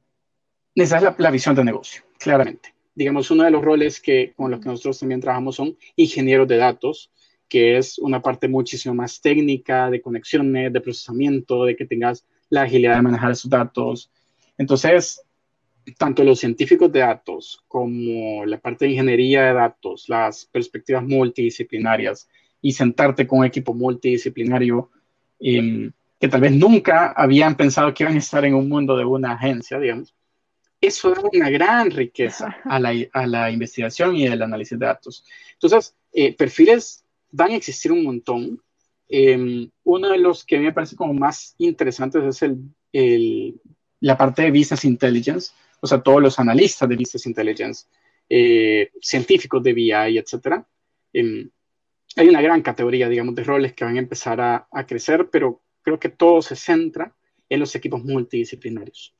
necesitas 0.75 1.15
la, 1.17 1.31
visión 1.31 1.55
de 1.55 1.63
negocio, 1.63 2.03
claramente. 2.17 2.73
Digamos, 2.95 3.31
uno 3.31 3.43
de 3.43 3.51
los 3.51 3.63
roles 3.63 3.99
que, 3.99 4.33
con 4.35 4.51
los 4.51 4.59
que 4.59 4.69
nosotros 4.69 4.99
también 4.99 5.21
trabajamos 5.21 5.55
son 5.55 5.77
ingenieros 5.95 6.47
de 6.47 6.57
datos, 6.57 7.11
que 7.47 7.77
es 7.77 7.97
una 7.99 8.21
parte 8.21 8.47
muchísimo 8.47 8.93
más 8.93 9.21
técnica 9.21 9.89
de 9.89 10.01
conexiones, 10.01 10.71
de 10.71 10.81
procesamiento, 10.81 11.65
de 11.65 11.75
que 11.75 11.85
tengas 11.85 12.25
la 12.49 12.63
agilidad 12.63 12.95
de 12.95 13.01
manejar 13.01 13.31
esos 13.31 13.49
datos. 13.49 14.11
Entonces, 14.57 15.21
tanto 15.91 16.23
los 16.23 16.39
científicos 16.39 16.91
de 16.91 16.99
datos 16.99 17.63
como 17.67 18.45
la 18.45 18.59
parte 18.59 18.85
de 18.85 18.91
ingeniería 18.91 19.43
de 19.43 19.53
datos, 19.53 20.09
las 20.09 20.45
perspectivas 20.45 21.03
multidisciplinarias 21.03 22.27
y 22.61 22.73
sentarte 22.73 23.27
con 23.27 23.39
un 23.39 23.45
equipo 23.45 23.73
multidisciplinario 23.73 24.89
em, 25.39 25.91
que 26.19 26.27
tal 26.27 26.41
vez 26.41 26.51
nunca 26.51 27.13
habían 27.15 27.55
pensado 27.55 27.93
que 27.93 28.03
iban 28.03 28.15
a 28.15 28.19
estar 28.19 28.43
en 28.45 28.55
un 28.55 28.67
mundo 28.67 28.97
de 28.97 29.05
una 29.05 29.33
agencia, 29.33 29.79
digamos, 29.79 30.13
eso 30.81 31.13
da 31.13 31.21
una 31.33 31.49
gran 31.49 31.91
riqueza 31.91 32.57
a 32.63 32.79
la, 32.79 32.93
a 33.13 33.27
la 33.27 33.51
investigación 33.51 34.15
y 34.15 34.25
el 34.25 34.41
análisis 34.41 34.79
de 34.79 34.85
datos. 34.85 35.25
Entonces, 35.53 35.95
eh, 36.13 36.33
perfiles 36.35 37.03
van 37.31 37.51
a 37.51 37.55
existir 37.55 37.91
un 37.91 38.03
montón. 38.03 38.61
Em, 39.07 39.69
uno 39.83 40.09
de 40.09 40.17
los 40.19 40.45
que 40.45 40.55
a 40.55 40.59
mí 40.59 40.65
me 40.65 40.73
parece 40.73 40.95
como 40.95 41.13
más 41.13 41.55
interesantes 41.57 42.23
es 42.23 42.41
el, 42.43 42.59
el, 42.93 43.59
la 43.99 44.17
parte 44.17 44.43
de 44.43 44.51
Business 44.51 44.85
Intelligence, 44.85 45.51
o 45.81 45.87
sea, 45.87 46.01
todos 46.01 46.21
los 46.21 46.39
analistas 46.39 46.87
de 46.87 46.95
Business 46.95 47.25
Intelligence, 47.25 47.87
eh, 48.29 48.91
científicos 49.01 49.63
de 49.63 49.73
BI, 49.73 50.17
etc. 50.17 50.63
Em, 51.13 51.49
hay 52.15 52.27
una 52.27 52.41
gran 52.41 52.61
categoría, 52.61 53.09
digamos, 53.09 53.35
de 53.35 53.43
roles 53.43 53.73
que 53.73 53.85
van 53.85 53.95
a 53.95 53.99
empezar 53.99 54.39
a, 54.41 54.67
crecer, 54.87 55.29
pero 55.31 55.61
creo 55.81 55.99
que 55.99 56.09
todo 56.09 56.41
se 56.41 56.55
centra 56.55 57.13
en 57.47 57.59
los 57.59 57.75
equipos 57.75 58.03
multidisciplinarios. 58.03 59.15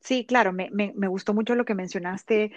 Sí, 0.00 0.24
claro, 0.24 0.52
me, 0.52 0.70
gustó 1.08 1.34
mucho 1.34 1.54
lo 1.54 1.64
que 1.64 1.74
mencionaste 1.74 2.52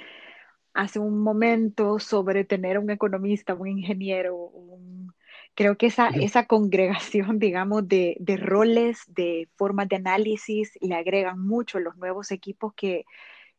hace 0.73 0.99
un 0.99 1.19
momento 1.19 1.99
sobre 1.99 2.45
tener 2.45 2.79
un 2.79 2.89
economista, 2.89 3.53
un 3.53 3.67
ingeniero, 3.67 4.51
creo 5.55 5.77
que 5.77 5.87
esa, 5.87 6.09
esa 6.09 6.45
congregación, 6.45 7.39
digamos, 7.39 7.87
de, 7.87 8.17
roles, 8.39 9.01
de 9.07 9.49
formas 9.55 9.87
de 9.89 9.97
análisis, 9.97 10.77
le 10.81 10.95
agregan 10.95 11.39
mucho 11.39 11.79
los 11.79 11.95
nuevos 11.97 12.31
equipos 12.31 12.73
que, 12.73 13.05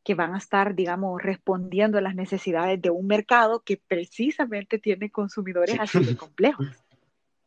que 0.03 0.15
van 0.15 0.35
a 0.35 0.39
estar, 0.39 0.75
digamos, 0.75 1.23
respondiendo 1.23 1.99
a 1.99 2.03
las 2.03 2.15
necesidades 2.15 2.81
de 2.81 2.91
un 2.91 3.07
mercado 3.07 3.63
que 3.65 3.81
precisamente 3.87 4.79
tiene 4.79 5.11
consumidores 5.11 5.79
así 5.79 6.05
de 6.05 6.17
complejos, 6.17 6.69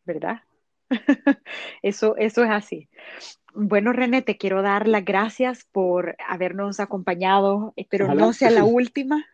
¿verdad? 0.05 0.41
eso, 1.81 2.15
eso 2.17 2.43
es 2.43 2.49
así. 2.49 2.89
Bueno, 3.53 3.91
René, 3.91 4.21
te 4.21 4.37
quiero 4.37 4.61
dar 4.61 4.87
las 4.87 5.03
gracias 5.03 5.65
por 5.71 6.15
habernos 6.27 6.79
acompañado. 6.79 7.73
Espero 7.75 8.13
no 8.13 8.31
sea 8.31 8.51
la 8.51 8.63
última. 8.63 9.25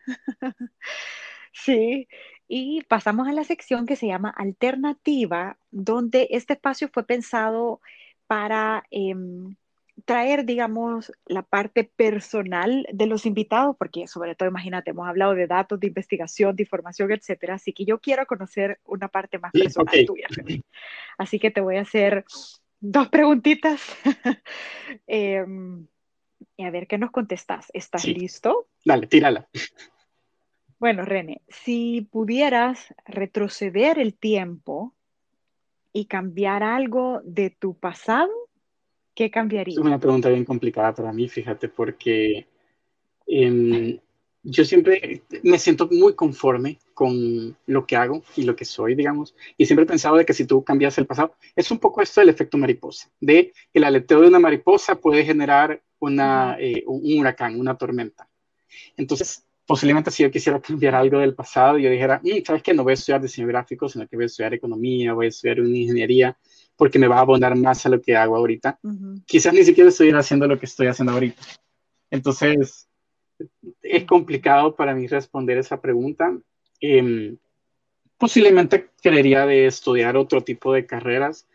sí. 1.52 2.08
Y 2.48 2.82
pasamos 2.84 3.26
a 3.28 3.32
la 3.32 3.44
sección 3.44 3.86
que 3.86 3.96
se 3.96 4.06
llama 4.06 4.30
Alternativa, 4.30 5.56
donde 5.70 6.28
este 6.30 6.54
espacio 6.54 6.88
fue 6.88 7.04
pensado 7.04 7.80
para 8.26 8.84
em, 8.90 9.56
traer, 10.04 10.44
digamos, 10.44 11.12
la 11.26 11.42
parte 11.42 11.84
personal 11.84 12.86
de 12.92 13.06
los 13.06 13.26
invitados, 13.26 13.76
porque 13.78 14.06
sobre 14.06 14.34
todo, 14.34 14.48
imagínate, 14.48 14.90
hemos 14.90 15.08
hablado 15.08 15.34
de 15.34 15.46
datos, 15.46 15.80
de 15.80 15.86
investigación, 15.86 16.56
de 16.56 16.64
información, 16.64 17.12
etcétera. 17.12 17.54
Así 17.54 17.72
que 17.72 17.84
yo 17.84 17.98
quiero 17.98 18.26
conocer 18.26 18.80
una 18.84 19.08
parte 19.08 19.38
más 19.38 19.52
personal 19.52 20.04
tuya. 20.06 20.26
Así 21.16 21.38
que 21.38 21.50
te 21.50 21.60
voy 21.60 21.76
a 21.76 21.82
hacer 21.82 22.24
dos 22.80 23.08
preguntitas. 23.08 23.80
Em, 25.06 25.86
y 26.56 26.64
a 26.64 26.70
ver 26.70 26.86
qué 26.86 26.98
nos 26.98 27.10
contestas. 27.10 27.68
¿Estás 27.72 28.06
listo? 28.06 28.66
Dale, 28.84 29.06
tírala. 29.06 29.48
Bueno, 30.84 31.06
René, 31.06 31.40
si 31.48 32.02
pudieras 32.02 32.94
retroceder 33.06 33.98
el 33.98 34.12
tiempo 34.12 34.92
y 35.94 36.04
cambiar 36.04 36.62
algo 36.62 37.22
de 37.24 37.48
tu 37.48 37.72
pasado, 37.72 38.28
¿qué 39.14 39.30
cambiaría? 39.30 39.72
Es 39.72 39.78
una 39.78 39.98
pregunta 39.98 40.28
bien 40.28 40.44
complicada 40.44 40.94
para 40.94 41.10
mí, 41.10 41.26
fíjate, 41.26 41.70
porque 41.70 42.48
em, 43.26 43.98
yo 44.42 44.64
siempre 44.66 45.22
me 45.42 45.58
siento 45.58 45.88
muy 45.90 46.14
conforme 46.14 46.78
con 46.92 47.56
lo 47.64 47.86
que 47.86 47.96
hago 47.96 48.22
y 48.36 48.42
lo 48.42 48.54
que 48.54 48.66
soy, 48.66 48.94
digamos, 48.94 49.34
y 49.56 49.64
siempre 49.64 49.84
he 49.84 49.88
pensado 49.88 50.16
de 50.16 50.26
que 50.26 50.34
si 50.34 50.44
tú 50.44 50.62
cambias 50.64 50.98
el 50.98 51.06
pasado, 51.06 51.34
es 51.56 51.70
un 51.70 51.78
poco 51.78 52.02
esto 52.02 52.20
del 52.20 52.28
efecto 52.28 52.58
mariposa, 52.58 53.10
de 53.20 53.54
que 53.72 53.78
el 53.78 53.84
aleteo 53.84 54.20
de 54.20 54.28
una 54.28 54.38
mariposa 54.38 54.96
puede 54.96 55.24
generar 55.24 55.80
una, 55.98 56.58
eh, 56.60 56.84
un 56.86 57.18
huracán, 57.18 57.58
una 57.58 57.74
tormenta. 57.78 58.28
Entonces, 58.98 59.46
posiblemente 59.66 60.10
si 60.10 60.22
yo 60.22 60.30
quisiera 60.30 60.60
cambiar 60.60 60.94
algo 60.94 61.18
del 61.18 61.34
pasado, 61.34 61.78
yo 61.78 61.90
dijera, 61.90 62.20
mm, 62.22 62.44
¿sabes 62.44 62.62
qué? 62.62 62.74
No 62.74 62.84
voy 62.84 62.92
a 62.92 62.94
estudiar 62.94 63.20
diseño 63.20 63.48
gráfico, 63.48 63.88
sino 63.88 64.06
que 64.06 64.16
voy 64.16 64.24
a 64.24 64.26
estudiar 64.26 64.54
economía, 64.54 65.12
voy 65.12 65.26
a 65.26 65.28
estudiar 65.28 65.60
una 65.60 65.76
ingeniería, 65.76 66.36
porque 66.76 66.98
me 66.98 67.08
va 67.08 67.18
a 67.18 67.20
abonar 67.20 67.56
más 67.56 67.84
a 67.86 67.88
lo 67.88 68.00
que 68.00 68.16
hago 68.16 68.36
ahorita. 68.36 68.78
Quizás 69.26 69.54
ni 69.54 69.64
siquiera 69.64 69.90
estuviera 69.90 70.18
haciendo 70.18 70.46
lo 70.46 70.58
que 70.58 70.66
estoy 70.66 70.88
haciendo 70.88 71.12
ahorita. 71.12 71.40
Entonces, 72.10 72.88
es 73.82 74.04
complicado 74.04 74.74
para 74.74 74.94
mí 74.94 75.06
responder 75.06 75.58
esa 75.58 75.80
pregunta. 75.80 76.36
Em, 76.80 77.36
posiblemente 78.18 78.90
querería 79.00 79.46
de 79.46 79.66
estudiar 79.66 80.16
otro 80.16 80.42
tipo 80.42 80.72
de 80.72 80.86
carreras 80.86 81.46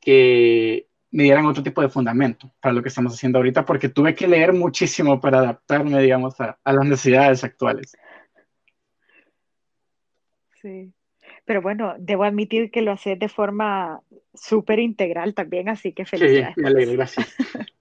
que 0.00 0.86
me 1.12 1.24
dieran 1.24 1.46
otro 1.46 1.62
tipo 1.62 1.82
de 1.82 1.90
fundamento 1.90 2.50
para 2.60 2.74
lo 2.74 2.82
que 2.82 2.88
estamos 2.88 3.12
haciendo 3.14 3.38
ahorita, 3.38 3.64
porque 3.64 3.90
tuve 3.90 4.14
que 4.14 4.26
leer 4.26 4.52
muchísimo 4.52 5.20
para 5.20 5.38
adaptarme, 5.38 6.00
digamos, 6.00 6.40
a, 6.40 6.58
las 6.64 6.86
necesidades 6.86 7.44
actuales. 7.44 7.96
Sí, 10.60 10.90
pero 11.44 11.60
bueno, 11.60 11.94
debo 11.98 12.24
admitir 12.24 12.70
que 12.70 12.80
lo 12.80 12.92
haces 12.92 13.18
de 13.18 13.28
forma 13.28 14.00
súper 14.32 14.78
integral 14.78 15.34
también, 15.34 15.68
así 15.68 15.92
que 15.92 16.06
felicidades. 16.06 16.54
Sí, 16.54 16.60
me 16.62 16.68
alegro, 16.68 16.92
gracias. 16.94 17.36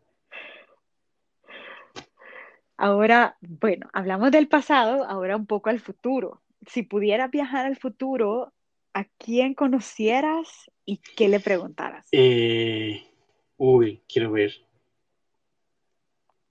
Ahora, 2.77 3.37
bueno, 3.41 3.87
hablamos 3.93 4.31
del 4.31 4.47
pasado, 4.47 5.05
ahora 5.07 5.35
un 5.35 5.45
poco 5.45 5.69
al 5.69 5.79
futuro. 5.79 6.41
Si 6.65 6.81
pudieras 6.81 7.29
viajar 7.29 7.67
al 7.67 7.75
futuro, 7.75 8.53
¿a 8.95 9.03
quién 9.19 9.53
conocieras 9.53 10.71
y 10.83 10.97
qué 10.97 11.29
le 11.29 11.39
preguntaras? 11.39 12.07
Eh, 12.11 13.03
uy, 13.63 14.01
quiero 14.11 14.31
ver. 14.31 14.53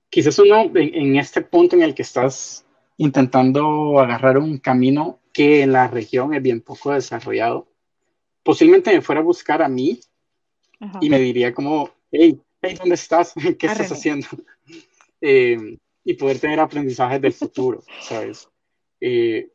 Quizás 0.09 0.39
uno 0.39 0.71
en, 0.77 1.17
este 1.17 1.43
punto 1.43 1.75
en 1.75 1.83
el 1.83 1.93
que 1.93 2.03
estás 2.03 2.65
intentando 2.99 3.99
agarrar 3.99 4.39
un 4.39 4.59
camino 4.59 5.19
que 5.33 5.63
en 5.63 5.73
la 5.73 5.89
región 5.89 6.35
es 6.35 6.43
bien 6.43 6.61
poco 6.61 6.93
desarrollado, 6.93 7.67
posiblemente 8.45 8.93
me 8.93 9.01
fuera 9.01 9.23
a 9.23 9.25
buscar 9.25 9.61
a 9.61 9.69
mí 9.69 9.99
y 11.01 11.11
me 11.11 11.19
diría 11.19 11.53
como, 11.53 11.91
hey, 12.13 12.41
hey, 12.63 12.77
¿dónde 12.79 12.95
estás? 12.95 13.35
¿Qué 13.59 13.67
estás 13.67 13.91
haciendo? 13.93 14.29
Eh, 15.23 15.77
y 16.03 16.15
poder 16.15 16.39
tener 16.39 16.59
aprendizajes 16.61 17.21
del 17.21 17.35
futuro, 17.35 17.83
¿sabes? 18.01 18.49
Eh, 18.99 19.51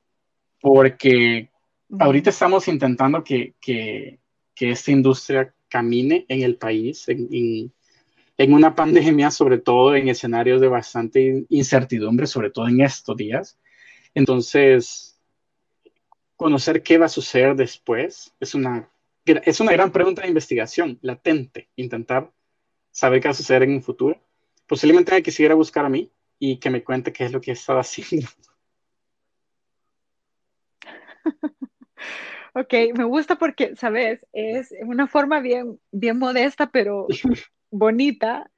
porque 0.62 1.49
ahorita 1.97 2.30
estamos 2.30 2.68
intentando 2.68 3.24
que, 3.24 3.56
que, 3.60 4.20
que, 4.53 4.70
esta 4.70 4.91
industria 4.91 5.55
camine 5.70 6.26
en 6.30 6.41
el 6.41 6.57
país, 6.57 7.07
en, 7.09 7.72
en, 8.38 8.53
una 8.53 8.76
pandemia, 8.76 9.32
sobre 9.32 9.57
todo 9.57 9.95
en 9.95 10.09
escenarios 10.09 10.61
de 10.61 10.68
bastante 10.68 11.45
incertidumbre, 11.49 12.28
sobre 12.28 12.51
todo 12.51 12.68
en 12.68 12.82
estos 12.82 13.16
días. 13.18 13.57
Entonces, 14.13 15.20
conocer 16.36 16.84
qué 16.84 16.97
va 16.97 17.05
a 17.05 17.09
suceder 17.09 17.55
después 17.55 18.34
es 18.39 18.55
una, 18.55 18.89
es 19.26 19.59
una 19.59 19.72
gran 19.72 19.91
pregunta 19.91 20.22
de 20.22 20.28
investigación, 20.28 20.99
latente, 21.01 21.70
intentar 21.76 22.32
saber 22.91 23.22
qué 23.22 23.28
va 23.28 23.32
a 23.32 23.36
suceder 23.36 23.63
en 23.63 23.74
un 23.74 23.84
futuro. 23.84 24.22
Posiblemente 24.68 25.13
hay 25.13 25.22
que 25.22 25.32
seguir 25.32 25.51
a 25.51 25.55
buscar 25.55 25.86
a 25.86 25.89
mí, 25.89 26.11
y 26.39 26.57
que 26.57 26.70
me 26.70 26.84
cuente 26.84 27.13
qué 27.13 27.26
es 27.26 27.32
lo 27.32 27.41
que 27.41 27.51
estaba 27.51 27.82
haciendo. 27.82 28.28
Ok, 32.58 32.74
me 32.95 33.03
gusta 33.03 33.36
porque, 33.36 33.76
sabes, 33.76 34.26
es 34.32 34.74
una 34.86 35.08
forma 35.08 35.41
bien, 35.41 35.78
bien 35.91 36.18
modesta, 36.18 36.72
pero 36.72 37.06
bonita. 37.70 38.49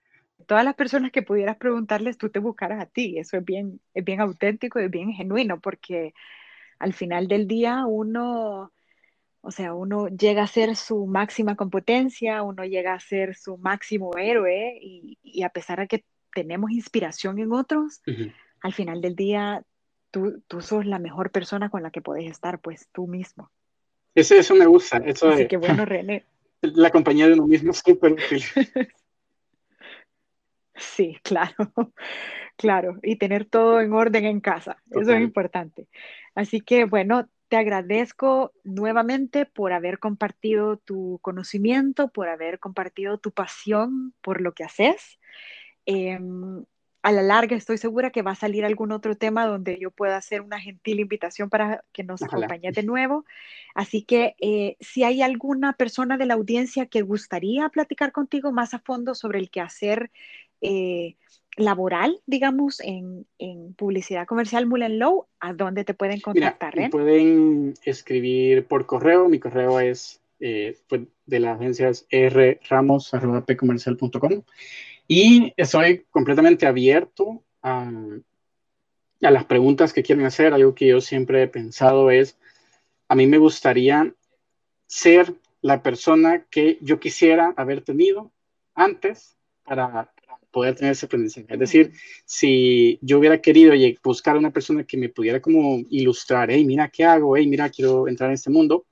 Todas 0.46 0.64
las 0.64 0.76
personas 0.76 1.12
que 1.12 1.24
pudieras 1.24 1.58
preguntarles, 1.58 2.20
tú 2.20 2.30
te 2.30 2.38
buscaras 2.38 2.80
a 2.80 2.86
ti. 2.86 3.18
Eso 3.18 3.38
es 3.38 3.44
bien, 3.44 3.82
es 3.96 4.06
bien 4.06 4.22
auténtico 4.22 4.80
y 4.80 4.84
es 4.84 4.92
bien 4.92 5.14
genuino, 5.14 5.60
porque 5.60 6.14
al 6.78 6.94
final 6.94 7.28
del 7.28 7.48
día 7.48 7.88
uno, 7.88 8.72
o 9.42 9.52
sea, 9.52 9.74
uno 9.74 10.10
llega 10.10 10.44
a 10.44 10.48
ser 10.48 10.76
su 10.76 11.08
máxima 11.08 11.56
competencia, 11.56 12.44
uno 12.44 12.66
llega 12.66 12.94
a 12.94 13.00
ser 13.00 13.34
su 13.36 13.58
máximo 13.58 14.12
héroe, 14.16 14.78
y, 14.80 15.18
y 15.24 15.42
a 15.42 15.50
pesar 15.50 15.80
de 15.80 15.88
que 15.88 16.06
tenemos 16.36 16.70
inspiración 16.70 17.40
en 17.40 17.52
otros, 17.52 18.04
al 18.62 18.74
final 18.74 19.02
del 19.02 19.16
día 19.16 19.64
tú, 20.12 20.44
tú 20.48 20.62
sos 20.62 20.86
la 20.86 21.00
mejor 21.00 21.32
persona 21.32 21.72
con 21.72 21.82
la 21.82 21.90
que 21.90 22.04
puedes 22.04 22.30
estar, 22.30 22.60
pues 22.60 22.90
tú 22.92 23.08
mismo. 23.08 23.50
Eso, 24.18 24.34
eso 24.34 24.56
me 24.56 24.66
gusta. 24.66 24.98
Eso 24.98 25.30
Así 25.30 25.48
que 25.48 25.58
bueno, 25.58 25.86
René. 25.86 26.26
La 26.62 26.90
compañía 26.90 27.28
de 27.28 27.34
uno 27.34 27.46
mismo 27.46 27.72
es 27.72 27.84
súper 27.86 28.14
útil. 28.14 28.44
Sí, 30.80 31.18
claro, 31.24 31.56
claro. 32.56 33.00
Y 33.02 33.16
tener 33.16 33.46
todo 33.46 33.82
en 33.82 33.94
orden 33.94 34.26
en 34.26 34.42
casa. 34.42 34.78
Eso 34.92 35.12
es 35.12 35.22
importante. 35.22 35.88
Así 36.36 36.62
que 36.62 36.86
bueno, 36.86 37.28
te 37.48 37.58
agradezco 37.58 38.54
nuevamente 38.64 39.48
por 39.48 39.74
haber 39.74 39.98
compartido 39.98 40.78
tu 40.78 41.18
conocimiento, 41.24 42.10
por 42.10 42.30
haber 42.30 42.60
compartido 42.60 43.18
tu 43.18 43.32
pasión 43.32 44.14
por 44.22 44.40
lo 44.40 44.54
que 44.54 44.66
haces. 44.66 45.20
Em, 45.88 46.64
a 47.02 47.12
la 47.12 47.22
larga 47.22 47.56
estoy 47.56 47.78
segura 47.78 48.12
que 48.12 48.22
va 48.22 48.32
a 48.32 48.36
salir 48.36 48.66
algún 48.66 48.92
otro 48.92 49.16
tema 49.16 49.46
donde 49.46 49.78
yo 49.80 49.92
pueda 49.92 50.18
hacer 50.18 50.42
una 50.42 50.60
gentil 50.60 51.00
invitación 51.00 51.50
para 51.50 51.84
que 51.92 52.04
nos 52.04 52.22
acompañe 52.22 52.72
de 52.72 52.84
nuevo. 52.84 53.26
Así 53.76 54.02
que 54.02 54.36
eh, 54.40 54.76
si 54.80 55.04
hay 55.04 55.22
alguna 55.22 55.74
persona 55.74 56.18
de 56.18 56.26
la 56.26 56.34
audiencia 56.34 56.88
que 56.88 57.02
gustaría 57.02 57.70
platicar 57.70 58.12
contigo 58.12 58.52
más 58.52 58.74
a 58.74 58.80
fondo 58.80 59.16
sobre 59.16 59.40
el 59.40 59.50
quehacer 59.50 60.12
eh, 60.62 61.16
laboral, 61.56 62.20
digamos, 62.26 62.80
en, 62.82 63.26
publicidad 63.76 64.28
comercial 64.28 64.66
Mullenlow, 64.66 65.28
¿a 65.40 65.54
dónde 65.54 65.84
te 65.84 65.94
pueden 65.94 66.20
contactar? 66.20 66.76
Mira, 66.76 66.90
pueden 66.90 67.74
escribir 67.84 68.66
por 68.66 68.86
correo. 68.86 69.30
Mi 69.30 69.40
correo 69.40 69.80
es 69.80 70.22
eh, 70.40 70.78
de 71.26 71.40
la 71.40 71.54
agencia 71.54 71.90
es 71.90 72.08
rramos.pcomercial.com 72.70 74.44
y 75.08 75.54
estoy 75.58 76.06
completamente 76.10 76.66
abierto 76.66 77.44
a, 77.62 77.90
a 79.22 79.32
las 79.32 79.46
preguntas 79.46 79.94
que 79.94 80.04
quieren 80.04 80.26
hacer. 80.26 80.54
Algo 80.54 80.76
que 80.76 80.88
yo 80.88 81.02
siempre 81.02 81.44
he 81.44 81.48
pensado 81.48 82.12
es, 82.12 82.38
a 83.08 83.16
mí 83.16 83.28
me 83.28 83.38
gustaría 83.38 84.14
ser 84.88 85.34
la 85.62 85.82
persona 85.82 86.46
que 86.50 86.78
yo 86.82 87.00
quisiera 87.00 87.54
haber 87.58 87.82
tenido 87.82 88.32
antes 88.76 89.38
para 89.64 90.12
poder 90.52 90.76
tener 90.76 90.94
ese 90.94 91.06
aprendizaje. 91.06 91.48
Es 91.50 91.60
decir, 91.60 91.94
si 92.26 93.00
yo 93.02 93.20
hubiera 93.20 93.42
querido 93.42 93.74
buscar 94.04 94.38
una 94.38 94.52
persona 94.52 94.84
que 94.84 94.98
me 94.98 95.10
pudiera 95.10 95.42
como 95.42 95.80
ilustrar, 95.90 96.50
hey, 96.52 96.66
mira 96.66 96.90
qué 96.90 97.06
hago, 97.06 97.36
hey, 97.36 97.48
mira, 97.48 97.70
quiero 97.70 98.08
entrar 98.08 98.30
en 98.30 98.36
este 98.36 98.50
mundo, 98.50 98.86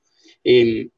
eh, 0.44 0.90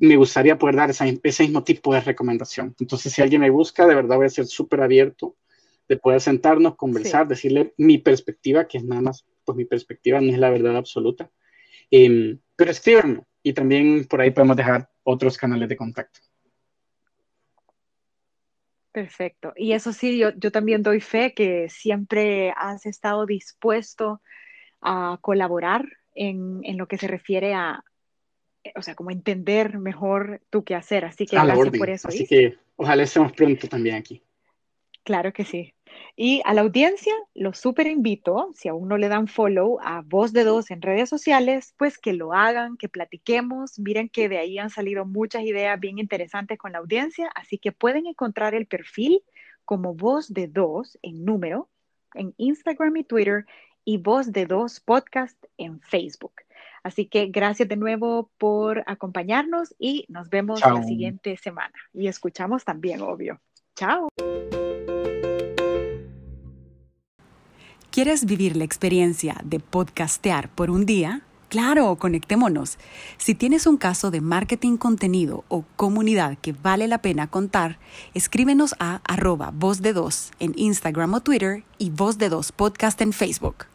me 0.00 0.16
gustaría 0.16 0.58
poder 0.58 0.76
dar 0.76 0.90
ese 0.90 1.42
mismo 1.44 1.62
tipo 1.62 1.94
de 1.94 2.00
recomendación. 2.00 2.74
Entonces, 2.80 3.12
si 3.12 3.22
alguien 3.22 3.40
me 3.40 3.50
busca, 3.50 3.86
de 3.86 3.94
verdad 3.94 4.16
voy 4.16 4.26
a 4.26 4.30
ser 4.30 4.46
súper 4.46 4.80
abierto 4.80 5.36
de 5.88 5.96
poder 5.96 6.20
sentarnos, 6.20 6.76
conversar, 6.76 7.28
decirle 7.28 7.74
mi 7.76 7.98
perspectiva, 7.98 8.66
que 8.66 8.78
es 8.78 8.84
nada 8.84 9.02
más, 9.02 9.24
pues 9.44 9.56
mi 9.56 9.64
perspectiva 9.64 10.20
no 10.20 10.32
es 10.32 10.38
la 10.38 10.50
verdad 10.50 10.76
absoluta. 10.76 11.30
Eh, 11.90 12.36
pero 12.56 12.70
escríbanme 12.70 13.22
y 13.42 13.52
también 13.52 14.06
por 14.06 14.20
ahí 14.20 14.30
podemos 14.30 14.56
dejar 14.56 14.90
otros 15.04 15.36
canales 15.36 15.68
de 15.68 15.76
contacto. 15.76 16.20
Perfecto. 18.92 19.52
Y 19.56 19.72
eso 19.72 19.92
sí, 19.92 20.18
yo, 20.18 20.30
yo 20.36 20.50
también 20.50 20.82
doy 20.82 21.00
fe 21.00 21.32
que 21.32 21.68
siempre 21.68 22.52
has 22.56 22.86
estado 22.86 23.24
dispuesto 23.24 24.20
a 24.80 25.18
colaborar 25.20 25.86
en, 26.14 26.60
en 26.64 26.76
lo 26.76 26.86
que 26.88 26.98
se 26.98 27.08
refiere 27.08 27.54
a, 27.54 27.82
o 28.76 28.82
sea, 28.82 28.94
como 28.94 29.10
entender 29.10 29.78
mejor 29.78 30.40
tu 30.50 30.64
qué 30.64 30.74
hacer. 30.74 31.04
Así 31.04 31.26
que 31.26 31.36
gracias 31.36 31.78
por 31.78 31.90
eso. 31.90 32.08
Así 32.08 32.26
que 32.26 32.56
ojalá 32.76 33.02
estemos 33.02 33.32
pronto 33.32 33.68
también 33.68 33.96
aquí. 33.96 34.22
Claro 35.04 35.32
que 35.32 35.44
sí. 35.44 35.74
Y 36.16 36.40
a 36.44 36.54
la 36.54 36.60
audiencia, 36.60 37.12
los 37.34 37.58
súper 37.58 37.86
invito, 37.86 38.50
si 38.54 38.68
aún 38.68 38.88
no 38.88 38.96
le 38.96 39.08
dan 39.08 39.26
follow 39.26 39.78
a 39.82 40.02
Voz 40.02 40.32
de 40.32 40.44
Dos 40.44 40.70
en 40.70 40.80
redes 40.80 41.08
sociales, 41.08 41.74
pues 41.76 41.98
que 41.98 42.12
lo 42.12 42.32
hagan, 42.32 42.76
que 42.76 42.88
platiquemos. 42.88 43.78
Miren 43.78 44.08
que 44.08 44.28
de 44.28 44.38
ahí 44.38 44.58
han 44.58 44.70
salido 44.70 45.04
muchas 45.04 45.42
ideas 45.42 45.78
bien 45.80 45.98
interesantes 45.98 46.58
con 46.58 46.72
la 46.72 46.78
audiencia, 46.78 47.30
así 47.34 47.58
que 47.58 47.72
pueden 47.72 48.06
encontrar 48.06 48.54
el 48.54 48.66
perfil 48.66 49.22
como 49.64 49.94
Voz 49.94 50.32
de 50.32 50.46
Dos 50.46 50.98
en 51.02 51.24
número 51.24 51.68
en 52.14 52.34
Instagram 52.36 52.96
y 52.96 53.04
Twitter 53.04 53.46
y 53.84 53.98
Voz 53.98 54.32
de 54.32 54.46
Dos 54.46 54.80
Podcast 54.80 55.42
en 55.56 55.80
Facebook. 55.80 56.34
Así 56.82 57.06
que 57.06 57.26
gracias 57.26 57.68
de 57.68 57.76
nuevo 57.76 58.30
por 58.38 58.82
acompañarnos 58.86 59.74
y 59.78 60.04
nos 60.08 60.28
vemos 60.30 60.60
la 60.60 60.82
siguiente 60.82 61.36
semana. 61.36 61.74
Y 61.92 62.08
escuchamos 62.08 62.64
también, 62.64 63.00
obvio. 63.02 63.40
Chao. 63.76 64.08
¿Quieres 67.90 68.24
vivir 68.24 68.56
la 68.56 68.64
experiencia 68.64 69.36
de 69.44 69.60
podcastear 69.60 70.48
por 70.48 70.70
un 70.70 70.86
día? 70.86 71.22
Claro, 71.50 71.94
conectémonos. 71.96 72.78
Si 73.18 73.34
tienes 73.34 73.66
un 73.66 73.76
caso 73.76 74.10
de 74.10 74.22
marketing 74.22 74.78
contenido 74.78 75.44
o 75.48 75.66
comunidad 75.76 76.38
que 76.38 76.52
vale 76.54 76.88
la 76.88 77.02
pena 77.02 77.26
contar, 77.26 77.78
escríbenos 78.14 78.74
a 78.78 79.02
arroba 79.04 79.50
voz 79.52 79.82
de 79.82 79.92
dos 79.92 80.30
en 80.38 80.54
Instagram 80.56 81.12
o 81.12 81.20
Twitter 81.20 81.64
y 81.76 81.90
voz 81.90 82.16
de 82.16 82.30
dos 82.30 82.50
podcast 82.52 82.98
en 83.02 83.12
Facebook. 83.12 83.66